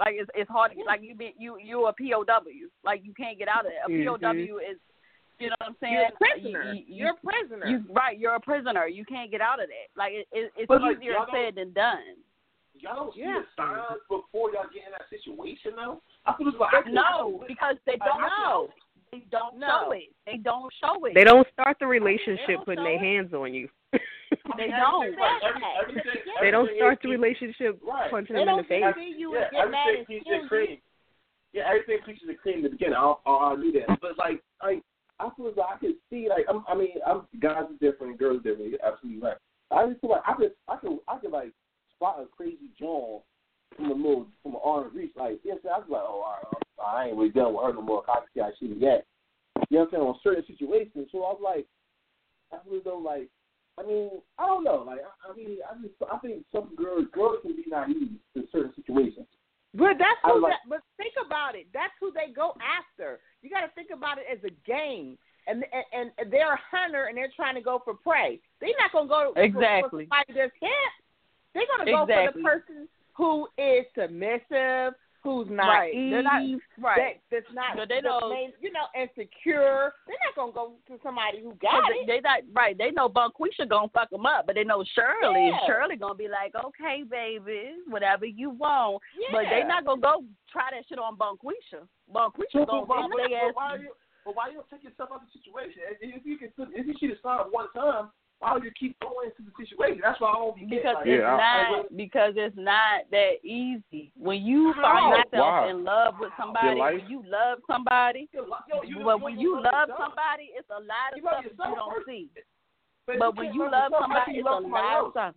Like 0.00 0.14
it's 0.18 0.30
it's 0.34 0.50
hard. 0.50 0.72
Like 0.86 1.02
you 1.02 1.14
be 1.14 1.34
you 1.38 1.58
you 1.62 1.86
a 1.86 1.92
POW. 1.92 2.42
Like 2.84 3.02
you 3.04 3.12
can't 3.14 3.38
get 3.38 3.48
out 3.48 3.66
of 3.66 3.72
it. 3.72 3.78
A 3.86 3.90
Mhm. 3.90 4.20
POW 4.20 4.58
is 4.58 4.78
you 5.38 5.48
know 5.48 5.56
what 5.58 5.68
I'm 5.70 5.76
saying. 5.80 5.92
You're 5.94 6.04
a 6.06 6.12
prisoner. 6.12 6.72
You, 6.72 6.82
you, 6.86 6.94
You're 6.96 7.10
a 7.10 7.16
prisoner. 7.16 7.66
you 7.66 7.84
right. 7.90 8.18
You're 8.18 8.34
a 8.34 8.40
prisoner. 8.40 8.86
You 8.86 9.04
can't 9.04 9.30
get 9.30 9.40
out 9.40 9.60
of 9.62 9.68
that. 9.68 9.88
Like 9.96 10.12
it, 10.12 10.26
it, 10.32 10.52
it's 10.56 10.68
But, 10.68 10.82
easier 10.82 11.14
said 11.32 11.56
than 11.56 11.72
done. 11.72 12.16
Y'all 12.82 12.96
don't 12.96 13.14
see 13.14 13.20
Yeah. 13.20 13.40
the 13.40 13.46
signs 13.56 14.00
before 14.10 14.50
y'all 14.52 14.66
get 14.74 14.86
in 14.86 14.92
that 14.92 15.06
situation 15.08 15.72
now. 15.76 16.02
I 16.26 16.34
feel 16.36 16.50
like 16.58 16.86
No, 16.90 17.44
because 17.46 17.76
they 17.86 17.96
don't 17.96 18.20
No. 18.20 18.68
They 19.12 19.20
don't 19.30 19.58
No. 19.58 19.66
show 19.68 19.90
it. 19.92 20.08
They 20.26 20.38
don't 20.38 20.72
show 20.82 21.04
it. 21.04 21.14
They 21.14 21.24
don't 21.24 21.46
start 21.52 21.78
the 21.78 21.86
relationship 21.86 22.56
don't 22.56 22.64
putting 22.64 22.82
their 22.84 22.94
it. 22.94 23.00
hands 23.00 23.32
on 23.34 23.52
you. 23.54 23.68
They 23.92 24.00
don't. 24.68 25.04
Everything, 25.04 25.38
every, 25.44 25.62
everything, 26.00 26.22
they 26.40 26.50
don't 26.50 26.70
start 26.76 26.94
is- 26.98 27.02
the 27.02 27.08
relationship 27.10 27.78
Right. 27.84 28.10
punching 28.10 28.34
they 28.34 28.40
them 28.40 28.48
in 28.48 28.56
don't 28.56 28.68
the 28.68 28.94
face. 28.96 29.14
you 29.16 29.34
yeah, 29.34 29.50
get 29.50 29.60
everything 29.60 29.96
and 29.98 30.06
peaches 30.06 30.24
kill 30.26 30.40
and 30.40 30.48
cream. 30.48 30.78
Yeah, 31.52 31.68
everything 31.68 31.98
peaches 32.06 32.28
and 32.28 32.38
cream 32.38 32.56
in 32.58 32.62
the 32.64 32.68
beginning. 32.70 32.94
I'll, 32.96 33.20
I'll, 33.26 33.36
I'll 33.38 33.56
do 33.56 33.70
that. 33.72 34.00
But 34.00 34.16
like, 34.18 34.42
like 34.62 34.82
I 35.20 35.28
feel 35.36 35.52
like 35.54 35.66
I 35.74 35.78
could 35.78 35.94
see 36.08 36.28
like 36.30 36.46
I'm, 36.48 36.64
I 36.66 36.74
mean, 36.74 36.94
I'm 37.06 37.22
guys 37.38 37.64
are 37.68 37.76
different, 37.80 38.18
girls 38.18 38.40
are 38.40 38.42
different. 38.48 38.70
You're 38.70 38.84
absolutely 38.84 39.20
right. 39.22 39.36
I 39.70 39.86
just 39.88 40.00
feel 40.00 40.10
like 40.10 40.22
I 40.26 40.32
could, 40.34 40.52
I 40.68 40.76
could, 40.76 40.98
I 41.06 41.18
could 41.18 41.30
like 41.30 41.52
spot 42.02 42.18
a 42.20 42.26
crazy 42.36 42.70
John 42.78 43.20
from 43.76 43.90
a 43.90 43.94
little 43.94 44.26
from 44.42 44.54
an 44.54 44.60
arm 44.64 44.90
reach. 44.94 45.12
Like, 45.16 45.38
yes, 45.44 45.58
I 45.64 45.78
was 45.78 45.86
like, 45.88 46.02
oh, 46.02 46.26
all 46.26 46.38
right, 46.42 47.04
I 47.04 47.08
ain't 47.08 47.16
really 47.16 47.30
dealing 47.30 47.54
with 47.54 47.64
her 47.64 47.72
no 47.72 47.82
more. 47.82 48.02
I 48.08 48.20
see 48.34 48.40
how 48.40 48.50
she 48.58 48.66
was. 48.66 48.76
You 48.78 48.82
know 48.82 49.00
what 49.70 49.80
I'm 49.80 49.88
saying? 49.92 50.02
On 50.02 50.18
certain 50.22 50.44
situations, 50.46 51.08
so 51.12 51.18
I 51.22 51.30
was 51.32 51.40
like, 51.42 51.66
I 52.52 52.58
feel 52.66 52.78
as 52.78 52.84
though 52.84 52.98
like 52.98 53.28
I 53.78 53.86
mean, 53.86 54.10
I 54.36 54.44
don't 54.44 54.64
know. 54.64 54.84
Like, 54.84 55.00
I, 55.00 55.32
I 55.32 55.34
mean, 55.34 55.56
I 55.64 55.72
just, 55.80 55.94
I 56.04 56.18
think 56.18 56.44
some 56.52 56.76
girls, 56.76 57.06
girls 57.10 57.38
can 57.40 57.56
be 57.56 57.64
naive 57.66 58.20
in 58.36 58.44
certain 58.52 58.74
situations. 58.76 59.24
But 59.72 59.96
that's 59.96 60.20
who. 60.24 60.42
like- 60.42 60.52
that, 60.52 60.68
but 60.68 60.80
think 60.98 61.14
about 61.24 61.54
it. 61.54 61.68
That's 61.72 61.94
who 61.98 62.12
they 62.12 62.34
go 62.34 62.52
after. 62.60 63.20
You 63.40 63.48
got 63.48 63.64
to 63.64 63.72
think 63.74 63.88
about 63.88 64.18
it 64.18 64.26
as 64.30 64.44
a 64.44 64.52
game. 64.68 65.16
And, 65.48 65.64
and 65.92 66.12
and 66.18 66.30
they're 66.30 66.52
a 66.54 66.60
hunter 66.70 67.06
and 67.06 67.16
they're 67.16 67.32
trying 67.34 67.56
to 67.56 67.62
go 67.62 67.80
for 67.82 67.94
prey. 67.94 68.38
They're 68.60 68.76
not 68.78 68.92
gonna 68.92 69.08
go 69.08 69.32
for- 69.34 69.42
Exactly. 69.42 70.06
for 70.06 70.14
somebody 70.22 70.38
that's 70.38 70.52
hit. 70.60 70.92
They're 71.54 71.66
gonna 71.76 71.90
go 71.90 72.06
for 72.06 72.32
the 72.34 72.42
person 72.42 72.88
who 73.14 73.46
is 73.58 73.84
submissive, 73.94 74.94
who's 75.22 75.46
Right. 75.48 75.94
naive, 75.94 76.10
They're 76.10 76.22
not 76.22 76.42
right. 76.78 76.96
that, 76.98 77.14
that's 77.44 77.52
not, 77.54 77.76
But 77.76 77.88
they 77.88 78.00
that's 78.00 78.20
know- 78.20 78.30
main- 78.30 78.52
you 78.60 78.72
know, 78.72 78.86
insecure. 78.94 79.94
They're 80.06 80.16
not 80.24 80.34
gonna 80.34 80.52
go 80.52 80.72
to 80.88 80.98
somebody 81.02 81.40
who 81.42 81.54
got 81.56 81.90
it. 81.92 82.06
they, 82.06 82.14
they 82.16 82.20
not 82.20 82.40
right. 82.52 82.76
They 82.76 82.90
know 82.90 83.08
Bunquisha 83.08 83.68
gonna 83.68 83.88
fuck 83.90 84.10
them 84.10 84.26
up, 84.26 84.46
but 84.46 84.54
they 84.56 84.64
know 84.64 84.82
Shirley. 84.82 85.48
Yeah. 85.48 85.58
Shirley 85.66 85.96
gonna 85.96 86.14
be 86.14 86.28
like, 86.28 86.54
okay, 86.56 87.04
baby, 87.04 87.74
whatever 87.86 88.26
you 88.26 88.50
want. 88.50 89.02
yeah. 89.16 89.28
But 89.30 89.44
they 89.50 89.62
not 89.62 89.84
gonna 89.84 90.00
go 90.00 90.24
try 90.50 90.70
that 90.72 90.86
shit 90.88 90.98
on 90.98 91.16
Bunquisha. 91.16 91.86
Bunquisha 92.12 92.66
gonna 92.66 92.86
but, 92.86 93.08
get 93.18 93.30
their 93.30 93.46
but 93.52 93.56
why 93.56 93.74
ass. 93.74 93.80
you, 93.80 93.92
but 94.24 94.34
why 94.36 94.48
you 94.48 94.54
don't 94.54 94.70
take 94.70 94.82
yourself 94.84 95.10
out 95.12 95.22
of 95.22 95.28
the 95.32 95.38
situation? 95.38 95.82
If 96.00 96.16
if 96.16 96.26
you 96.26 96.36
can, 96.38 96.50
if 96.74 96.86
you 96.86 96.94
should 96.98 97.10
have 97.10 97.18
signed 97.22 97.52
one 97.52 97.70
time, 97.72 98.10
why 98.42 98.52
would 98.54 98.64
you 98.66 98.74
keep 98.74 98.98
going 98.98 99.30
into 99.30 99.46
the 99.46 99.54
situation? 99.54 100.00
That's 100.02 100.18
why 100.20 100.30
I 100.30 100.34
don't 100.34 100.56
be 100.58 100.66
Because 100.66 100.98
like, 100.98 101.06
it's 101.06 101.22
Yeah, 101.22 101.38
I- 101.38 101.70
not 101.70 101.96
because 101.96 102.34
it's 102.36 102.56
not 102.58 103.06
that 103.14 103.38
easy. 103.46 104.10
When 104.18 104.42
you 104.42 104.72
How? 104.74 104.82
find 104.82 105.04
yourself 105.14 105.46
Why? 105.62 105.70
in 105.70 105.84
love 105.84 106.14
with 106.18 106.32
somebody, 106.36 106.80
when 106.80 107.06
you 107.08 107.22
love 107.22 107.58
somebody, 107.70 108.28
yo, 108.34 108.82
you, 108.82 108.98
but 109.04 109.22
when 109.22 109.38
you 109.38 109.54
love 109.62 109.86
yourself. 109.86 110.10
somebody, 110.10 110.50
it's 110.58 110.68
a 110.70 110.82
lot 110.82 111.14
of 111.14 111.22
You 111.22 111.22
stuff 111.22 111.44
you 111.46 111.74
don't 111.78 111.94
first. 111.94 112.06
see. 112.10 112.28
But, 113.06 113.18
But 113.18 113.34
you 113.34 113.38
when 113.38 113.54
you 113.54 113.62
love 113.62 113.70
love 113.70 113.90
yourself, 113.94 114.10
how 114.10 114.26
somebody, 114.26 114.32
you 114.34 114.40
it's 114.42 114.46
a 114.46 114.50
love 114.50 114.62
somebody 114.62 114.86
lot 114.90 115.06
of 115.06 115.12
stuff. 115.12 115.34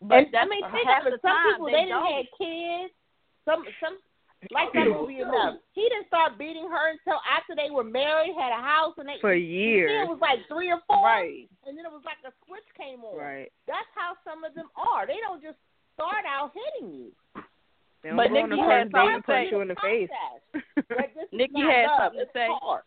But 0.00 0.14
and, 0.16 0.26
that's 0.32 0.46
I 0.46 0.48
mean, 0.48 0.64
think 0.72 0.88
half 0.88 1.04
of 1.06 1.12
the 1.12 1.16
it. 1.16 1.20
Some 1.22 1.36
people 1.44 1.66
they 1.66 1.72
they 1.76 1.84
didn't 1.84 2.00
don't. 2.00 2.12
have 2.16 2.26
kids. 2.40 2.92
Some 3.44 3.60
some 3.84 3.96
like 4.50 4.72
that 4.74 4.88
movie 4.88 5.20
enough. 5.20 5.56
He 5.72 5.82
didn't 5.88 6.08
start 6.08 6.36
beating 6.38 6.66
her 6.68 6.90
until 6.90 7.20
after 7.30 7.54
they 7.54 7.70
were 7.70 7.84
married, 7.84 8.34
had 8.34 8.50
a 8.50 8.60
house, 8.62 8.94
and 8.98 9.06
they 9.08 9.16
For 9.20 9.34
years. 9.34 9.90
kid 9.90 10.08
was 10.10 10.18
like 10.20 10.40
three 10.48 10.70
or 10.70 10.80
four, 10.86 11.04
Right. 11.04 11.48
and 11.66 11.78
then 11.78 11.84
it 11.86 11.92
was 11.92 12.02
like 12.04 12.18
a 12.26 12.32
switch 12.46 12.66
came 12.76 13.04
on. 13.04 13.16
Right. 13.16 13.52
That's 13.66 13.86
how 13.94 14.14
some 14.24 14.42
of 14.44 14.54
them 14.54 14.66
are. 14.76 15.06
They 15.06 15.18
don't 15.22 15.42
just 15.42 15.58
start 15.94 16.24
out 16.26 16.50
hitting 16.52 16.92
you. 16.92 17.12
They 18.02 18.10
But 18.10 18.32
Nikki 18.32 18.58
had 18.58 18.90
first 18.90 18.92
date 18.92 19.14
and 19.14 19.22
something 19.22 19.22
to 19.22 19.26
say. 19.26 19.32
punch 19.32 19.52
you 19.52 19.60
in 19.60 19.68
the 19.68 19.76
face. 19.80 20.10
But 20.88 21.10
Nikki 21.32 21.60
had 21.60 21.86
love. 21.86 22.00
something 22.02 22.18
to 22.18 22.22
It's 22.24 22.32
say. 22.34 22.46
hard. 22.50 22.82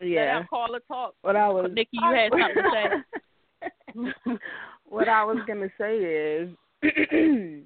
yeah. 0.00 0.38
Let 0.40 0.50
call 0.50 0.74
a 0.74 0.80
talk. 0.80 1.14
What 1.22 1.36
I 1.36 1.48
was 1.48 1.70
Nikki, 1.72 1.96
you 1.96 2.12
had 2.12 2.30
something 2.30 2.62
to 2.62 2.70
say. 2.74 4.32
what 4.88 5.08
I 5.08 5.24
was 5.24 5.38
gonna 5.46 5.70
say 5.78 5.96
is, 5.96 6.50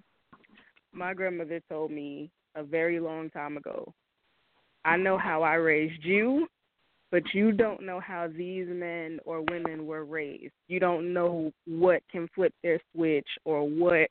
my 0.93 1.15
grandmother 1.15 1.61
told 1.69 1.91
me 1.91 2.31
a 2.59 2.63
very 2.65 3.01
long 3.01 3.31
time 3.31 3.57
ago. 3.57 3.93
I 4.85 4.97
know 4.97 5.17
how 5.17 5.43
I 5.43 5.55
raised 5.55 6.05
you, 6.05 6.47
but 7.11 7.23
you 7.33 7.53
don't 7.53 7.85
know 7.85 8.01
how 8.01 8.29
these 8.29 8.67
men 8.69 9.21
or 9.25 9.43
women 9.51 9.87
were 9.87 10.05
raised. 10.05 10.53
You 10.67 10.81
don't 10.81 11.13
know 11.13 11.53
what 11.67 12.03
can 12.11 12.29
flip 12.35 12.53
their 12.63 12.81
switch 12.95 13.27
or 13.45 13.69
what 13.69 14.09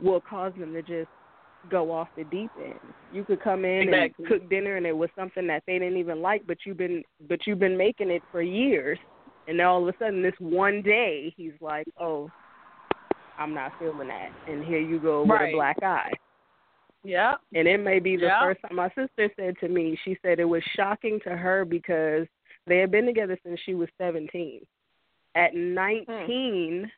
will 0.00 0.20
cause 0.20 0.52
them 0.58 0.72
to 0.72 0.82
just 0.82 1.08
go 1.70 1.92
off 1.92 2.08
the 2.16 2.24
deep 2.24 2.50
end. 2.64 2.78
You 3.12 3.24
could 3.24 3.42
come 3.42 3.64
in 3.64 3.88
Exactly. 3.88 4.24
and 4.24 4.28
cook 4.28 4.50
dinner 4.50 4.76
and 4.76 4.86
it 4.86 4.96
was 4.96 5.10
something 5.16 5.46
that 5.48 5.64
they 5.66 5.78
didn't 5.78 5.98
even 5.98 6.22
like, 6.22 6.46
but 6.46 6.58
you've 6.64 6.78
been 6.78 7.02
but 7.28 7.40
you've 7.46 7.58
been 7.58 7.76
making 7.76 8.10
it 8.10 8.22
for 8.30 8.40
years 8.40 8.98
and 9.48 9.60
all 9.60 9.86
of 9.86 9.94
a 9.94 9.98
sudden 9.98 10.22
this 10.22 10.34
one 10.38 10.82
day 10.82 11.32
he's 11.36 11.52
like, 11.60 11.86
"Oh, 11.98 12.30
I'm 13.38 13.54
not 13.54 13.72
feeling 13.78 14.08
that." 14.08 14.30
And 14.46 14.64
here 14.64 14.78
you 14.78 15.00
go 15.00 15.22
with 15.22 15.40
a 15.40 15.52
black 15.52 15.82
eye. 15.82 16.12
Yeah. 17.08 17.36
And 17.54 17.66
it 17.66 17.78
may 17.78 18.00
be 18.00 18.16
the 18.16 18.26
Yeah. 18.26 18.40
first 18.40 18.60
time 18.60 18.76
my 18.76 18.90
sister 18.90 19.30
said 19.34 19.58
to 19.60 19.68
me, 19.68 19.96
she 20.04 20.18
said 20.20 20.38
it 20.38 20.44
was 20.44 20.62
shocking 20.76 21.18
to 21.20 21.34
her 21.34 21.64
because 21.64 22.28
they 22.66 22.76
had 22.78 22.90
been 22.90 23.06
together 23.06 23.38
since 23.42 23.58
she 23.60 23.74
was 23.74 23.88
17. 23.96 24.66
At 25.34 25.54
19 25.54 26.92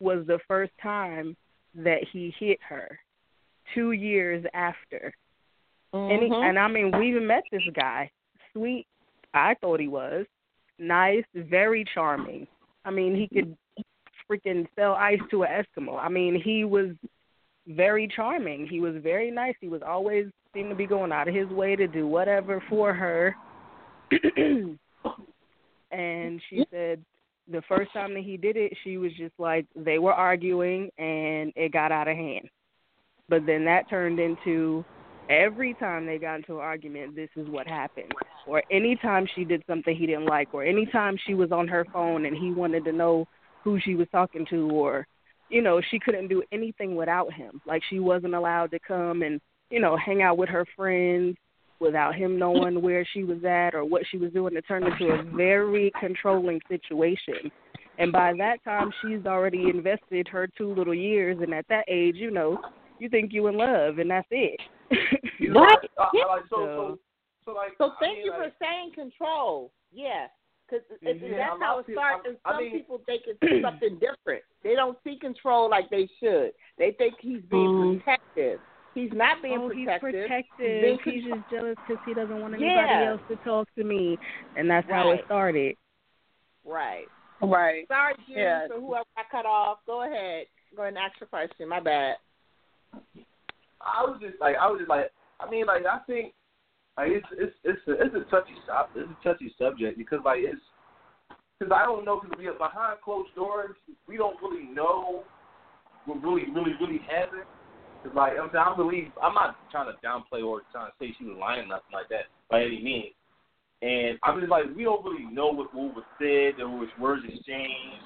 was 0.00 0.26
the 0.26 0.40
first 0.48 0.72
time 0.82 1.36
that 1.74 2.02
he 2.02 2.34
hit 2.40 2.60
her. 2.62 2.98
2 3.74 3.92
years 3.92 4.44
after. 4.52 5.14
And, 5.92 6.22
he, 6.22 6.28
Mm-hmm. 6.28 6.42
and 6.42 6.58
I 6.58 6.66
mean, 6.66 6.90
we 6.98 7.10
even 7.10 7.26
met 7.26 7.44
this 7.52 7.62
guy. 7.72 8.10
Sweet, 8.52 8.88
I 9.32 9.54
thought 9.54 9.78
he 9.78 9.88
was. 9.88 10.26
Nice, 10.78 11.24
very 11.34 11.84
charming. 11.84 12.48
I 12.84 12.90
mean, 12.90 13.14
he 13.14 13.28
could 13.28 13.56
freaking 14.28 14.66
sell 14.74 14.94
ice 14.94 15.20
to 15.30 15.44
an 15.44 15.64
Eskimo. 15.64 16.02
I 16.02 16.08
mean, 16.08 16.34
he 16.40 16.64
was 16.64 16.96
very 17.66 18.08
charming. 18.08 18.66
He 18.66 18.80
was 18.80 18.94
very 19.02 19.30
nice. 19.30 19.54
He 19.60 19.68
was 19.68 19.82
always 19.86 20.26
seemed 20.54 20.70
to 20.70 20.76
be 20.76 20.86
going 20.86 21.12
out 21.12 21.28
of 21.28 21.34
his 21.34 21.48
way 21.48 21.76
to 21.76 21.86
do 21.86 22.06
whatever 22.06 22.62
for 22.68 22.92
her. 22.92 23.34
and 25.90 26.40
she 26.50 26.64
said 26.70 27.02
the 27.50 27.62
first 27.68 27.92
time 27.92 28.14
that 28.14 28.22
he 28.24 28.36
did 28.36 28.56
it, 28.56 28.72
she 28.84 28.98
was 28.98 29.12
just 29.16 29.34
like 29.38 29.66
they 29.74 29.98
were 29.98 30.12
arguing 30.12 30.90
and 30.98 31.52
it 31.56 31.72
got 31.72 31.92
out 31.92 32.08
of 32.08 32.16
hand. 32.16 32.48
But 33.28 33.46
then 33.46 33.64
that 33.64 33.88
turned 33.88 34.18
into 34.18 34.84
every 35.30 35.74
time 35.74 36.06
they 36.06 36.18
got 36.18 36.36
into 36.36 36.54
an 36.54 36.60
argument, 36.60 37.16
this 37.16 37.30
is 37.36 37.48
what 37.48 37.66
happened. 37.66 38.12
Or 38.46 38.62
anytime 38.70 39.26
she 39.34 39.44
did 39.44 39.62
something 39.66 39.96
he 39.96 40.06
didn't 40.06 40.26
like, 40.26 40.52
or 40.52 40.64
anytime 40.64 41.16
she 41.26 41.34
was 41.34 41.52
on 41.52 41.68
her 41.68 41.86
phone 41.92 42.26
and 42.26 42.36
he 42.36 42.52
wanted 42.52 42.84
to 42.84 42.92
know 42.92 43.26
who 43.64 43.78
she 43.80 43.94
was 43.94 44.08
talking 44.10 44.44
to, 44.50 44.70
or, 44.70 45.06
you 45.52 45.62
know, 45.62 45.80
she 45.90 45.98
couldn't 45.98 46.28
do 46.28 46.42
anything 46.50 46.96
without 46.96 47.32
him. 47.32 47.60
Like 47.66 47.82
she 47.90 47.98
wasn't 48.00 48.34
allowed 48.34 48.70
to 48.72 48.78
come 48.80 49.22
and, 49.22 49.40
you 49.70 49.80
know, 49.80 49.96
hang 49.96 50.22
out 50.22 50.38
with 50.38 50.48
her 50.48 50.64
friends 50.74 51.36
without 51.78 52.14
him 52.14 52.38
knowing 52.38 52.80
where 52.80 53.06
she 53.12 53.22
was 53.24 53.44
at 53.44 53.74
or 53.74 53.84
what 53.84 54.02
she 54.10 54.16
was 54.16 54.32
doing. 54.32 54.56
It 54.56 54.64
turned 54.66 54.86
into 54.86 55.12
a 55.12 55.22
very 55.36 55.92
controlling 56.00 56.60
situation. 56.68 57.50
And 57.98 58.10
by 58.10 58.32
that 58.38 58.64
time, 58.64 58.90
she's 59.02 59.26
already 59.26 59.68
invested 59.68 60.26
her 60.28 60.48
two 60.56 60.74
little 60.74 60.94
years. 60.94 61.38
And 61.42 61.52
at 61.52 61.66
that 61.68 61.84
age, 61.88 62.16
you 62.16 62.30
know, 62.30 62.58
you 62.98 63.08
think 63.08 63.32
you 63.32 63.48
in 63.48 63.56
love, 63.58 63.98
and 63.98 64.10
that's 64.10 64.28
it. 64.30 64.58
You 65.38 65.52
Right. 65.52 65.76
know, 65.98 66.04
I, 66.04 66.10
I, 66.30 66.34
like, 66.36 66.44
so, 66.50 66.56
So- 66.56 66.64
so, 66.64 66.98
so, 67.44 67.52
like, 67.52 67.72
So 67.78 67.84
I 67.86 67.94
thank 68.00 68.16
mean, 68.18 68.26
you 68.26 68.30
like, 68.30 68.40
for 68.40 68.52
saying 68.60 68.92
control. 68.94 69.72
Yeah. 69.92 70.28
Because. 70.80 71.20
Yeah, 71.20 71.36
that's 71.36 71.60
how 71.60 71.78
it 71.78 71.86
people- 71.86 72.02
starts. 72.02 72.22
I- 72.24 72.28
And 72.30 72.38
I 72.44 72.50
some 72.52 72.62
mean- 72.62 72.72
people 72.72 72.98
think 73.06 73.22
it's 73.26 73.40
something 73.62 73.98
different. 73.98 74.42
They 74.64 74.74
don't 74.74 74.98
see 75.04 75.16
control 75.18 75.68
like 75.70 75.90
they 75.90 76.08
should. 76.20 76.52
They 76.78 76.92
think 76.92 77.14
he's 77.20 77.42
being 77.50 77.68
Mhm. 77.68 77.98
protective. 78.04 78.60
He's 78.94 79.12
not 79.12 79.40
being 79.42 79.58
oh, 79.58 79.68
he's 79.70 79.86
protective. 79.86 80.28
protective. 80.28 80.82
being 80.82 80.98
He's 81.04 81.24
just 81.24 81.50
jealous 81.50 81.76
because 81.86 82.02
he 82.06 82.12
doesn't 82.14 82.40
want 82.40 82.54
anybody 82.54 82.74
Yeah. 82.76 83.10
else 83.12 83.22
to 83.28 83.36
talk 83.36 83.66
to 83.76 83.84
me, 83.84 84.18
and 84.56 84.68
that's 84.70 84.88
how 84.90 85.10
it 85.12 85.24
started. 85.24 85.76
Right. 86.64 87.06
Right. 87.40 87.88
Sorry, 87.88 88.14
Judy, 88.26 88.40
Yeah. 88.40 88.68
for 88.68 88.78
whoever 88.80 89.04
I 89.16 89.22
cut 89.30 89.46
off. 89.46 89.78
Go 89.86 90.02
ahead. 90.02 90.46
Go 90.76 90.82
ahead 90.82 90.94
and 90.94 90.98
ask 90.98 91.18
your 91.20 91.26
question. 91.26 91.68
My 91.68 91.80
bad. 91.80 92.16
I 93.80 94.04
was 94.04 94.20
just 94.20 94.38
like, 94.40 94.56
I 94.56 94.68
was 94.70 94.78
just 94.78 94.88
like, 94.88 95.10
I 95.40 95.50
mean, 95.50 95.66
like, 95.66 95.84
I 95.86 95.98
think, 96.06 96.34
like, 96.96 97.08
it's 97.10 97.26
it's 97.32 97.56
it's 97.64 97.80
a, 97.88 97.92
it's 97.92 98.14
a 98.14 98.30
touchy. 98.30 98.52
It's 98.96 99.10
a 99.10 99.24
touchy 99.24 99.54
subject 99.58 99.96
because, 99.96 100.20
like, 100.24 100.40
it's 100.40 100.60
because 101.58 101.72
I 101.74 101.84
don't 101.84 102.04
know 102.04 102.20
because 102.20 102.38
we 102.38 102.48
are 102.48 102.58
behind 102.58 103.00
closed 103.04 103.34
doors. 103.34 103.76
We 104.06 104.16
don't 104.16 104.36
really 104.42 104.64
know 104.64 105.24
what 106.06 106.22
really, 106.22 106.50
really, 106.50 106.72
really 106.80 107.00
happened. 107.08 107.44
Cause 108.02 108.12
like 108.16 108.32
I'm 108.32 108.50
saying, 108.52 108.64
I 108.66 108.76
believe 108.76 109.12
I'm 109.22 109.34
not 109.34 109.56
trying 109.70 109.86
to 109.86 110.06
downplay 110.06 110.44
or 110.44 110.62
trying 110.72 110.90
to 110.90 110.92
say 110.98 111.14
she 111.16 111.24
was 111.24 111.36
lying, 111.38 111.60
or 111.60 111.68
nothing 111.68 111.92
like 111.92 112.08
that 112.08 112.26
by 112.50 112.62
any 112.62 112.82
means. 112.82 113.14
And 113.80 114.18
I'm 114.22 114.38
just 114.40 114.50
like, 114.50 114.64
we 114.76 114.84
don't 114.84 115.04
really 115.04 115.24
know 115.32 115.48
what, 115.48 115.74
what 115.74 115.94
was 115.94 116.04
said, 116.18 116.60
or 116.60 116.78
which 116.78 116.90
words 117.00 117.22
exchanged, 117.24 118.02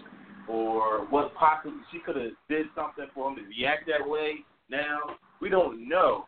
or 0.48 1.06
what 1.06 1.34
possibly 1.34 1.80
she 1.90 1.98
could 1.98 2.16
have 2.16 2.32
did 2.48 2.66
something 2.74 3.06
for 3.14 3.30
him 3.30 3.36
to 3.36 3.42
react 3.42 3.86
that 3.88 4.06
way. 4.06 4.44
Now 4.68 5.16
we 5.40 5.48
don't 5.48 5.88
know. 5.88 6.26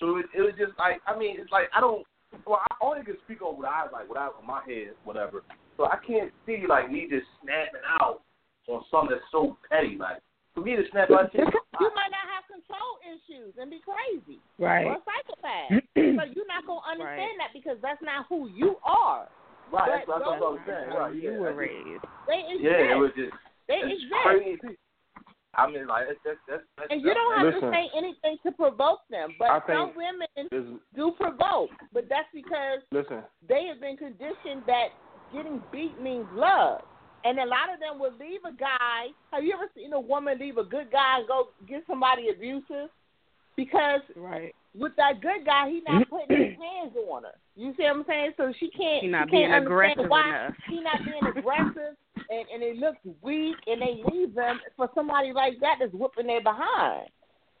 So 0.00 0.16
it, 0.16 0.26
it 0.34 0.40
was 0.40 0.54
just 0.58 0.72
like, 0.78 0.98
I 1.06 1.16
mean, 1.16 1.36
it's 1.38 1.52
like 1.52 1.68
I 1.76 1.80
don't. 1.80 2.02
Well, 2.46 2.62
I 2.62 2.70
only 2.80 3.02
can 3.04 3.18
speak 3.26 3.42
on 3.42 3.58
what 3.58 3.66
I 3.68 3.84
like, 3.90 4.08
what 4.08 4.16
I 4.18 4.30
in 4.38 4.46
my 4.46 4.62
head, 4.64 4.94
whatever. 5.04 5.42
So 5.76 5.84
I 5.86 5.98
can't 6.00 6.30
see 6.46 6.64
like 6.68 6.90
me 6.90 7.06
just 7.10 7.26
snapping 7.42 7.82
out 8.00 8.22
on 8.70 8.82
something 8.90 9.10
that's 9.18 9.26
so 9.34 9.58
petty. 9.68 9.98
Like 9.98 10.22
for 10.54 10.62
me 10.62 10.76
to 10.78 10.82
snap 10.94 11.10
out, 11.10 11.30
shit, 11.34 11.42
You 11.42 11.90
might 11.94 12.10
not 12.14 12.26
have 12.30 12.46
control 12.46 13.02
issues 13.06 13.54
and 13.58 13.70
be 13.70 13.78
crazy 13.82 14.38
Right. 14.58 14.86
or 14.86 14.98
a 14.98 15.02
psychopath. 15.02 15.82
so 15.94 16.22
you're 16.34 16.46
not 16.50 16.66
gonna 16.66 16.86
understand 16.86 17.38
that 17.42 17.50
because 17.54 17.78
that's 17.82 18.02
not 18.02 18.26
who 18.30 18.46
you 18.50 18.76
are. 18.86 19.26
right? 19.74 20.02
That's, 20.02 20.06
But 20.06 20.22
that's 20.22 20.38
what 20.38 20.38
I 20.38 20.54
was 20.54 20.62
saying. 20.66 20.90
Right? 20.94 21.14
you 21.14 21.34
yeah, 21.34 21.38
were 21.38 21.50
I 21.50 21.54
just- 21.54 21.58
raised. 21.66 22.04
They 22.30 22.40
exist. 22.46 22.62
Yeah, 22.62 22.94
it 22.94 22.98
was 22.98 23.12
just 23.18 23.34
they 23.66 23.78
it's 23.90 24.02
exist. 24.06 24.22
crazy. 24.22 24.74
I 25.54 25.66
mean, 25.70 25.86
like 25.88 26.06
that's 26.06 26.18
that's 26.24 26.38
that's. 26.48 26.62
that's 26.76 26.88
And 26.90 27.02
you 27.02 27.12
don't 27.12 27.36
have 27.38 27.46
Listen. 27.54 27.70
to 27.70 27.76
say 27.76 27.90
anything 27.96 28.36
to 28.46 28.52
provoke 28.52 29.00
them. 29.10 29.34
But 29.38 29.50
I 29.50 29.60
some 29.66 29.92
think- 29.92 29.96
women 29.96 30.28
Is- 30.52 30.80
do 30.94 31.12
provoke. 31.18 31.70
But 31.92 32.08
that's 32.08 32.28
because 32.32 32.80
listen, 32.92 33.22
they 33.48 33.66
have 33.66 33.80
been 33.80 33.96
conditioned 33.96 34.62
that 34.66 34.88
getting 35.32 35.60
beat 35.72 36.00
means 36.00 36.26
love. 36.34 36.82
And 37.24 37.38
a 37.38 37.44
lot 37.44 37.68
of 37.72 37.80
them 37.80 37.98
will 37.98 38.14
leave 38.18 38.40
a 38.48 38.52
guy. 38.56 39.08
Have 39.32 39.44
you 39.44 39.52
ever 39.52 39.68
seen 39.74 39.92
a 39.92 40.00
woman 40.00 40.38
leave 40.38 40.56
a 40.56 40.64
good 40.64 40.90
guy 40.90 41.18
and 41.18 41.28
go 41.28 41.48
get 41.68 41.82
somebody 41.86 42.30
abusive? 42.30 42.88
Because 43.56 44.00
Right. 44.16 44.54
with 44.74 44.92
that 44.96 45.20
good 45.20 45.44
guy, 45.44 45.68
he 45.68 45.82
not 45.86 46.08
putting 46.10 46.36
his 46.36 46.56
hands 46.58 46.96
on 47.10 47.24
her. 47.24 47.34
You 47.56 47.74
see 47.76 47.82
what 47.82 47.96
I'm 47.96 48.04
saying? 48.06 48.30
So 48.38 48.52
she 48.58 48.70
can't. 48.70 49.02
He 49.02 49.08
not 49.08 49.28
she 49.28 49.36
can't 49.36 49.52
understand 49.52 49.66
aggressive 50.00 50.08
why 50.08 50.28
enough. 50.28 50.54
He 50.68 50.80
not 50.80 50.98
being 51.04 51.26
aggressive, 51.36 51.96
and 52.30 52.44
and 52.52 52.62
it 52.62 52.76
looks 52.76 52.98
weak, 53.22 53.56
and 53.66 53.82
they 53.82 54.02
leave 54.10 54.34
them 54.34 54.60
for 54.76 54.88
somebody 54.94 55.32
like 55.32 55.60
that 55.60 55.76
that's 55.80 55.92
whooping 55.92 56.26
their 56.26 56.42
behind. 56.42 57.08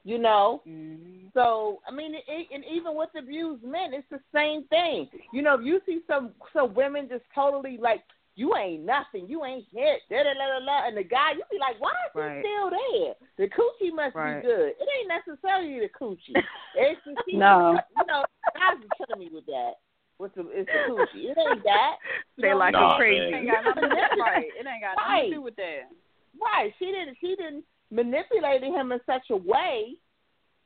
You 0.04 0.18
know. 0.18 0.62
Mm-hmm. 0.66 1.28
So 1.34 1.80
I 1.86 1.92
mean, 1.92 2.14
it, 2.14 2.46
and 2.52 2.64
even 2.64 2.96
with 2.96 3.10
abused 3.16 3.62
men, 3.64 3.92
it's 3.92 4.06
the 4.10 4.20
same 4.34 4.64
thing. 4.68 5.08
You 5.32 5.42
know, 5.42 5.54
if 5.58 5.64
you 5.64 5.80
see 5.86 6.00
some 6.06 6.30
some 6.52 6.74
women 6.74 7.08
just 7.08 7.24
totally 7.34 7.76
like. 7.80 8.02
You 8.36 8.56
ain't 8.56 8.84
nothing. 8.86 9.26
You 9.28 9.44
ain't 9.44 9.66
hit. 9.70 10.00
Da 10.08 10.22
da 10.22 10.32
da 10.32 10.60
da 10.60 10.64
da. 10.64 10.86
And 10.88 10.96
the 10.96 11.02
guy, 11.02 11.32
you 11.32 11.42
be 11.50 11.58
like, 11.58 11.78
why 11.78 11.90
is 11.90 12.12
he 12.14 12.20
Right. 12.20 12.40
still 12.40 12.70
there? 12.70 13.14
The 13.36 13.48
coochie 13.52 13.92
must 13.92 14.14
Right. 14.16 14.40
be 14.40 14.46
good. 14.48 14.68
It 14.80 14.88
ain't 14.98 15.08
necessarily 15.08 15.80
the 15.80 15.88
coochie. 15.90 16.42
It's 16.74 17.00
the 17.04 17.36
No. 17.36 17.78
You 17.98 18.06
know, 18.06 18.24
guys 18.54 18.78
be 18.80 18.88
killing 18.96 19.20
me 19.20 19.30
with 19.34 19.44
that. 19.46 19.72
With 20.20 20.34
the 20.34 20.44
it's 20.52 20.68
the 20.68 20.92
coochie. 20.92 21.32
It 21.32 21.38
ain't 21.40 21.64
that. 21.64 21.96
You 22.36 22.42
They 22.44 22.52
like 22.52 22.74
Nah, 22.74 22.90
them 22.90 22.98
crazy. 22.98 23.24
It 23.24 23.34
ain't 23.40 23.48
got 23.48 23.64
nothing 23.64 23.88
to 23.88 23.88
do 23.88 24.20
right. 24.20 24.52
It 24.52 24.66
ain't 24.68 24.84
got 24.84 25.00
nothing 25.00 25.30
to 25.30 25.36
do 25.36 25.42
with 25.42 25.56
that. 25.56 25.88
Right. 26.36 26.74
She 26.78 26.92
didn't 26.92 27.16
she 27.20 27.36
didn't 27.40 27.64
manipulate 27.90 28.62
him 28.62 28.92
in 28.92 29.00
such 29.06 29.24
a 29.30 29.36
way, 29.36 29.96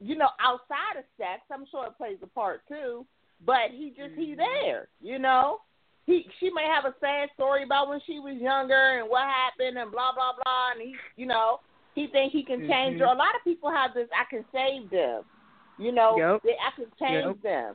you 0.01 0.17
know, 0.17 0.29
outside 0.43 0.99
of 0.99 1.05
sex. 1.17 1.47
I'm 1.53 1.67
sure 1.71 1.87
it 1.87 1.97
plays 1.97 2.19
a 2.23 2.27
part 2.27 2.67
too. 2.67 3.07
But 3.47 3.71
he 3.71 3.95
just 3.97 4.19
he 4.19 4.35
mm-hmm. 4.35 4.43
there, 4.43 4.89
you 5.01 5.21
know. 5.21 5.59
He 6.07 6.27
she 6.41 6.51
may 6.51 6.67
have 6.67 6.85
a 6.85 6.95
sad 6.99 7.31
story 7.35 7.63
about 7.63 7.89
when 7.89 8.01
she 8.07 8.19
was 8.19 8.35
younger 8.41 8.99
and 8.99 9.09
what 9.09 9.23
happened 9.23 9.79
and 9.79 9.93
blah 9.93 10.13
blah 10.13 10.35
blah 10.35 10.73
and 10.75 10.83
he 10.83 10.97
you 11.15 11.27
know, 11.27 11.61
he 11.95 12.09
think 12.09 12.33
he 12.33 12.43
can 12.43 12.67
change 12.67 12.99
mm-hmm. 12.99 13.07
her. 13.07 13.15
A 13.15 13.17
lot 13.17 13.39
of 13.39 13.45
people 13.45 13.71
have 13.71 13.95
this 13.95 14.09
I 14.11 14.27
can 14.29 14.45
save 14.51 14.91
them. 14.91 15.23
You 15.79 15.93
know, 15.93 16.19
Yep. 16.19 16.43
they, 16.43 16.57
I 16.59 16.71
can 16.75 16.91
change 16.99 17.39
Yep. 17.39 17.43
them. 17.43 17.75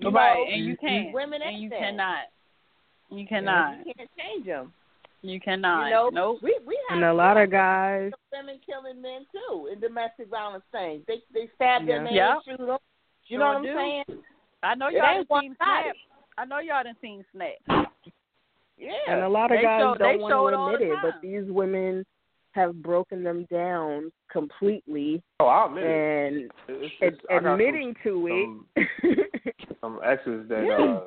You 0.00 0.10
right, 0.10 0.34
know, 0.48 0.54
and 0.54 0.64
you 0.64 0.76
can't. 0.76 1.12
women 1.12 1.40
and 1.42 1.58
you 1.62 1.68
that. 1.70 1.78
cannot. 1.78 2.18
You 3.10 3.26
cannot. 3.26 3.86
You 3.86 3.92
can't 3.96 4.10
change 4.18 4.46
them. 4.46 4.72
You 5.22 5.38
cannot. 5.40 5.84
You 5.86 5.90
know, 5.94 6.10
nope. 6.12 6.38
we 6.42 6.58
we 6.66 6.78
have 6.88 6.96
And 6.96 7.04
a 7.04 7.12
lot 7.12 7.36
of 7.36 7.50
guys, 7.50 8.10
women 8.32 8.58
killing 8.64 9.02
men 9.02 9.26
too 9.32 9.68
in 9.72 9.78
domestic 9.80 10.28
violence 10.30 10.64
things. 10.72 11.02
They 11.06 11.18
they 11.34 11.48
stab 11.56 11.86
their 11.86 11.96
Yeah. 11.98 12.02
man, 12.04 12.12
Yeah. 12.14 12.34
shoot 12.44 12.56
them. 12.58 12.78
You 13.26 13.38
know 13.38 13.44
Sure 13.44 13.46
what 13.48 13.56
I'm 13.56 13.62
do. 13.62 13.74
saying? 13.74 14.22
I 14.62 14.74
know 14.74 14.88
y'all 14.88 15.00
done 15.02 15.16
ain't 15.18 15.30
one 15.30 15.42
seen 15.42 15.56
sided. 15.58 15.92
Snap. 15.92 15.96
I 16.38 16.44
know 16.46 16.58
y'all 16.60 16.82
done 16.84 16.96
seen 17.02 17.24
Snap. 17.32 17.88
Yeah. 18.78 18.92
and 19.08 19.20
a 19.22 19.28
lot 19.28 19.50
of 19.52 19.58
They 19.58 19.62
guys 19.64 19.80
show- 19.80 19.94
don't 19.98 20.20
want 20.20 20.54
to 20.54 20.74
admit 20.76 20.88
it, 20.92 20.98
but 21.02 21.20
these 21.20 21.44
women 21.50 22.06
have 22.52 22.82
broken 22.82 23.22
them 23.22 23.46
down 23.50 24.10
completely, 24.30 25.22
Oh, 25.38 25.46
I'll 25.46 25.68
admit 25.68 25.84
it. 25.84 25.88
and 25.88 26.36
It's, 26.68 26.92
ad- 27.02 27.08
it's, 27.14 27.20
I 27.30 27.34
got 27.34 27.42
some- 27.42 27.52
admitting 27.52 27.94
to 28.04 28.10
some, 28.28 28.66
it. 28.76 29.66
some 29.80 30.00
exes 30.04 30.48
that 30.48 30.64
Yeah. 30.66 30.84
uh, 30.84 31.00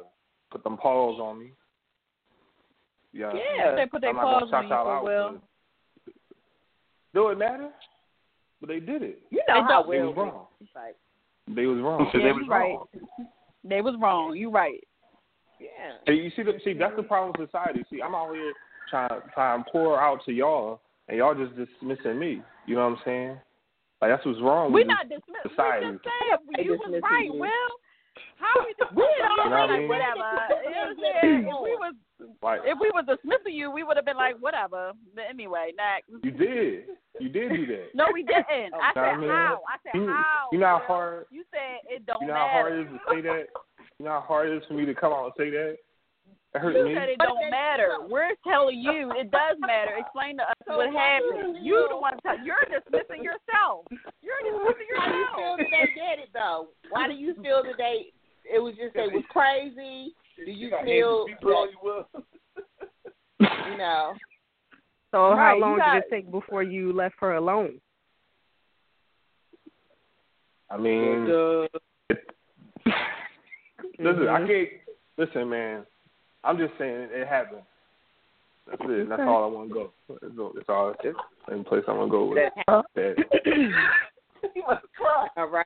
put 0.51 0.63
them 0.63 0.77
paws 0.77 1.19
on 1.19 1.39
me. 1.39 1.51
Yeah. 3.11 3.31
Yeah. 3.33 3.75
They 3.75 3.85
put 3.85 4.01
their 4.01 4.11
I'm 4.11 4.15
not 4.17 4.23
gonna 4.23 4.39
paws 4.39 4.49
on 4.53 4.63
shout 4.63 4.63
you 4.63 4.69
y'all 4.69 4.99
for 4.99 5.05
well. 5.05 5.41
Do 7.13 7.29
it 7.29 7.37
matter? 7.37 7.69
But 8.59 8.69
they 8.69 8.79
did 8.79 9.03
it. 9.03 9.19
you 9.29 9.41
know 9.47 9.59
It 9.59 9.63
how 9.63 9.83
don't- 9.83 9.89
They 9.91 9.97
well 9.99 10.07
was 10.07 10.17
wrong. 10.17 10.45
like 10.75 10.95
They 11.55 11.65
was 11.65 11.79
wrong. 11.81 12.09
Yeah, 12.13 12.19
they 12.21 12.27
you 12.27 12.33
was 12.35 12.47
right. 12.47 12.73
wrong. 12.73 12.87
They 13.65 13.81
was 13.81 13.95
wrong. 13.99 14.35
You 14.35 14.49
right. 14.49 14.83
yeah. 15.59 15.67
Hey, 16.05 16.13
you 16.15 16.31
see, 16.35 16.43
the, 16.43 16.53
see, 16.63 16.73
that's 16.73 16.95
the 16.95 17.03
problem 17.03 17.33
with 17.37 17.49
society. 17.49 17.83
See, 17.89 18.01
I'm 18.01 18.15
out 18.15 18.33
here 18.33 18.53
trying, 18.89 19.09
trying 19.33 19.63
to 19.63 19.69
pour 19.71 20.01
out 20.01 20.19
to 20.25 20.31
y'all, 20.31 20.81
and 21.07 21.17
y'all 21.17 21.35
just 21.35 21.55
dismissing 21.55 22.17
me. 22.19 22.41
You 22.67 22.75
know 22.75 22.87
what 22.89 22.97
I'm 22.97 23.03
saying? 23.05 23.37
Like 24.01 24.11
that's 24.11 24.25
what's 24.25 24.41
wrong 24.41 24.71
with 24.71 24.83
you. 24.83 24.87
We 24.87 24.87
with 24.87 24.87
not 24.87 25.09
dismissing. 25.09 25.49
society. 25.49 25.85
We 25.87 25.95
just 25.95 26.03
saying 26.55 26.65
you 26.67 26.77
was 26.77 27.01
right, 27.03 27.25
you. 27.25 27.39
Will. 27.39 27.71
How 28.37 28.53
we 28.61 28.75
We 28.95 29.01
we 29.01 29.15
don't 29.25 29.39
all 29.39 29.49
know 29.49 29.49
what 29.49 29.69
I 29.69 29.73
like 29.73 29.79
mean? 29.79 29.89
whatever. 29.89 30.29
You 30.63 30.71
know 30.71 30.83
what 30.83 30.89
I'm 30.91 30.99
saying? 30.99 31.47
If 31.47 31.59
we 31.63 31.73
was 31.79 31.93
like 32.43 32.59
if 32.63 32.77
we 32.79 32.91
was 32.91 33.05
dismissing 33.07 33.55
you, 33.55 33.71
we 33.71 33.83
would 33.83 33.97
have 33.97 34.05
been 34.05 34.17
like 34.17 34.35
whatever. 34.39 34.91
But 35.15 35.25
anyway, 35.29 35.71
next. 35.75 36.07
you 36.23 36.31
did, 36.31 36.93
you 37.19 37.29
did 37.29 37.49
do 37.51 37.65
that. 37.67 37.87
No, 37.95 38.07
we 38.13 38.23
didn't. 38.23 38.71
I 38.75 38.91
Know 38.93 38.93
what 38.93 38.97
I 38.97 39.11
said 39.11 39.19
mean? 39.19 39.29
how. 39.29 39.59
I 39.67 39.75
said 39.83 39.95
You- 39.99 40.07
how. 40.07 40.47
you 40.51 40.59
know 40.59 40.67
how 40.67 40.81
hard- 40.87 41.25
You 41.31 41.43
said 41.51 41.83
it 41.89 42.05
don't 42.05 42.21
You 42.21 42.27
know 42.27 42.33
how 42.35 42.47
matter. 42.47 42.59
hard 42.59 42.73
it 42.73 42.79
is 42.81 42.87
to 42.93 42.99
say 43.11 43.21
that. 43.21 43.43
You 43.99 44.05
know 44.05 44.11
how 44.11 44.21
hard 44.21 44.49
it 44.49 44.57
is 44.57 44.63
for 44.67 44.73
me 44.75 44.85
to 44.85 44.93
come 44.95 45.11
out 45.11 45.25
and 45.25 45.33
say 45.37 45.49
that. 45.51 45.77
It 46.55 46.59
hurt 46.61 46.75
You 46.75 46.85
me. 46.85 46.93
said 46.93 47.09
it 47.09 47.17
don't 47.17 47.49
matter. 47.49 47.97
We're 48.07 48.35
telling 48.47 48.77
you 48.79 49.11
it 49.17 49.31
does 49.31 49.57
matter. 49.59 49.91
Explain 49.97 50.37
to 50.37 50.43
us 50.43 50.53
So 50.67 50.77
what 50.77 50.93
why 50.93 51.19
happened. 51.19 51.55
do 51.55 51.59
You 51.65 51.75
you- 51.81 51.87
the 51.89 51.97
one. 51.97 52.13
T- 52.21 52.43
you're 52.45 52.61
dismissing 52.69 53.23
yourself. 53.23 53.85
You're 54.21 54.37
dismissing 54.45 54.87
How 54.97 55.11
do 55.11 55.17
you 55.17 55.25
feel 55.35 55.43
yourself. 55.43 55.57
that 55.57 55.67
they 55.71 55.85
did 55.97 56.19
it 56.23 56.29
though? 56.33 56.67
Why 56.91 57.07
do 57.07 57.13
you 57.15 57.33
feel 57.41 57.63
that 57.63 57.77
they 57.77 58.11
it 58.45 58.59
was 58.59 58.75
just 58.75 58.93
they 58.93 59.07
was 59.07 59.23
crazy? 59.29 60.13
Do 60.45 60.51
you 60.51 60.69
feel 60.83 61.25
that, 61.25 61.67
you 63.71 63.77
know? 63.77 64.13
so 65.11 65.29
Right, 65.31 65.37
how 65.53 65.57
long 65.57 65.77
got- 65.77 65.93
did 65.93 66.03
it 66.03 66.09
take 66.11 66.31
before 66.31 66.61
you 66.63 66.93
left 66.93 67.15
her 67.19 67.33
alone? 67.33 67.79
I 70.69 70.77
mean, 70.77 71.29
uh, 71.29 71.67
listen, 73.99 74.27
I 74.27 74.39
mm-hmm. 74.39 74.47
can't. 74.47 74.69
Listen, 75.17 75.49
man. 75.49 75.85
I'm 76.43 76.57
just 76.57 76.73
saying 76.77 77.09
it 77.11 77.27
happened. 77.27 77.61
That's 78.69 78.81
it. 78.85 79.09
That's 79.09 79.21
all 79.21 79.43
I 79.43 79.47
want 79.47 79.69
to 79.69 79.73
go. 79.73 79.91
That's 80.21 80.33
all. 80.39 80.51
That's 80.55 80.69
all. 80.69 80.93
That's 81.03 81.15
the 81.47 81.53
only 81.53 81.65
place 81.65 81.83
I 81.87 81.91
want 81.91 82.07
to 82.07 82.11
go 82.11 82.25
with 82.25 82.39
That 82.55 82.77
that. 82.95 83.15
All 85.37 85.47
right. 85.47 85.65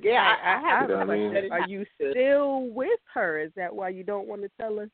Yeah, 0.00 0.34
I, 0.42 0.54
I 0.54 0.60
have 0.68 0.88
You 0.88 0.94
know 0.96 1.02
a 1.02 1.06
what 1.06 1.10
I 1.10 1.16
mean? 1.16 1.52
Are 1.52 1.68
you 1.68 1.84
still 1.94 2.68
with 2.68 2.98
her? 3.14 3.38
Is 3.38 3.50
that 3.56 3.74
why 3.74 3.90
you 3.90 4.04
don't 4.04 4.26
want 4.26 4.42
to 4.42 4.50
tell 4.60 4.78
us? 4.80 4.88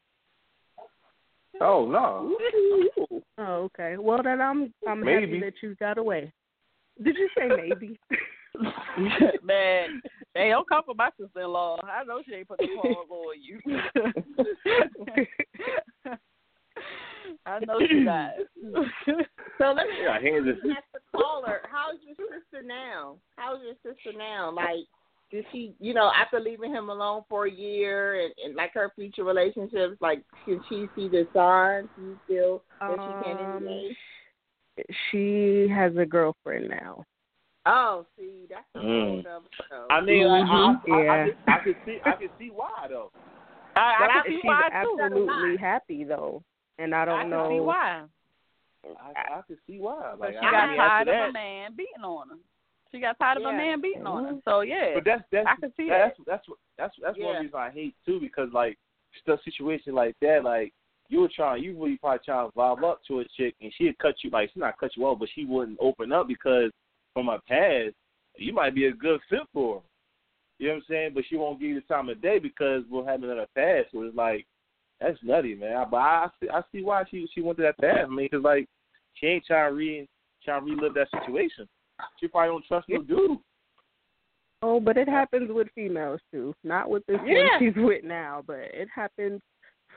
Oh 1.60 1.86
no. 1.86 2.36
Oh, 3.38 3.70
okay. 3.78 3.96
Well, 3.98 4.22
then 4.22 4.40
I'm 4.40 4.72
I'm 4.86 5.00
Maybe. 5.00 5.20
happy 5.20 5.40
that 5.40 5.54
you 5.62 5.74
got 5.76 5.98
away. 5.98 6.32
Did 7.02 7.16
you 7.16 7.28
say 7.38 7.48
maybe? 7.48 7.98
Man, 9.42 10.02
hey, 10.34 10.50
don't 10.50 10.68
come 10.68 10.82
for 10.84 10.94
my 10.94 11.10
sister-in-law. 11.20 11.78
I 11.82 12.04
know 12.04 12.22
she 12.26 12.34
ain't 12.34 12.48
put 12.48 12.58
the 12.58 12.68
paws 12.76 13.06
on 13.10 13.42
you. 13.42 13.58
I 17.46 17.58
know 17.60 17.80
she 17.88 18.00
not. 18.00 18.32
So 19.58 19.72
let 19.72 19.86
me 19.86 19.92
Yeah, 20.02 20.20
hands 20.20 20.46
is 20.46 20.70
ask 20.70 20.84
the 20.94 21.00
caller, 21.16 21.60
how's 21.70 21.98
your 22.04 22.14
sister 22.16 22.62
now? 22.64 23.16
How's 23.36 23.58
your 23.62 23.74
sister 23.82 24.16
now? 24.16 24.50
Like, 24.52 24.86
did 25.30 25.44
she, 25.52 25.74
you 25.78 25.92
know, 25.94 26.10
after 26.16 26.40
leaving 26.40 26.72
him 26.72 26.88
alone 26.88 27.22
for 27.28 27.46
a 27.46 27.50
year 27.50 28.20
and, 28.24 28.32
and 28.42 28.54
like 28.54 28.72
her 28.74 28.92
future 28.94 29.24
relationships, 29.24 29.96
like, 30.00 30.22
can 30.44 30.60
she 30.68 30.86
see 30.94 31.08
the 31.08 31.26
signs? 31.34 31.88
Do 31.96 32.02
you 32.02 32.18
feel 32.26 32.62
that 32.80 32.98
she 33.04 33.12
can 33.24 33.38
Um, 33.38 33.56
anyway? 33.58 33.96
she 35.10 35.68
has 35.68 35.96
a 35.96 36.06
girlfriend 36.06 36.70
now. 36.70 37.04
Oh, 37.68 38.06
see, 38.16 38.46
that's 38.48 38.64
a 38.74 38.80
whole 38.80 38.88
Mm. 38.88 39.20
other 39.20 39.44
show. 39.68 39.86
I 39.90 40.00
mean, 40.00 40.26
like, 40.26 40.44
I, 40.44 40.56
I, 40.56 40.94
I, 40.94 41.02
Yeah. 41.04 41.12
I, 41.12 41.24
could, 41.26 41.36
I 41.46 41.58
could 41.58 41.76
see, 41.84 41.98
I 42.04 42.12
could 42.12 42.30
see 42.38 42.50
why 42.50 42.86
though. 42.88 43.12
I, 43.76 43.94
But 44.00 44.10
I 44.10 44.18
I- 44.18 44.22
can 44.22 44.32
see 44.32 44.36
She's 44.36 44.44
why 44.44 44.68
too. 44.82 44.98
absolutely 45.00 45.56
happy 45.58 46.04
though, 46.04 46.42
and 46.78 46.94
I 46.94 47.04
don't 47.04 47.18
I 47.18 47.22
can 47.22 47.30
know. 47.30 47.48
see 47.50 47.60
why. 47.60 48.04
I, 48.98 49.36
I 49.38 49.40
could 49.42 49.58
see 49.66 49.78
why. 49.78 50.12
But 50.12 50.20
Like, 50.20 50.34
she 50.40 50.46
I 50.46 50.50
got 50.50 50.68
mean, 50.68 50.78
tired 50.78 51.08
of 51.08 51.12
that, 51.12 51.28
a 51.28 51.32
man 51.32 51.74
beating 51.76 52.04
on 52.04 52.30
her. 52.30 52.36
She 52.90 53.00
got 53.00 53.18
tired 53.18 53.38
of 53.38 53.44
a 53.44 53.52
man 53.52 53.80
beating 53.82 54.06
on 54.06 54.24
her. 54.24 54.40
So 54.46 54.60
yeah, 54.62 54.94
But 54.94 55.04
that's 55.04 55.22
that's 55.30 55.46
I 55.46 55.60
can 55.60 55.72
see 55.76 55.88
that. 55.90 56.14
that's 56.16 56.18
that's 56.26 56.48
what 56.48 56.58
that's 56.78 56.94
that's 57.02 57.18
one 57.18 57.42
reason 57.42 57.58
I 57.58 57.70
hate 57.70 57.94
too 58.06 58.18
because 58.20 58.48
like 58.52 58.78
stuff 59.22 59.40
situation 59.44 59.94
like 59.94 60.14
that 60.22 60.40
like 60.44 60.72
you 61.08 61.20
were 61.20 61.30
trying 61.34 61.62
you 61.62 61.78
really 61.82 61.98
probably 61.98 62.20
trying 62.24 62.48
to 62.50 62.56
vibe 62.56 62.82
up 62.84 63.00
to 63.08 63.20
a 63.20 63.24
chick 63.36 63.54
and 63.60 63.72
she'd 63.76 63.98
cut 63.98 64.14
you 64.22 64.30
like 64.30 64.50
she 64.52 64.60
not 64.60 64.78
cut 64.78 64.90
you 64.96 65.04
off 65.06 65.18
but 65.18 65.28
she 65.34 65.44
wouldn't 65.44 65.78
open 65.80 66.12
up 66.12 66.28
because 66.28 66.70
from 67.14 67.26
her 67.26 67.38
past 67.48 67.94
you 68.38 68.52
might 68.52 68.74
be 68.74 68.86
a 68.86 68.92
good 68.92 69.20
fit 69.28 69.40
for 69.52 69.76
her. 69.76 69.80
You 70.58 70.68
know 70.68 70.74
what 70.74 70.78
I'm 70.78 70.84
saying? 70.88 71.10
But 71.14 71.24
she 71.28 71.36
won't 71.36 71.60
give 71.60 71.70
you 71.70 71.74
the 71.76 71.94
time 71.94 72.08
of 72.08 72.20
day 72.22 72.38
because 72.38 72.82
we're 72.90 73.06
having 73.06 73.28
her 73.28 73.46
past. 73.54 73.92
So 73.92 74.02
it's 74.02 74.16
like 74.16 74.46
that's 75.00 75.18
nutty, 75.22 75.54
man. 75.54 75.76
I, 75.76 75.84
but 75.84 75.98
I, 75.98 76.24
I 76.24 76.28
see 76.40 76.48
I 76.48 76.62
see 76.72 76.82
why 76.82 77.04
she 77.10 77.28
she 77.34 77.42
went 77.42 77.58
to 77.58 77.62
that 77.64 77.78
path. 77.78 78.06
I 78.06 78.08
mean, 78.08 78.28
because 78.30 78.44
like 78.44 78.66
she 79.14 79.26
ain't 79.26 79.44
trying 79.46 79.70
to 79.70 79.76
re 79.76 80.08
trying 80.44 80.64
to 80.64 80.72
relive 80.72 80.94
that 80.94 81.08
situation. 81.10 81.68
She 82.20 82.28
probably 82.28 82.48
don't 82.48 82.64
trust 82.66 82.88
no 82.88 83.02
dude. 83.02 83.38
Oh, 84.62 84.80
but 84.80 84.96
it 84.96 85.08
happens 85.08 85.50
with 85.52 85.68
females 85.74 86.20
too. 86.32 86.54
Not 86.64 86.90
with 86.90 87.06
this 87.06 87.20
Yeah. 87.24 87.34
one 87.34 87.50
she's 87.60 87.82
with 87.82 88.02
now, 88.02 88.42
but 88.44 88.58
it 88.58 88.88
happens 88.92 89.40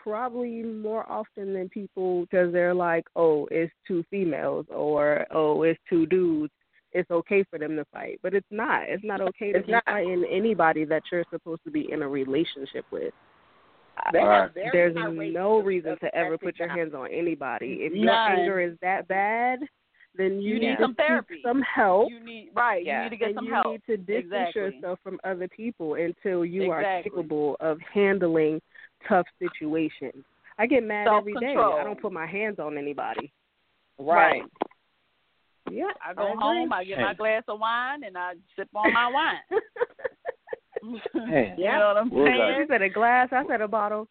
probably 0.04 0.62
more 0.64 1.10
often 1.12 1.54
than 1.54 1.70
people 1.70 2.22
because 2.22 2.54
they're 2.54 2.74
like, 2.74 3.06
oh, 3.16 3.48
it's 3.50 3.74
two 3.88 4.04
females 4.12 4.68
or 4.70 5.26
oh, 5.32 5.64
it's 5.64 5.80
two 5.90 6.06
dudes. 6.06 6.54
It's 6.94 7.10
okay 7.10 7.44
for 7.50 7.58
them 7.58 7.76
to 7.78 7.86
fight, 7.86 8.20
but 8.22 8.34
it's 8.34 8.46
not. 8.52 8.84
It's 8.90 9.04
not 9.04 9.22
okay 9.22 9.54
to 9.54 9.60
It's 9.60 9.66
be 9.68 9.72
not. 9.74 9.86
fighting 9.86 10.26
anybody 10.30 10.84
that 10.86 11.04
you're 11.12 11.24
supposed 11.32 11.64
to 11.64 11.72
be 11.72 11.92
in 11.92 12.02
a 12.02 12.08
relationship 12.08 12.86
with. 12.92 13.14
Right. 14.14 14.50
There's 14.74 14.96
no 14.96 15.62
reason 15.62 15.98
to 16.00 16.16
ever 16.16 16.38
put 16.38 16.58
your 16.60 16.68
hands 16.70 16.94
on 16.94 17.08
anybody. 17.12 17.78
If 17.82 17.94
your 17.94 18.12
anger 18.12 18.60
is 18.60 18.76
that 18.82 19.08
bad, 19.08 19.60
then 20.18 20.42
you, 20.42 20.56
You 20.56 20.60
need 20.60 20.76
to 20.78 20.82
some 20.82 20.96
therapy. 20.96 21.42
some 21.46 21.62
help. 21.62 22.10
You 22.10 22.20
need 22.24 22.50
right. 22.56 22.84
Yeah. 22.86 23.04
You 23.04 23.10
need 23.10 23.10
to 23.12 23.18
get 23.18 23.28
and 23.30 23.36
some 23.36 23.46
you 23.46 23.54
help. 23.54 23.68
need 23.68 23.82
to 23.88 23.98
distance 23.98 24.26
Exactly. 24.26 24.62
yourself 24.62 25.00
from 25.04 25.20
other 25.24 25.48
people 25.48 25.94
until 25.96 26.44
you 26.44 26.72
are 26.72 26.82
Exactly. 26.82 27.12
capable 27.12 27.56
of 27.62 27.80
handling 27.94 28.62
tough 29.08 29.26
situations. 29.40 30.24
I 30.58 30.66
get 30.68 30.84
mad 30.84 31.08
every 31.08 31.34
day. 31.36 31.56
I 31.56 31.84
don't 31.84 32.02
put 32.02 32.12
my 32.12 32.26
hands 32.28 32.60
on 32.60 32.78
anybody. 32.78 33.32
Right. 34.00 34.44
Yeah, 35.70 35.86
I 36.06 36.14
go 36.14 36.32
agree. 36.32 36.42
home, 36.42 36.74
I 36.74 36.84
get 36.84 37.00
my 37.00 37.14
glass 37.14 37.44
of 37.48 37.60
wine, 37.60 38.04
and 38.04 38.18
I 38.18 38.34
sip 38.56 38.68
on 38.76 38.94
my 38.94 39.08
wine. 39.12 39.62
Hey. 41.30 41.54
you 41.58 41.66
know 41.66 41.94
what 41.94 41.98
I'm 41.98 42.10
We'll 42.10 42.26
saying? 42.26 42.56
you 42.58 42.66
said 42.68 42.82
a 42.82 42.90
glass. 42.90 43.30
I 43.32 43.44
said 43.48 43.62
a 43.62 43.68
bottle. 43.68 44.08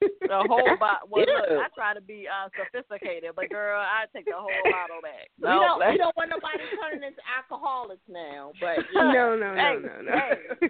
The 0.00 0.44
whole 0.46 0.76
bottle. 0.78 1.08
Well, 1.10 1.26
look, 1.26 1.58
I 1.58 1.66
try 1.74 1.92
to 1.92 2.00
be 2.00 2.26
uh, 2.30 2.48
sophisticated, 2.56 3.32
but 3.34 3.50
girl, 3.50 3.80
I 3.80 4.04
take 4.14 4.24
the 4.26 4.32
whole 4.36 4.46
bottle 4.70 5.02
back. 5.02 5.28
We 5.42 5.48
No, 5.48 5.60
don't 5.80 5.90
we 5.92 5.98
don't 5.98 6.16
want 6.16 6.30
nobody 6.30 6.62
turning 6.80 7.02
into 7.02 7.20
alcoholics 7.36 8.00
now, 8.08 8.52
but 8.60 8.78
no, 8.94 9.34
no, 9.36 9.36
no, 9.36 9.54
Hey, 9.56 9.74
no, 9.82 10.02
no. 10.02 10.12
hey, 10.12 10.68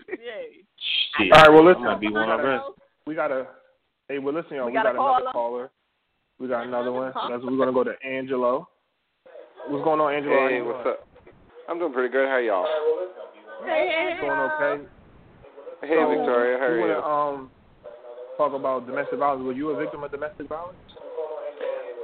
hey. 1.19 1.31
All 1.33 1.43
right, 1.43 1.49
well, 1.53 1.65
listen. 1.65 1.87
I'm 1.87 2.01
be 2.01 2.11
one 2.11 2.31
of 2.31 2.41
them. 2.41 2.61
We 3.07 3.15
gotta. 3.15 3.47
Hey, 4.09 4.19
well, 4.19 4.35
listen, 4.35 4.57
y'all. 4.57 4.65
We 4.67 4.73
We, 4.73 4.77
got 4.77 4.85
got 4.85 4.95
another 4.95 5.09
caller. 5.09 5.33
caller. 5.33 5.71
We 6.39 6.49
got 6.49 6.67
another 6.67 6.91
one. 6.93 7.13
Another 7.15 7.37
That's, 7.37 7.45
we're 7.45 7.59
gonna 7.59 7.73
go 7.73 7.85
to 7.85 7.95
Angelo. 8.03 8.67
What's 9.69 9.85
going 9.85 10.01
on, 10.01 10.13
Angelo? 10.13 10.49
Hey, 10.49 10.61
what's 10.61 10.85
up? 10.87 11.09
I'm 11.69 11.79
doing 11.79 11.93
pretty 11.93 12.13
good. 12.13 12.29
How 12.29 12.37
are 12.37 12.43
y'all? 12.43 12.67
Hey, 13.65 14.17
Going 14.21 14.39
okay? 14.53 14.85
Hey, 15.81 15.97
So, 15.97 16.09
Victoria. 16.09 16.59
How 16.59 16.65
are 16.69 16.77
you? 16.77 16.81
wanna, 16.85 17.01
um, 17.01 17.51
talk 18.37 18.53
about 18.53 18.87
domestic 18.87 19.19
violence. 19.19 19.45
Were 19.45 19.53
you 19.57 19.71
a 19.71 19.77
victim 19.77 20.05
of 20.05 20.11
domestic 20.11 20.49
violence? 20.49 20.77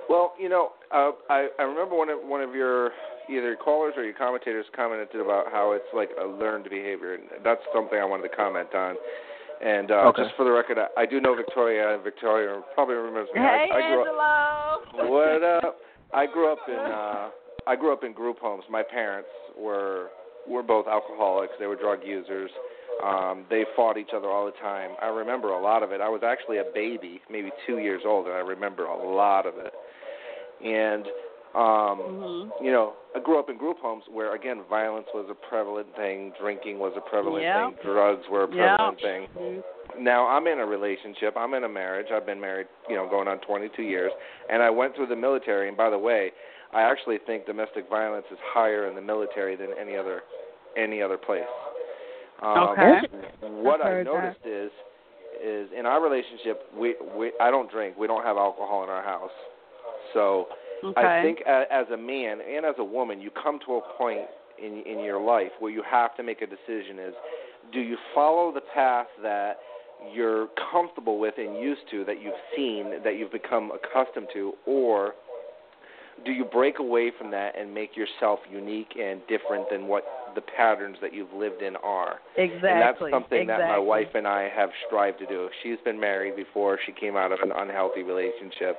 Well, 0.08 0.32
you 0.40 0.48
know, 0.48 0.72
uh, 0.90 1.12
I 1.28 1.48
I 1.58 1.62
remember 1.62 1.94
one 1.96 2.08
of 2.08 2.18
one 2.24 2.40
of 2.40 2.54
your 2.54 2.90
either 3.28 3.54
callers 3.56 3.94
or 3.96 4.04
your 4.04 4.14
commentators 4.14 4.64
commented 4.74 5.20
about 5.20 5.52
how 5.52 5.72
it's 5.72 5.86
like 5.94 6.10
a 6.20 6.26
learned 6.26 6.64
behavior, 6.64 7.14
and 7.14 7.24
that's 7.44 7.60
something 7.74 7.98
I 7.98 8.04
wanted 8.04 8.28
to 8.28 8.34
comment 8.34 8.74
on. 8.74 8.96
And 9.60 9.90
uh, 9.90 10.08
Okay. 10.08 10.22
just 10.24 10.34
for 10.36 10.44
the 10.44 10.50
record, 10.50 10.78
I, 10.78 10.88
I 11.02 11.06
do 11.06 11.20
know 11.20 11.34
Victoria. 11.36 12.00
Victoria 12.02 12.62
probably 12.74 12.96
remembers 12.96 13.28
me. 13.34 13.40
Hey, 13.40 13.68
I, 13.70 13.76
I 13.76 13.80
grew 13.92 14.00
up, 14.00 15.10
What 15.10 15.42
up? 15.44 15.76
I 16.12 16.26
grew 16.26 16.50
up 16.50 16.58
in 16.66 16.74
uh 16.74 17.28
I 17.66 17.76
grew 17.76 17.92
up 17.92 18.04
in 18.04 18.12
group 18.12 18.38
homes. 18.38 18.64
My 18.70 18.82
parents 18.82 19.28
were 19.56 20.10
were 20.48 20.62
both 20.62 20.86
alcoholics. 20.86 21.52
They 21.58 21.66
were 21.66 21.76
drug 21.76 22.00
users. 22.04 22.50
Um, 23.04 23.44
they 23.48 23.64
fought 23.76 23.96
each 23.96 24.10
other 24.14 24.28
all 24.28 24.46
the 24.46 24.58
time. 24.60 24.90
I 25.00 25.06
remember 25.06 25.50
a 25.50 25.60
lot 25.60 25.82
of 25.82 25.92
it. 25.92 26.00
I 26.00 26.08
was 26.08 26.22
actually 26.24 26.58
a 26.58 26.64
baby, 26.74 27.20
maybe 27.30 27.50
two 27.66 27.78
years 27.78 28.02
old, 28.04 28.26
and 28.26 28.34
I 28.34 28.40
remember 28.40 28.84
a 28.84 29.14
lot 29.14 29.46
of 29.46 29.54
it. 29.58 29.74
And 30.64 31.06
um, 31.52 31.98
Mhm. 31.98 32.64
you 32.64 32.70
know, 32.70 32.94
I 33.14 33.18
grew 33.18 33.36
up 33.36 33.50
in 33.50 33.56
group 33.56 33.80
homes 33.80 34.04
where 34.08 34.34
again 34.34 34.62
violence 34.70 35.08
was 35.12 35.26
a 35.28 35.34
prevalent 35.34 35.94
thing, 35.96 36.32
drinking 36.38 36.78
was 36.78 36.92
a 36.96 37.00
prevalent 37.00 37.42
Yeah. 37.42 37.66
thing, 37.66 37.78
drugs 37.82 38.28
were 38.28 38.44
a 38.44 38.48
prevalent 38.48 39.00
thing. 39.00 39.62
Now 39.98 40.26
I'm 40.28 40.46
in 40.46 40.60
a 40.60 40.66
relationship. 40.66 41.36
I'm 41.36 41.54
in 41.54 41.64
a 41.64 41.68
marriage. 41.68 42.12
I've 42.12 42.24
been 42.24 42.40
married, 42.40 42.68
you 42.88 42.94
know, 42.94 43.06
going 43.08 43.26
on 43.26 43.40
22 43.40 43.82
years, 43.82 44.12
and 44.48 44.62
I 44.62 44.70
went 44.70 44.94
through 44.94 45.06
the 45.06 45.16
military. 45.16 45.66
And 45.66 45.76
by 45.76 45.90
the 45.90 45.98
way, 45.98 46.32
I 46.72 46.82
actually 46.82 47.18
think 47.26 47.46
domestic 47.46 47.88
violence 47.88 48.26
is 48.30 48.38
higher 48.42 48.88
in 48.88 48.94
the 48.94 49.00
military 49.00 49.56
than 49.56 49.68
any 49.80 49.96
other 49.96 50.22
any 50.76 51.02
other 51.02 51.16
place. 51.16 51.42
Um, 52.42 52.70
Okay. 52.70 53.00
What 53.40 53.80
I've 53.80 53.86
I 53.86 53.90
heard 53.90 54.06
that. 54.06 54.12
noticed 54.12 54.46
is 54.46 54.70
is 55.42 55.68
in 55.76 55.86
our 55.86 56.02
relationship, 56.02 56.62
we 56.76 56.94
we 57.16 57.32
I 57.40 57.50
don't 57.50 57.70
drink. 57.70 57.96
We 57.98 58.06
don't 58.06 58.24
have 58.24 58.36
alcohol 58.36 58.84
in 58.84 58.90
our 58.90 59.02
house, 59.02 59.30
so. 60.14 60.46
Okay. 60.82 60.98
I 60.98 61.22
think 61.22 61.42
as 61.46 61.86
a 61.92 61.96
man 61.98 62.38
and 62.40 62.64
as 62.64 62.74
a 62.78 62.84
woman, 62.84 63.20
you 63.20 63.30
come 63.30 63.58
to 63.66 63.74
a 63.74 63.80
point 63.98 64.24
in 64.58 64.82
in 64.86 65.04
your 65.04 65.20
life 65.20 65.50
where 65.58 65.70
you 65.70 65.82
have 65.82 66.16
to 66.16 66.22
make 66.22 66.40
a 66.40 66.46
decision: 66.46 66.98
is 66.98 67.14
do 67.70 67.80
you 67.80 67.98
follow 68.14 68.50
the 68.50 68.62
path 68.62 69.08
that 69.22 69.58
you're 70.14 70.48
comfortable 70.72 71.18
with 71.18 71.34
and 71.36 71.60
used 71.60 71.82
to, 71.90 72.04
that 72.06 72.22
you've 72.22 72.32
seen, 72.56 73.02
that 73.04 73.18
you've 73.18 73.30
become 73.30 73.70
accustomed 73.72 74.28
to, 74.32 74.54
or 74.64 75.12
do 76.24 76.32
you 76.32 76.44
break 76.44 76.78
away 76.78 77.10
from 77.16 77.30
that 77.30 77.58
and 77.58 77.72
make 77.72 77.96
yourself 77.96 78.40
unique 78.50 78.92
and 79.00 79.20
different 79.28 79.68
than 79.70 79.86
what 79.86 80.04
the 80.34 80.40
patterns 80.40 80.96
that 81.00 81.12
you've 81.14 81.32
lived 81.32 81.62
in 81.62 81.76
are? 81.76 82.20
exactly. 82.36 82.70
And 82.70 82.80
that's 82.80 82.98
something 82.98 83.42
exactly. 83.42 83.66
that 83.66 83.68
my 83.68 83.78
wife 83.78 84.08
and 84.14 84.26
I 84.26 84.48
have 84.54 84.70
strived 84.86 85.18
to 85.20 85.26
do. 85.26 85.48
She's 85.62 85.78
been 85.84 85.98
married 85.98 86.36
before 86.36 86.78
she 86.84 86.92
came 86.92 87.16
out 87.16 87.32
of 87.32 87.40
an 87.42 87.52
unhealthy 87.54 88.02
relationship. 88.02 88.78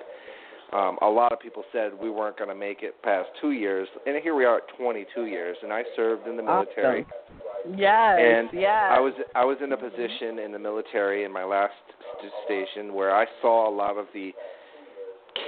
Um, 0.73 0.97
a 1.01 1.07
lot 1.07 1.33
of 1.33 1.39
people 1.39 1.63
said 1.73 1.91
we 2.01 2.09
weren't 2.09 2.37
going 2.37 2.49
to 2.49 2.55
make 2.55 2.81
it 2.81 3.01
past 3.03 3.27
two 3.41 3.51
years, 3.51 3.89
and 4.05 4.21
here 4.23 4.35
we 4.35 4.45
are 4.45 4.57
at 4.57 4.63
22 4.77 5.25
years. 5.25 5.57
And 5.63 5.73
I 5.73 5.83
served 5.97 6.27
in 6.27 6.37
the 6.37 6.43
military, 6.43 7.01
Awesome. 7.01 7.77
Yes. 7.77 8.19
and 8.19 8.49
yes. 8.53 8.89
I 8.89 8.99
was 8.99 9.13
I 9.35 9.45
was 9.45 9.57
in 9.61 9.71
a 9.73 9.77
position 9.77 10.39
in 10.39 10.51
the 10.51 10.59
military 10.59 11.25
in 11.25 11.31
my 11.31 11.43
last 11.43 11.73
st- 12.19 12.31
station 12.45 12.93
where 12.93 13.13
I 13.13 13.25
saw 13.41 13.69
a 13.69 13.73
lot 13.73 13.97
of 13.97 14.05
the 14.13 14.31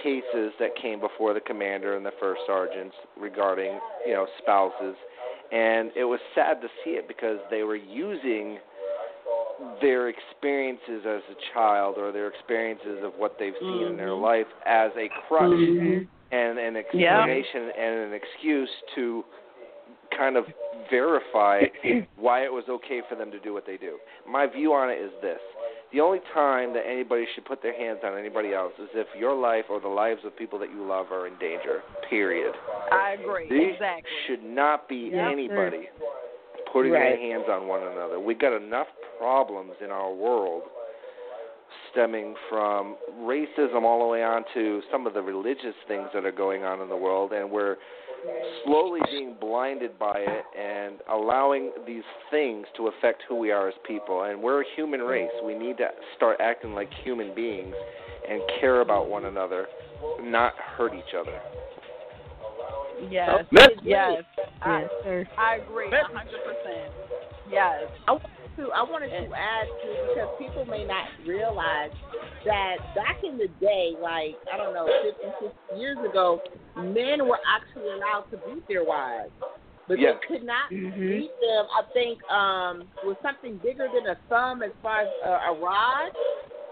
cases 0.04 0.52
that 0.60 0.76
came 0.82 1.00
before 1.00 1.34
the 1.34 1.40
commander 1.40 1.96
and 1.96 2.06
the 2.06 2.12
first 2.20 2.42
sergeants 2.46 2.96
regarding 3.20 3.80
you 4.06 4.14
know 4.14 4.28
spouses, 4.40 4.96
and 5.52 5.92
it 5.96 6.04
was 6.04 6.20
sad 6.36 6.62
to 6.62 6.68
see 6.84 6.92
it 6.92 7.08
because 7.08 7.40
they 7.50 7.64
were 7.64 7.78
using 7.78 8.60
their 9.82 10.10
experiences 10.10 11.06
as 11.08 11.22
a 11.32 11.54
child 11.54 11.98
or 11.98 12.12
their 12.12 12.28
experiences 12.28 13.00
of 13.04 13.14
what 13.18 13.38
they've 13.40 13.56
seen 13.60 13.88
in 13.88 13.98
their 13.98 14.10
Mhm. 14.10 14.22
life 14.22 14.48
as 14.66 14.92
a 14.98 15.08
crutch 15.28 15.52
Mhm. 15.52 16.08
and 16.32 16.60
an 16.60 16.76
Yeah. 16.76 17.20
explanation 17.20 17.72
and 17.72 17.96
an 18.08 18.14
excuse 18.14 18.70
to 18.96 19.24
kind 20.12 20.36
of 20.38 20.46
verify 20.90 21.66
why 22.16 22.44
it 22.44 22.52
was 22.52 22.68
okay 22.70 23.02
for 23.02 23.16
them 23.16 23.32
to 23.32 23.40
do 23.40 23.54
what 23.54 23.66
they 23.66 23.78
do. 23.78 24.00
My 24.26 24.48
view 24.48 24.74
on 24.74 24.90
it 24.90 25.00
is 25.00 25.12
this. 25.22 25.42
The 25.94 26.02
only 26.02 26.20
time 26.34 26.74
that 26.74 26.84
anybody 26.90 27.26
should 27.36 27.46
put 27.46 27.62
their 27.62 27.78
hands 27.78 28.00
on 28.04 28.18
anybody 28.18 28.54
else 28.54 28.74
is 28.80 28.90
if 28.96 29.08
your 29.18 29.36
life 29.36 29.66
or 29.70 29.80
the 29.80 29.88
lives 29.88 30.22
of 30.26 30.36
people 30.36 30.58
that 30.60 30.72
you 30.72 30.84
love 30.84 31.12
are 31.12 31.28
in 31.28 31.34
danger. 31.40 31.82
Period. 32.10 32.54
I 32.92 33.16
agree. 33.22 33.48
These 33.48 33.74
exactly. 33.74 34.10
should 34.26 34.44
not 34.44 34.90
be 34.90 35.12
Yeah. 35.14 35.30
anybody 35.30 35.90
putting 36.72 36.92
their 36.92 37.16
hands 37.16 37.46
on 37.48 37.68
one 37.68 37.84
another. 37.84 38.20
We've 38.20 38.40
got 38.40 38.54
enough 38.54 38.88
problems 39.20 39.74
in 39.82 39.92
our 39.92 40.12
world 40.12 40.64
stemming 41.92 42.36
from 42.50 42.96
racism 43.22 43.84
all 43.84 44.00
the 44.00 44.08
way 44.08 44.24
on 44.24 44.44
to 44.56 44.82
some 44.92 45.06
of 45.06 45.14
the 45.14 45.22
religious 45.22 45.76
things 45.88 46.10
that 46.14 46.26
are 46.26 46.32
going 46.32 46.64
on 46.64 46.82
in 46.82 46.90
the 46.90 46.98
world 46.98 47.32
and 47.34 47.50
we're 47.50 47.78
slowly 48.66 49.00
being 49.12 49.36
blinded 49.40 49.98
by 50.00 50.16
it 50.18 50.44
and 50.58 51.00
allowing 51.12 51.72
these 51.86 52.04
things 52.32 52.66
to 52.78 52.88
affect 52.88 53.24
who 53.28 53.36
we 53.36 53.52
are 53.52 53.68
as 53.68 53.74
people 53.88 54.24
and 54.24 54.42
we're 54.42 54.62
a 54.62 54.66
human 54.76 55.02
race. 55.02 55.32
We 55.44 55.56
need 55.58 55.78
to 55.78 55.88
start 56.16 56.38
acting 56.40 56.74
like 56.74 56.90
human 57.04 57.34
beings 57.36 57.76
and 58.30 58.42
care 58.60 58.82
about 58.82 59.10
one 59.10 59.26
another, 59.26 59.68
not 60.22 60.54
hurt 60.78 60.94
each 60.94 61.14
other. 61.20 61.40
Yes. 63.10 63.46
Let's- 63.52 63.74
yes. 63.84 64.24
I, 64.62 64.88
Yes. 65.06 65.28
I 65.38 65.56
agree. 65.58 65.90
Hundred 65.92 66.40
percent. 66.44 66.92
Yes. 67.50 67.84
I 68.08 68.12
wanted 68.14 68.30
to 68.56 68.72
I 68.72 68.84
wanted 68.84 69.10
to 69.10 69.36
add 69.36 69.68
to 69.68 70.08
because 70.08 70.30
people 70.40 70.66
may 70.66 70.86
not 70.86 71.08
realize 71.28 71.92
that 72.46 72.78
back 72.96 73.18
in 73.24 73.38
the 73.38 73.48
day, 73.60 73.94
like 74.00 74.36
I 74.52 74.58
don't 74.58 74.74
know, 74.74 74.88
50, 75.04 75.20
60 75.42 75.80
years 75.80 75.98
ago, 76.10 76.40
men 76.76 77.28
were 77.28 77.40
actually 77.48 77.92
allowed 77.92 78.26
to 78.32 78.38
beat 78.38 78.68
their 78.68 78.84
wives, 78.84 79.32
but 79.88 80.00
Yeah. 80.00 80.14
they 80.14 80.20
could 80.28 80.44
not 80.44 80.70
Mhm. 80.72 80.98
beat 81.20 81.40
them. 81.42 81.68
I 81.76 81.84
think 81.94 82.32
um 82.32 82.88
with 83.04 83.18
something 83.22 83.58
bigger 83.58 83.88
than 83.94 84.08
a 84.08 84.16
thumb, 84.30 84.64
as 84.64 84.72
far 84.82 85.02
as 85.02 85.10
a, 85.24 85.30
a 85.50 85.54
rod. 85.54 86.12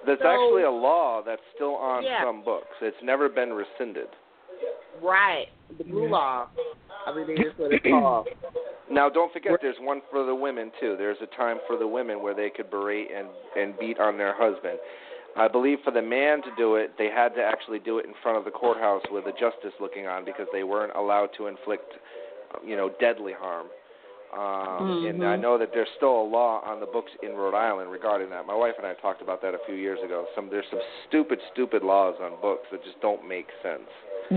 There's 0.05 0.19
So- 0.19 0.27
actually 0.29 0.63
a 0.63 0.71
law 0.71 1.21
that's 1.21 1.43
still 1.53 1.75
on 1.75 2.03
Yeah. 2.03 2.23
some 2.23 2.41
books. 2.41 2.75
It's 2.81 3.01
never 3.03 3.29
been 3.29 3.53
rescinded. 3.53 4.09
Right, 5.01 5.47
the 5.77 5.83
blue 5.83 6.07
law. 6.07 6.47
I 7.05 7.11
believe 7.11 7.39
is 7.39 7.57
what 7.57 7.73
it's 7.73 7.85
called. 7.85 8.27
Now, 8.89 9.07
don't 9.07 9.31
forget, 9.31 9.53
there's 9.61 9.79
one 9.79 10.01
for 10.11 10.25
the 10.25 10.35
women 10.35 10.69
too. 10.81 10.97
There's 10.97 11.21
a 11.21 11.27
time 11.27 11.61
for 11.65 11.77
the 11.77 11.87
women 11.87 12.21
where 12.21 12.33
they 12.33 12.49
could 12.49 12.69
berate 12.69 13.09
and 13.09 13.29
and 13.55 13.77
beat 13.79 13.99
on 13.99 14.17
their 14.17 14.33
husband. 14.33 14.79
I 15.37 15.47
believe 15.47 15.79
for 15.83 15.91
the 15.91 16.01
man 16.01 16.41
to 16.43 16.49
do 16.57 16.75
it, 16.75 16.91
they 16.97 17.07
had 17.09 17.29
to 17.35 17.43
actually 17.43 17.79
do 17.79 17.99
it 17.99 18.05
in 18.05 18.13
front 18.21 18.37
of 18.37 18.45
the 18.45 18.51
courthouse 18.51 19.03
with 19.11 19.25
a 19.27 19.31
justice 19.31 19.73
looking 19.79 20.05
on 20.07 20.25
because 20.25 20.47
they 20.51 20.63
weren't 20.63 20.93
allowed 20.95 21.29
to 21.37 21.47
inflict, 21.47 21.93
you 22.65 22.75
know, 22.75 22.91
deadly 22.99 23.33
harm. 23.33 23.67
Um, 24.33 25.05
And 25.07 25.23
I 25.25 25.35
know 25.35 25.57
that 25.57 25.71
there's 25.73 25.89
still 25.97 26.21
a 26.21 26.23
law 26.23 26.61
on 26.63 26.79
the 26.79 26.85
books 26.85 27.11
in 27.21 27.31
Rhode 27.35 27.53
Island 27.55 27.91
regarding 27.91 28.29
that. 28.29 28.45
My 28.45 28.55
wife 28.55 28.75
and 28.77 28.87
I 28.87 28.93
talked 28.93 29.21
about 29.21 29.41
that 29.41 29.53
a 29.53 29.57
few 29.65 29.75
years 29.75 29.99
ago. 30.05 30.25
Some 30.35 30.49
there's 30.49 30.65
some 30.69 30.79
stupid, 31.07 31.39
stupid 31.51 31.83
laws 31.83 32.15
on 32.21 32.39
books 32.41 32.67
that 32.71 32.81
just 32.83 32.99
don't 33.01 33.27
make 33.27 33.47
sense. 33.61 33.89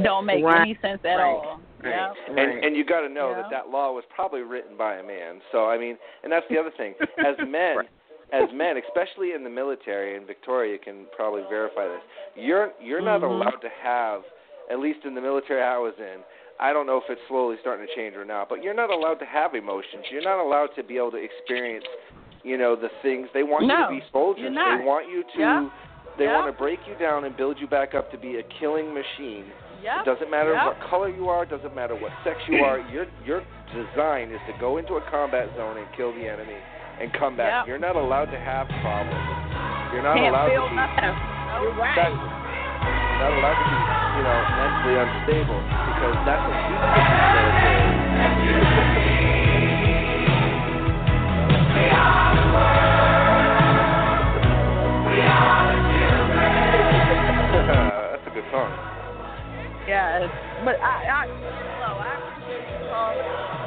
Don't 0.02 0.26
make 0.26 0.44
Right. 0.44 0.62
any 0.62 0.74
sense 0.82 1.00
at 1.04 1.14
Right. 1.16 1.22
all. 1.22 1.60
Yeah. 1.84 2.12
And 2.28 2.64
and 2.64 2.74
you 2.76 2.84
got 2.84 3.02
to 3.02 3.08
know 3.08 3.30
Yeah. 3.30 3.42
that 3.42 3.50
that 3.50 3.68
law 3.70 3.92
was 3.92 4.04
probably 4.06 4.42
written 4.42 4.76
by 4.76 4.94
a 4.96 5.02
man. 5.04 5.40
So 5.52 5.66
I 5.68 5.78
mean, 5.78 5.96
and 6.24 6.32
that's 6.32 6.46
the 6.48 6.58
other 6.58 6.70
thing. 6.72 6.94
As 7.18 7.36
men, 7.46 7.76
as 8.34 8.50
men, 8.52 8.76
especially 8.82 9.32
in 9.32 9.44
the 9.44 9.50
military, 9.50 10.16
and 10.16 10.26
Victoria 10.26 10.76
can 10.78 11.06
probably 11.14 11.42
verify 11.48 11.86
this. 11.86 12.02
You're 12.34 12.72
you're 12.80 13.00
not 13.00 13.20
Mhm. 13.20 13.30
allowed 13.30 13.60
to 13.62 13.68
have, 13.82 14.22
at 14.70 14.78
least 14.80 15.04
in 15.04 15.14
the 15.14 15.20
military 15.20 15.62
I 15.62 15.78
was 15.78 15.94
in. 15.98 16.18
I 16.58 16.72
don't 16.72 16.86
know 16.86 16.98
if 16.98 17.08
it's 17.10 17.20
slowly 17.28 17.56
starting 17.60 17.86
to 17.86 17.94
change 17.94 18.16
or 18.16 18.24
not, 18.24 18.48
but 18.48 18.62
you're 18.62 18.74
not 18.74 18.90
allowed 18.90 19.18
to 19.20 19.24
have 19.24 19.54
emotions. 19.54 20.04
You're 20.10 20.22
not 20.22 20.38
allowed 20.38 20.74
to 20.76 20.82
be 20.82 20.96
able 20.96 21.10
to 21.12 21.16
experience, 21.22 21.84
you 22.42 22.56
know, 22.58 22.74
the 22.76 22.90
things 23.02 23.28
they 23.32 23.42
want 23.42 23.64
you 23.66 23.70
to 23.76 23.88
be 23.88 24.02
soldiers. 24.12 24.42
you're 24.42 24.50
not. 24.52 24.78
They 24.78 24.84
want 24.84 25.08
you 25.08 25.22
to. 25.22 25.38
Yeah. 25.38 25.68
They 26.16 26.26
Yeah. 26.26 26.34
want 26.34 26.46
to 26.46 26.52
break 26.52 26.78
you 26.86 26.94
down 26.94 27.24
and 27.24 27.36
build 27.36 27.58
you 27.60 27.66
back 27.66 27.94
up 27.94 28.10
to 28.12 28.16
be 28.18 28.38
a 28.38 28.42
killing 28.44 28.94
machine. 28.94 29.50
Yeah. 29.82 30.00
It 30.00 30.04
doesn't 30.04 30.30
matter 30.30 30.52
Yeah. 30.52 30.66
what 30.66 30.80
color 30.80 31.08
you 31.08 31.28
are. 31.28 31.42
It 31.42 31.50
doesn't 31.50 31.74
matter 31.74 31.96
what 31.96 32.12
sex 32.22 32.38
you 32.48 32.64
are. 32.64 32.78
Your 32.92 33.06
your 33.26 33.42
design 33.72 34.30
is 34.30 34.40
to 34.46 34.52
go 34.60 34.76
into 34.76 34.94
a 34.96 35.00
combat 35.10 35.48
zone 35.56 35.76
and 35.76 35.90
kill 35.92 36.12
the 36.12 36.26
enemy 36.28 36.56
and 37.00 37.12
come 37.12 37.36
back. 37.36 37.50
Yeah. 37.50 37.66
You're 37.66 37.82
not 37.82 37.96
allowed 37.96 38.30
to 38.30 38.38
have 38.38 38.68
problems. 38.82 39.26
You're 39.92 40.02
not 40.02 40.14
Can't 40.16 40.34
allowed 40.34 40.50
to 40.50 40.70
be. 40.70 40.76
nothing. 40.76 41.14
You're 41.62 41.76
right. 41.78 42.10
You're 42.10 43.22
not 43.22 43.32
allowed 43.34 43.58
to 43.58 43.66
be, 43.66 43.78
you 44.18 44.22
know, 44.26 44.38
mentally 44.58 44.96
unstable 44.98 45.60
because 45.62 46.14
that's 46.26 46.42
what 46.46 46.58
keeps 46.66 46.82
us 46.82 46.98
in 46.98 47.14
the 47.14 47.30
military. 47.34 48.94
that's 58.14 58.26
a 58.26 58.30
good 58.34 58.44
song. 58.50 58.70
Yeah, 59.88 60.26
but 60.64 60.80
I, 60.80 60.94
I, 61.04 61.26
no, 61.26 61.90
I 62.00 62.16
appreciate 62.16 62.64
you 62.64 62.88
calling. 62.90 63.63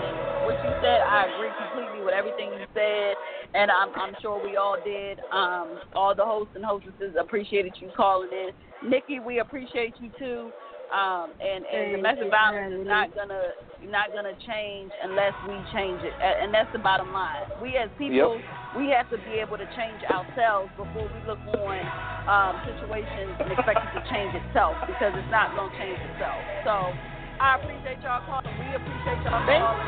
What 0.78 0.88
you 0.88 0.96
said, 0.96 1.02
I 1.10 1.26
agree 1.26 1.50
completely 1.58 2.04
with 2.04 2.14
everything 2.14 2.52
you 2.54 2.66
said, 2.74 3.16
and 3.54 3.72
I'm, 3.72 3.90
I'm 3.96 4.16
sure 4.22 4.42
we 4.42 4.58
all 4.58 4.78
did. 4.84 5.20
Um, 5.32 5.80
all 5.96 6.14
the 6.16 6.26
hosts 6.26 6.54
and 6.56 6.64
hostesses 6.64 7.16
appreciated 7.20 7.74
you 7.80 7.90
calling 7.96 8.30
in. 8.32 8.52
Nikki, 8.90 9.20
we 9.20 9.40
appreciate 9.40 9.96
you 10.00 10.12
too. 10.20 10.52
Um, 10.94 11.34
and 11.44 11.66
and 11.68 11.92
domestic 11.98 12.30
violence 12.30 12.80
is 12.80 12.88
not 12.88 13.14
gonna 13.14 13.52
not 13.92 14.14
gonna 14.14 14.32
change 14.48 14.92
unless 15.04 15.34
we 15.46 15.60
change 15.74 16.00
it, 16.02 16.14
and 16.22 16.54
that's 16.54 16.72
the 16.72 16.80
bottom 16.80 17.12
line. 17.12 17.44
We 17.62 17.76
as 17.76 17.90
people, 17.98 18.42
we 18.78 18.88
have 18.96 19.10
to 19.10 19.18
be 19.28 19.36
able 19.44 19.58
to 19.58 19.68
change 19.76 20.00
ourselves 20.08 20.72
before 20.78 21.10
we 21.12 21.20
look 21.28 21.44
on 21.60 21.84
um, 22.32 22.62
situations 22.64 23.36
and 23.40 23.52
expect 23.52 23.84
it 23.84 23.92
to 24.00 24.04
change 24.16 24.32
itself 24.32 24.78
because 24.88 25.12
it's 25.12 25.32
not 25.32 25.54
gonna 25.56 25.76
change 25.76 26.00
itself. 26.16 26.40
So 26.64 26.96
I 27.40 27.56
appreciate 27.56 28.02
y'all 28.02 28.22
calling. 28.26 28.50
We 28.58 28.76
appreciate 28.76 29.22
y'all 29.26 29.46
calling. 29.46 29.88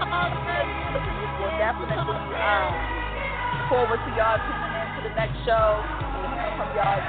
We'll 1.40 1.58
definitely 1.58 1.98
um, 2.38 2.78
forward 3.70 4.00
to 4.06 4.12
y'all 4.16 4.38
tuning 4.38 4.74
in 4.74 4.88
to 4.96 5.10
the 5.10 5.16
next 5.16 5.34
show 5.46 5.82
and 5.84 6.30
hearing 6.34 6.58
from 6.58 6.70
y'all. 6.76 7.02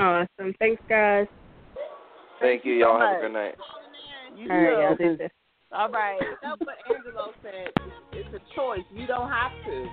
Awesome. 0.00 0.54
Thanks, 0.58 0.82
guys. 0.88 1.26
Thank 2.40 2.64
you. 2.64 2.74
Y'all 2.74 2.98
have 2.98 3.10
much. 3.10 3.18
a 3.18 3.22
good 3.22 3.32
night. 3.32 3.54
You 4.36 4.50
All 4.50 4.56
right, 4.56 4.78
y'all 4.82 4.96
do 4.96 5.16
this. 5.16 5.30
All 5.70 5.88
right. 5.90 6.20
That's 6.42 6.60
what 6.60 6.76
Angelo 6.92 7.32
said. 7.42 7.68
It's 8.12 8.28
a 8.34 8.40
choice. 8.54 8.82
You 8.92 9.06
don't 9.06 9.30
have 9.30 9.52
to. 9.66 9.88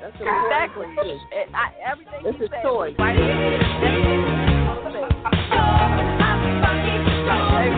That's 0.00 0.14
Exactly. 0.14 0.86
And 0.86 1.54
I, 1.54 1.70
everything 1.84 2.22
It's 2.24 2.40
a 2.40 2.48
said 2.48 2.62
choice. 2.62 2.94
right. 2.98 3.18
Hey, 7.58 7.74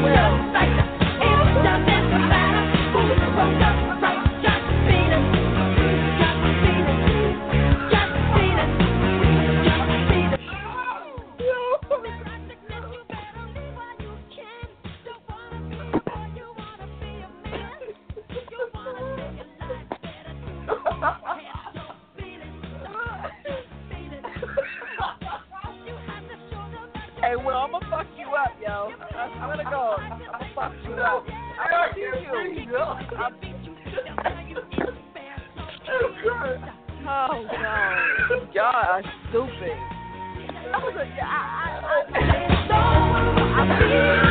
Will, 27.37 27.55
I'm 27.55 27.71
you 27.71 27.90
up, 28.41 28.53
yo. 28.61 28.91
I 29.15 29.29
swear 29.37 29.57
to 29.57 29.65
God, 29.65 30.01
I'm 30.01 30.19
gonna 30.19 30.49
fuck 30.55 30.73
you 30.85 30.95
up. 30.95 31.25
I'm 31.61 31.71
gonna 31.71 31.93
beat 31.95 32.69
you. 32.69 32.77
I'll 32.77 33.31
beat 33.41 33.61
you. 33.65 33.77
Oh 37.03 37.45
God, 37.51 38.55
y'all 38.55 38.65
are 38.65 39.03
stupid. 39.29 39.77
I 40.73 40.79
was 40.79 40.95
a, 40.97 41.05
I, 41.21 41.29
I, 41.85 42.21
Yo, 43.91 43.99
y'all 43.99 44.30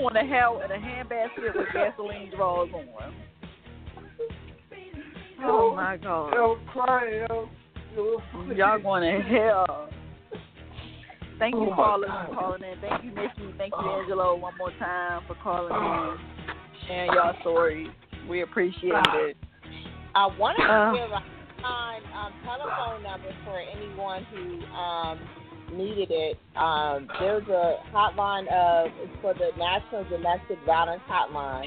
going 0.00 0.14
to 0.14 0.20
hell 0.32 0.62
in 0.64 0.70
a 0.70 0.74
handbasket 0.74 1.56
with 1.56 1.66
gasoline 1.72 2.30
drawers 2.34 2.70
on. 2.74 2.86
Oh 5.44 5.74
my 5.74 5.96
God. 5.96 6.32
Yo, 6.34 6.58
crying, 6.72 7.26
yo. 7.28 7.48
yo. 7.94 8.20
Y'all 8.54 8.80
going 8.80 9.02
to 9.02 9.20
hell. 9.28 9.88
Thank 11.38 11.54
you, 11.54 11.60
Oh, 11.60 11.70
my 11.70 11.76
callers, 11.76 12.10
for 12.28 12.34
calling 12.34 12.62
in. 12.64 12.80
Thank 12.80 13.04
you, 13.04 13.10
Nikki. 13.10 13.54
Thank 13.56 13.72
you, 13.80 13.90
Angelo, 13.90 14.36
one 14.36 14.54
more 14.58 14.72
time 14.80 15.22
for 15.28 15.36
calling 15.40 15.72
in, 15.72 16.16
sharing 16.88 17.12
y'all 17.12 17.34
stories. 17.42 17.86
We 18.28 18.42
appreciate 18.42 18.92
it. 18.92 19.36
I 20.16 20.26
want 20.26 20.58
to 20.58 20.64
Uh. 20.64 20.92
give 20.92 21.10
a 21.12 21.22
hotline 21.62 22.02
um, 22.16 22.32
telephone 22.44 23.02
number 23.04 23.28
for 23.44 23.60
anyone 23.60 24.24
who 24.32 24.64
um, 24.74 25.20
needed 25.72 26.10
it. 26.10 26.38
Um, 26.56 27.08
there's 27.20 27.46
a 27.48 27.76
hotline 27.92 28.46
of 28.52 28.90
it's 28.98 29.12
for 29.20 29.34
the 29.34 29.50
National 29.58 30.04
Domestic 30.04 30.58
Violence 30.66 31.02
Hotline. 31.08 31.66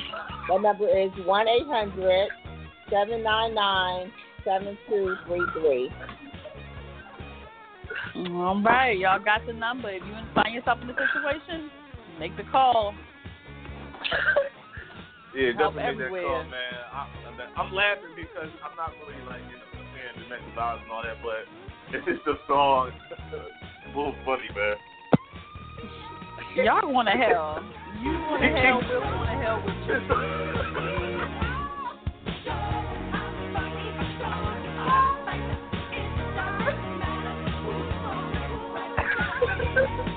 That 0.50 0.62
number 0.62 0.88
is 0.88 1.12
one 1.26 1.48
eight 1.48 1.68
hundred 1.68 2.30
seven 2.90 3.24
nine 3.24 3.56
nine 3.56 4.12
seven 4.44 4.78
two 4.90 5.16
three 5.28 5.46
three. 5.54 5.90
All 8.16 8.62
right, 8.62 8.98
y'all 8.98 9.24
got 9.24 9.46
the 9.46 9.54
number. 9.54 9.90
If 9.90 10.04
you 10.04 10.14
find 10.36 10.54
yourself 10.54 10.80
in 10.82 10.90
a 10.90 10.94
situation, 10.94 11.70
make 12.20 12.36
the 12.38 12.44
call. 12.52 12.94
Yeah, 15.32 15.56
Help 15.56 15.80
definitely 15.80 16.04
make 16.04 16.12
that 16.12 16.12
everywhere. 16.12 16.28
call, 16.28 16.44
man. 16.52 16.76
I, 16.92 17.08
I'm 17.56 17.72
laughing 17.72 18.12
because 18.20 18.52
I'm 18.68 18.76
not 18.76 18.92
really 19.00 19.16
like 19.32 19.40
you 19.48 19.56
know 19.56 19.72
saying 19.96 20.28
domestic 20.28 20.56
violence 20.56 20.84
and 20.84 20.92
all 20.92 21.04
that, 21.08 21.24
but 21.24 21.48
it's 21.96 22.04
just 22.04 22.28
a 22.28 22.36
song. 22.52 22.92
little 23.96 24.16
funny, 24.26 24.44
man. 24.56 24.76
Y'all 26.56 26.82
going 26.82 27.06
to 27.06 27.12
hell. 27.12 27.64
You 28.02 28.12
going 28.14 28.42
to 28.54 28.60
hell, 28.60 28.82
we're 28.82 29.00
going 29.00 29.28
to 29.28 29.36
hell 29.44 29.64
with 29.66 29.76
you. 29.88 29.96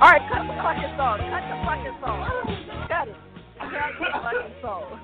All 0.00 0.10
right, 0.10 0.22
cut 0.28 0.42
the 0.46 0.54
fucking 0.60 0.92
song. 0.96 1.18
Cut 1.30 1.44
the 1.48 1.56
fucking 1.64 1.96
song. 2.00 2.20
Cut 2.88 3.08
it. 3.08 3.16
Cut 3.58 3.92
the 3.98 4.06
fucking 4.22 4.54
song. 4.60 5.00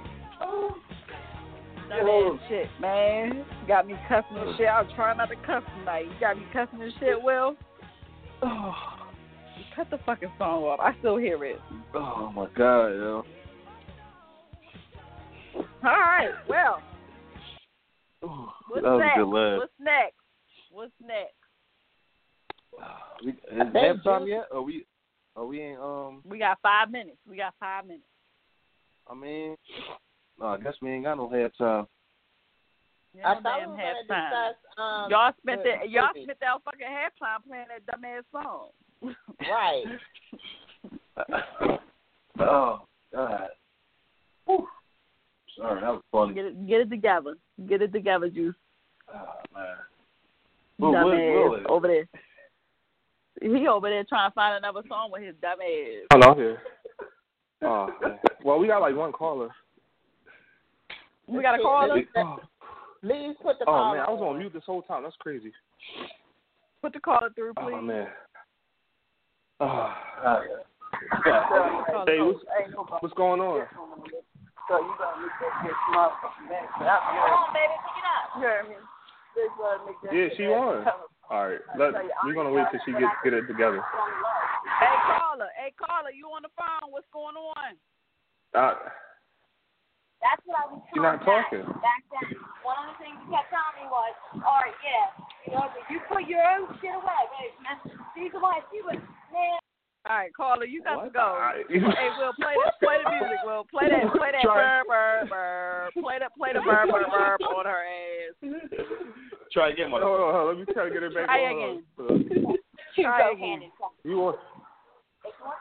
That 1.88 2.04
man 2.04 2.40
shit, 2.48 2.68
man. 2.80 3.44
Got 3.66 3.86
me 3.86 3.94
cussing 4.08 4.36
and 4.36 4.56
shit. 4.56 4.68
I 4.68 4.82
was 4.82 4.92
trying 4.94 5.16
not 5.16 5.28
to 5.28 5.36
cuss 5.36 5.62
tonight. 5.78 6.06
You 6.06 6.12
got 6.20 6.36
me 6.36 6.44
cussing 6.52 6.82
and 6.82 6.92
shit, 7.00 7.20
Will. 7.20 7.56
Oh, 8.42 8.74
cut 9.76 9.90
the 9.90 9.98
fucking 10.06 10.32
song 10.38 10.64
off. 10.64 10.80
I 10.80 10.98
still 10.98 11.16
hear 11.16 11.44
it. 11.44 11.60
Oh 11.94 12.32
my 12.34 12.46
god, 12.56 12.88
yo. 12.88 13.24
All 15.54 15.64
right, 15.82 16.30
well, 16.48 16.82
Ooh, 18.24 18.48
what's 18.68 18.82
that 18.82 18.90
was 18.90 19.00
next? 19.00 19.16
a 19.16 19.18
good 19.18 19.28
laugh. 19.28 19.58
What's 19.58 19.72
next? 19.80 20.14
What's 20.70 20.92
next? 21.00 21.34
We, 23.24 23.32
is 23.32 23.74
halftime 23.74 24.28
yet? 24.28 24.46
Or 24.50 24.62
we? 24.62 24.86
Are 25.36 25.46
we 25.46 25.60
ain't 25.60 25.80
um? 25.80 26.22
We 26.24 26.38
got 26.38 26.58
five 26.62 26.90
minutes. 26.90 27.18
We 27.28 27.36
got 27.36 27.54
five 27.60 27.84
minutes. 27.84 28.04
I 29.08 29.14
mean, 29.14 29.56
no, 30.38 30.46
I 30.46 30.58
guess 30.58 30.74
we 30.80 30.90
ain't 30.90 31.04
got 31.04 31.16
no 31.16 31.28
halftime. 31.28 31.86
Yeah, 33.16 33.28
I 33.28 33.34
no 33.34 33.40
thought 33.42 33.54
we 33.58 33.60
damn 33.60 33.70
were 33.70 33.76
going 33.76 33.86
to 33.86 34.12
halftime. 34.12 34.30
discuss. 34.30 34.56
Um, 34.78 35.10
y'all 35.10 35.32
spent 35.42 35.62
the 35.64 35.72
the, 35.82 35.88
y'all 35.90 36.08
movie. 36.14 36.24
spent 36.24 36.40
that 36.40 36.62
fucking 36.64 36.86
halftime 36.86 37.40
playing 37.46 37.66
that 37.68 37.82
dumbass 37.86 38.22
song. 38.32 38.68
Right. 39.40 39.84
oh 42.40 42.82
God. 43.12 43.48
Whew. 44.46 44.66
All 45.62 45.74
right, 45.74 45.80
that 45.80 45.90
was 45.92 46.02
funny. 46.12 46.34
Get 46.34 46.44
it, 46.46 46.66
get 46.68 46.80
it 46.82 46.90
together. 46.90 47.34
Get 47.68 47.82
it 47.82 47.92
together, 47.92 48.30
Juice. 48.30 48.54
Oh, 49.12 49.24
man. 49.54 49.66
Well, 50.78 50.92
dumb 50.92 51.04
Will- 51.04 51.12
ass 51.12 51.18
Will 51.50 51.54
is- 51.56 51.66
over 51.68 51.86
there. 51.88 52.08
He 53.42 53.66
over 53.68 53.88
there 53.88 54.04
trying 54.04 54.30
to 54.30 54.34
find 54.34 54.56
another 54.56 54.82
song 54.88 55.10
with 55.12 55.22
his 55.22 55.34
dumb 55.42 55.58
ass. 55.60 56.06
Hello 56.12 56.34
here. 56.34 56.58
Oh, 57.62 57.88
man. 58.02 58.18
well, 58.44 58.58
we 58.58 58.66
got 58.68 58.80
like 58.80 58.94
one 58.94 59.12
caller. 59.12 59.48
We 61.26 61.42
got 61.42 61.58
a 61.58 61.58
caller. 61.62 62.02
Oh, 63.02 63.08
Please 63.08 63.36
put 63.42 63.58
the 63.58 63.64
oh 63.64 63.72
call 63.72 63.94
man, 63.94 64.04
I 64.06 64.10
was 64.10 64.20
on 64.20 64.38
mute 64.38 64.52
this 64.52 64.62
whole 64.66 64.82
time. 64.82 65.02
That's 65.02 65.16
crazy. 65.20 65.52
Put 66.82 66.92
the 66.92 67.00
caller 67.00 67.30
through, 67.34 67.54
please. 67.54 67.74
Oh 67.74 67.80
man. 67.80 68.08
Oh. 69.60 69.94
Caller. 70.22 70.60
Hey, 72.06 72.20
what's, 72.20 72.40
what's 73.00 73.14
going 73.14 73.40
on? 73.40 73.66
Come 73.72 73.92
on, 73.92 74.00
baby. 74.00 74.16
Pick 77.80 77.96
it 77.96 78.04
up. 78.04 78.36
Yeah, 80.12 80.28
she 80.36 80.46
won. 80.46 80.84
All 81.30 81.48
right, 81.48 81.60
let, 81.78 81.92
we're 82.24 82.34
gonna 82.34 82.50
wait 82.50 82.66
till 82.72 82.80
she 82.84 82.90
gets 82.92 83.14
get 83.22 83.32
it 83.34 83.46
together. 83.46 83.80
Hey 84.80 84.96
caller, 85.06 85.48
hey 85.56 85.72
caller, 85.78 86.10
you 86.10 86.26
on 86.26 86.42
the 86.42 86.48
phone? 86.58 86.90
What's 86.90 87.06
going 87.12 87.36
on? 87.36 87.76
Uh, 88.52 88.74
That's 90.20 90.42
what 90.44 90.56
I 90.60 90.64
was 90.68 90.80
You're 90.92 91.04
not 91.04 91.24
talking. 91.24 91.64
Back 91.80 92.04
then, 92.12 92.36
one 92.60 92.76
of 92.84 92.92
the 92.92 92.96
things 93.00 93.16
you 93.24 93.28
kept 93.32 93.48
telling 93.48 93.76
me 93.80 93.88
was, 93.88 94.12
all 94.44 94.60
right, 94.60 94.76
yeah, 94.84 95.08
you 95.48 95.50
know, 95.56 95.64
but 95.72 95.84
you 95.88 95.96
put 96.12 96.28
your 96.28 96.44
own 96.44 96.68
shit 96.84 96.92
away, 96.92 97.22
baby. 97.40 97.56
Man, 97.64 97.76
she's 98.12 98.32
the 98.32 98.40
one. 98.40 98.60
She 98.68 98.84
was, 98.84 99.00
man. 99.32 99.56
All 100.08 100.16
right, 100.16 100.32
caller, 100.32 100.64
you 100.64 100.80
got 100.84 101.04
to 101.04 101.10
go. 101.10 101.20
All 101.20 101.40
right. 101.40 101.64
hey, 101.68 101.80
Will, 102.16 102.32
play 102.36 102.56
that, 102.56 102.76
play 102.80 102.96
the 103.04 103.08
music. 103.10 103.40
Will, 103.44 103.64
play 103.68 103.88
that, 103.88 104.12
play 104.16 104.32
that 104.32 104.44
Try- 104.44 104.84
burr, 104.84 104.88
burr, 104.88 105.28
burr. 105.28 106.02
Play 106.04 106.16
that, 106.20 106.32
play 106.36 106.50
the 106.52 106.60
burr, 106.64 106.84
burr, 106.88 107.36
burr 107.40 107.52
on 107.56 107.64
her 107.68 107.84
ass. 107.84 108.36
Try 109.52 109.70
again, 109.70 109.90
hold 109.90 110.00
mother. 110.04 110.12
on, 110.20 110.32
hold 110.32 110.36
on, 110.36 110.58
let 110.58 110.68
me 110.68 110.72
try 110.72 110.84
to 110.88 110.92
get 110.92 111.02
it 111.02 111.12
back 111.14 111.26
Try 111.26 111.44
on. 111.48 111.82
You 112.96 113.04
Try 113.04 113.18
go 113.24 113.32
again. 113.32 113.40
hand 113.40 113.62
in 113.64 113.70
hand. 113.76 113.92
You 114.04 114.16
want? 114.18 114.36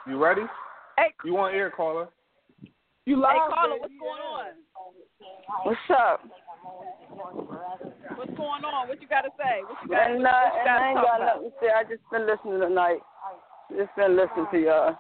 You 0.08 0.18
ready? 0.24 0.42
Hey, 0.98 1.12
You 1.26 1.34
want 1.34 1.56
air 1.56 1.70
caller? 1.72 2.08
You 3.10 3.18
hey, 3.26 3.42
caller, 3.50 3.82
what's 3.82 3.94
going 3.98 4.22
on? 4.22 4.54
What's 5.66 5.90
up? 5.90 6.22
What's 8.16 8.38
going 8.38 8.62
on? 8.62 8.88
What 8.88 9.02
you 9.02 9.08
got 9.08 9.22
to 9.26 9.34
say? 9.34 9.66
What 9.66 9.82
you 9.82 9.90
got? 9.90 10.12
And, 10.12 10.22
uh, 10.22 10.30
what 10.30 10.54
you 10.54 10.62
and 10.62 10.70
I 10.70 10.78
to 10.78 10.86
ain't 10.86 11.02
got 11.02 11.18
nothing 11.26 11.50
to 11.50 11.56
say. 11.58 11.70
I 11.74 11.82
just 11.90 12.06
been 12.14 12.30
listening 12.30 12.62
tonight. 12.62 13.02
Just 13.74 13.90
been 13.98 14.14
listening 14.14 14.46
to 14.54 14.60
y'all. 14.62 14.94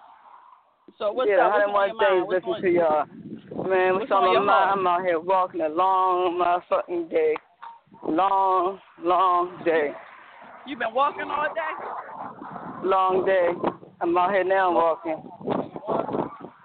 So 0.98 1.12
what's 1.14 1.30
yeah, 1.30 1.46
up? 1.46 1.54
On 1.54 1.70
101 1.70 1.86
your 1.86 2.02
mind? 2.02 2.10
days 2.10 2.26
listening 2.34 2.62
to 2.66 2.72
y'all. 2.74 3.06
Man, 3.70 3.94
What's 3.94 4.10
what's 4.10 4.12
on 4.12 4.26
on 4.26 4.42
my 4.42 4.74
mind? 4.74 4.80
I'm 4.82 4.88
out 4.88 5.06
here 5.06 5.20
walking 5.20 5.62
a 5.62 5.70
long 5.70 6.42
motherfucking 6.42 7.12
day. 7.12 7.36
Long, 8.10 8.80
long 9.04 9.62
day. 9.64 9.94
You 10.66 10.78
been 10.78 10.94
walking 10.94 11.30
all 11.30 11.54
day? 11.54 11.74
Long 12.82 13.26
day. 13.26 13.54
I'm 14.02 14.18
out 14.18 14.32
here 14.34 14.44
now 14.44 14.74
walking. 14.74 15.22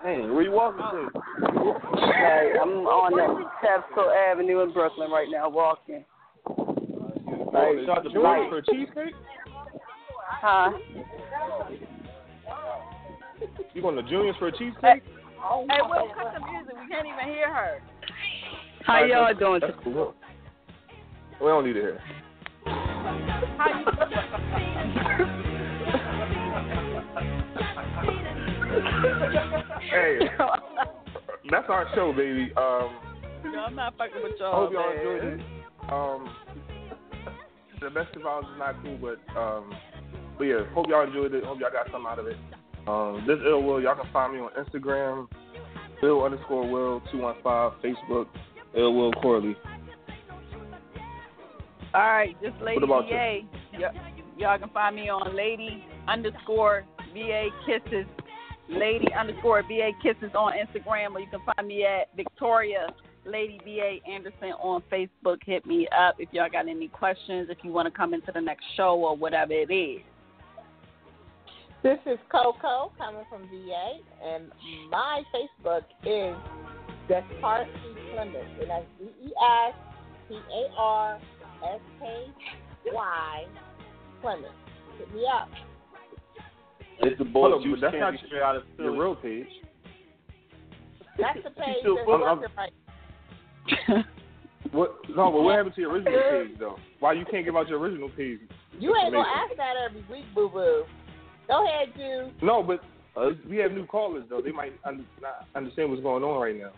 Hey, 0.04 0.20
where 0.20 0.42
you 0.42 0.52
walking 0.52 0.84
to? 0.84 1.08
Like, 1.16 2.60
I'm 2.60 2.84
on 2.84 3.12
the 3.16 3.44
Capitol 3.62 4.10
Avenue 4.10 4.60
in 4.60 4.70
Brooklyn 4.74 5.10
right 5.10 5.28
now 5.30 5.48
walking. 5.48 6.04
Like, 6.46 7.86
Shout 7.86 7.98
out 7.98 8.04
to 8.04 8.10
you 8.10 8.20
for 8.20 8.58
a 8.58 8.62
cheesecake? 8.66 9.14
Huh? 10.28 10.72
You 13.72 13.80
going 13.80 13.96
to 13.96 14.02
Junior's 14.02 14.36
for 14.38 14.48
a 14.48 14.52
cheesecake? 14.52 14.82
Hey, 14.82 15.00
Will, 15.88 16.10
cut 16.14 16.34
the 16.34 16.52
music. 16.52 16.74
We 16.82 16.88
can't 16.94 17.06
even 17.06 17.34
hear 17.34 17.50
her. 17.50 17.80
How 18.84 19.04
y'all 19.04 19.32
doing? 19.32 19.62
That's 19.62 19.72
cool. 19.82 20.14
We 21.40 21.46
don't 21.46 21.64
need 21.64 21.72
to 21.72 21.80
hear. 21.80 22.00
How 22.66 23.93
Hey, 29.94 30.18
that's 31.50 31.66
our 31.68 31.86
show, 31.94 32.12
baby. 32.12 32.52
Um? 32.56 32.98
No, 33.44 33.60
I'm 33.60 33.76
not 33.76 33.96
fucking 33.96 34.22
with 34.24 34.32
y'all, 34.40 34.64
hope 34.64 34.72
y'all 34.72 34.88
man. 34.88 34.98
enjoyed 34.98 35.24
it. 35.24 35.92
Um, 35.92 36.34
the 37.80 37.90
best 37.90 38.16
of 38.16 38.26
all 38.26 38.40
is 38.40 38.46
not 38.58 38.74
cool, 38.82 38.98
but 39.00 39.38
um, 39.38 39.72
but 40.36 40.44
yeah, 40.44 40.60
hope 40.72 40.86
y'all 40.88 41.06
enjoyed 41.06 41.32
it. 41.34 41.44
Hope 41.44 41.60
y'all 41.60 41.70
got 41.70 41.86
something 41.92 42.10
out 42.10 42.18
of 42.18 42.26
it. 42.26 42.36
Um, 42.88 43.24
this 43.26 43.38
ill 43.46 43.62
will 43.62 43.80
y'all 43.80 43.94
can 43.94 44.10
find 44.12 44.32
me 44.32 44.40
on 44.40 44.50
Instagram, 44.58 45.28
ill 46.02 46.24
underscore 46.24 46.68
will 46.68 47.02
two 47.12 47.18
one 47.18 47.36
five, 47.44 47.72
Facebook, 47.84 48.26
ill 48.76 48.94
will 48.94 49.12
Corley. 49.12 49.54
All 51.94 52.00
right, 52.00 52.34
just 52.42 52.60
Lady 52.62 52.80
VA. 52.84 53.40
Y- 53.72 53.90
y'all 54.38 54.58
can 54.58 54.70
find 54.70 54.96
me 54.96 55.08
on 55.08 55.36
Lady 55.36 55.84
underscore 56.08 56.84
VA 57.12 57.48
Kisses. 57.66 58.06
Lady 58.68 59.08
underscore 59.18 59.62
VA 59.62 59.90
Kisses 60.02 60.34
on 60.34 60.52
Instagram, 60.52 61.14
or 61.14 61.20
you 61.20 61.26
can 61.30 61.40
find 61.54 61.68
me 61.68 61.84
at 61.84 62.14
Victoria 62.16 62.88
Lady 63.26 63.60
VA 63.64 63.98
Anderson 64.10 64.52
on 64.60 64.82
Facebook. 64.92 65.38
Hit 65.44 65.66
me 65.66 65.88
up 65.98 66.16
if 66.18 66.28
y'all 66.32 66.48
got 66.50 66.68
any 66.68 66.88
questions, 66.88 67.48
if 67.50 67.58
you 67.62 67.72
want 67.72 67.86
to 67.86 67.96
come 67.96 68.14
into 68.14 68.32
the 68.32 68.40
next 68.40 68.64
show 68.76 68.94
or 68.96 69.16
whatever 69.16 69.52
it 69.52 69.72
is. 69.72 70.02
This 71.82 71.98
is 72.06 72.18
Coco 72.32 72.92
coming 72.96 73.24
from 73.28 73.42
VA, 73.42 73.98
and 74.26 74.50
my 74.90 75.22
Facebook 75.34 75.84
is 76.02 76.34
Desparsky 77.10 78.12
Clemens, 78.14 78.58
and 78.60 78.70
that's 78.70 78.86
D 78.98 79.04
E 79.26 79.32
S 79.68 79.74
P 80.28 80.34
A 80.34 80.74
R 80.78 81.20
S 81.62 81.80
K 82.00 82.26
Y 82.90 83.44
Clemens. 84.22 84.54
Hit 84.98 85.14
me 85.14 85.24
up. 85.30 85.50
It's 87.00 87.18
the 87.18 87.24
boy 87.24 87.50
Hold 87.50 87.62
Juice 87.64 87.78
that's 87.80 87.92
Candy 87.92 88.18
not 88.18 88.26
straight 88.26 88.42
out 88.42 88.56
of 88.56 88.62
Your 88.78 88.86
Philly. 88.88 88.98
real 88.98 89.14
page. 89.16 89.46
That's 91.18 91.38
the 91.44 91.50
page 91.62 91.76
still 91.80 91.96
that's 91.96 92.04
full- 92.06 92.24
I'm- 92.24 92.42
right. 92.56 94.04
What? 94.72 94.96
No, 95.10 95.30
but 95.30 95.42
what 95.42 95.56
happened 95.56 95.74
to 95.76 95.80
your 95.82 95.92
original 95.92 96.20
page 96.30 96.58
though? 96.58 96.76
Why 97.00 97.12
you 97.12 97.24
can't 97.30 97.44
give 97.44 97.56
out 97.56 97.68
your 97.68 97.78
original 97.78 98.08
page? 98.10 98.38
You 98.78 98.94
ain't 98.96 99.12
gonna 99.12 99.28
ask 99.28 99.56
that 99.56 99.74
every 99.88 100.04
week, 100.10 100.24
boo 100.34 100.48
boo. 100.48 100.84
Go 101.46 101.64
ahead, 101.66 101.88
Juice. 101.94 102.32
No, 102.42 102.62
but 102.62 102.80
uh, 103.20 103.30
we 103.48 103.56
have 103.58 103.72
new 103.72 103.86
callers 103.86 104.24
though. 104.28 104.40
They 104.40 104.52
might 104.52 104.72
un- 104.84 105.06
not 105.20 105.46
understand 105.54 105.90
what's 105.90 106.02
going 106.02 106.24
on 106.24 106.40
right 106.40 106.56
now. 106.56 106.72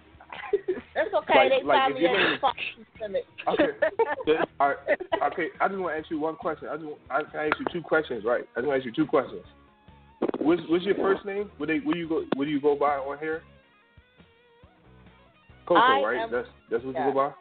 That's 0.94 1.14
okay. 1.14 1.34
Like- 1.38 1.50
they 1.50 1.62
like, 1.66 1.78
find 1.78 1.92
if 1.92 1.96
me 1.96 2.02
your 2.02 2.10
at 2.10 2.16
name 2.18 2.28
the 2.30 2.34
is- 2.34 2.40
Foxy 2.40 2.86
Clement. 2.98 3.24
Okay. 3.48 4.44
All 4.60 4.68
right. 4.68 5.32
Okay. 5.32 5.48
I 5.60 5.68
just 5.68 5.80
want 5.80 5.94
to 5.94 6.00
ask 6.00 6.10
you 6.10 6.18
one 6.20 6.36
question. 6.36 6.68
I 6.68 6.74
just 6.76 6.84
want, 6.86 6.98
I 7.10 7.22
can 7.22 7.40
ask 7.50 7.58
you 7.60 7.66
two 7.72 7.82
questions, 7.82 8.24
right? 8.24 8.44
I 8.56 8.60
just 8.60 8.66
want 8.68 8.82
to 8.82 8.86
ask 8.90 8.96
you 8.98 9.04
two 9.04 9.08
questions. 9.08 9.42
What's, 10.38 10.62
what's 10.68 10.84
your 10.84 10.94
first 10.96 11.24
name? 11.24 11.50
What 11.58 11.66
they? 11.66 11.78
What 11.78 11.94
do 11.94 11.98
you 12.00 12.08
go? 12.08 12.24
What 12.36 12.44
do 12.44 12.50
you 12.50 12.60
go 12.60 12.74
by 12.76 12.96
on 12.96 13.18
here? 13.18 13.42
Coco, 15.66 15.80
I 15.80 16.00
right? 16.00 16.18
am- 16.22 16.30
that's 16.30 16.48
that's 16.70 16.84
what 16.84 16.94
yeah. 16.94 17.08
you 17.08 17.12
go 17.12 17.18
by. 17.28 17.34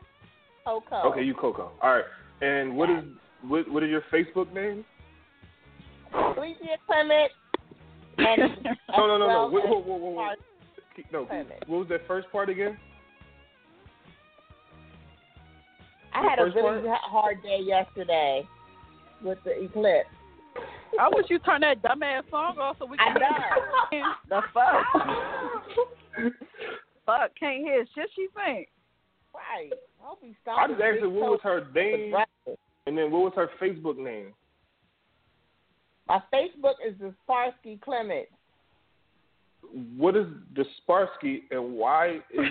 Coco. 0.66 1.10
Okay, 1.12 1.24
you 1.24 1.34
Coco. 1.36 1.72
All 1.82 1.94
right. 1.96 2.04
And 2.42 2.76
what 2.76 2.90
is 2.90 3.04
what? 3.48 3.70
What 3.72 3.84
is 3.84 3.90
your 3.90 4.02
Facebook 4.12 4.52
name? 4.54 4.84
Felicia 6.34 6.78
Clement. 6.88 7.32
And 8.18 8.42
No, 8.96 9.08
no, 9.08 9.18
no, 9.18 9.28
no. 9.28 9.28
well 9.28 9.52
Whoa, 9.52 9.60
as 9.60 9.70
whoa, 9.70 9.80
whoa, 9.80 9.98
whoa, 9.98 10.10
whoa. 10.12 10.34
No. 11.12 11.26
Clement. 11.26 11.68
What 11.68 11.80
was 11.80 11.88
that 11.90 12.08
first 12.08 12.32
part 12.32 12.50
again? 12.50 12.78
I 16.14 16.24
The 16.24 16.30
had 16.30 16.40
a 16.40 16.46
really 16.46 16.88
part? 16.88 17.02
hard 17.04 17.44
day 17.44 17.60
yesterday 17.62 18.48
with 19.22 19.38
the 19.44 19.62
eclipse. 19.64 20.08
I 21.00 21.10
wish 21.14 21.26
you 21.30 21.40
turned 21.40 21.64
that 21.64 21.82
dumbass 21.82 22.30
song 22.30 22.58
off 22.60 22.78
so 22.80 22.86
we 22.86 22.98
can 22.98 23.14
know. 23.14 24.04
the 24.30 24.42
fuck. 24.54 24.86
fuck, 27.06 27.32
can't 27.40 27.58
hear 27.64 27.86
shit 27.96 28.10
she 28.16 28.28
think. 28.34 28.70
Right. 29.34 29.72
I'll 30.04 30.18
be 30.22 30.36
I 30.48 30.68
just 30.68 30.82
asked 30.82 31.00
her 31.02 31.10
what 31.10 31.32
was 31.32 31.40
her 31.44 31.68
name, 31.74 32.14
Right. 32.14 32.28
and 32.88 32.98
then 32.98 33.12
what 33.12 33.24
was 33.24 33.34
her 33.36 33.50
Facebook 33.62 33.98
name. 33.98 34.34
My 36.08 36.22
Facebook 36.34 36.76
is 36.88 36.94
the 37.00 37.14
Sparsky 37.28 37.82
Clement. 37.82 38.28
What 39.98 40.16
is 40.16 40.28
the 40.56 40.64
Sparsky 40.88 41.42
and 41.50 41.74
why 41.74 42.18
is 42.32 42.46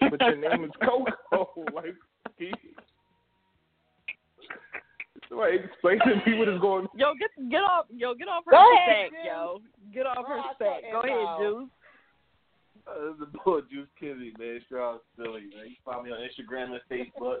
your 0.00 0.10
but 0.10 0.20
your 0.20 0.36
name 0.36 0.64
is 0.64 0.70
Coco? 0.84 1.64
Like, 1.74 1.94
can 2.36 2.46
you- 2.48 2.52
somebody 5.28 5.58
explain 5.58 5.98
to 6.00 6.30
me 6.30 6.38
what 6.38 6.48
is 6.48 6.60
going. 6.60 6.86
on. 6.86 6.98
Yo, 6.98 7.12
get 7.18 7.30
get 7.50 7.62
off 7.62 7.86
yo, 7.94 8.14
get 8.14 8.28
off 8.28 8.44
her 8.46 8.52
Go 8.52 8.74
ahead, 8.74 9.10
stack, 9.10 9.26
yo. 9.26 9.60
Get 9.92 10.06
off 10.06 10.26
her 10.26 10.38
I 10.38 10.54
stack. 10.54 10.82
Go 10.92 11.00
ahead, 11.00 11.16
was. 11.16 11.40
Juice. 11.40 11.70
Uh, 12.88 13.04
this 13.04 13.14
is 13.14 13.20
the 13.20 13.38
boy 13.44 13.60
Juice 13.70 13.88
Kizzy, 14.00 14.32
man. 14.38 14.60
Straight 14.66 14.80
out 14.80 14.94
of 14.94 15.00
Philly, 15.16 15.42
man. 15.52 15.68
You 15.68 15.76
can 15.76 15.84
find 15.84 16.04
me 16.04 16.12
on 16.12 16.18
Instagram 16.24 16.72
and 16.72 16.80
Facebook. 16.90 17.38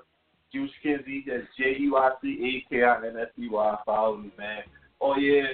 Juice 0.52 0.70
Kizzy, 0.82 1.24
that's 1.26 1.46
J 1.58 1.76
U 1.80 1.96
I 1.96 2.10
C 2.22 2.64
A 2.68 2.72
K 2.72 2.82
I 2.82 3.06
N 3.06 3.16
S 3.20 3.28
E 3.38 3.48
Y. 3.48 3.76
Follow 3.84 4.16
me, 4.16 4.30
man. 4.38 4.62
Oh 5.00 5.16
yeah, 5.16 5.20
you 5.22 5.42
know 5.42 5.50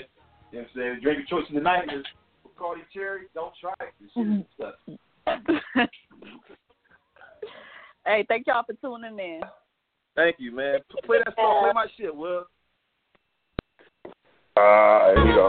what 0.53 0.61
I'm 0.61 0.67
saying? 0.75 0.99
Drink 1.03 1.19
your 1.29 1.41
choice 1.41 1.49
in 1.51 1.57
the 1.57 1.61
night 1.61 1.85
is 1.93 2.05
Bacardi 2.47 2.83
Cherry. 2.93 3.23
Don't 3.35 3.53
try 3.61 3.75
it. 3.81 3.95
This 4.01 4.11
shit 4.15 4.27
is 4.27 4.45
stuff. 4.55 5.89
Hey, 8.07 8.25
thank 8.29 8.47
y'all 8.47 8.65
for 8.65 8.75
tuning 8.75 9.19
in. 9.19 9.41
Thank 10.17 10.37
you, 10.39 10.55
man. 10.55 10.79
Play 11.05 11.19
that 11.25 11.35
song. 11.35 11.65
Play 11.65 11.73
my 11.75 11.87
shit, 11.97 12.15
Will. 12.15 12.47
Uh, 14.57 15.15
here 15.15 15.27
we 15.27 15.33
go. 15.33 15.49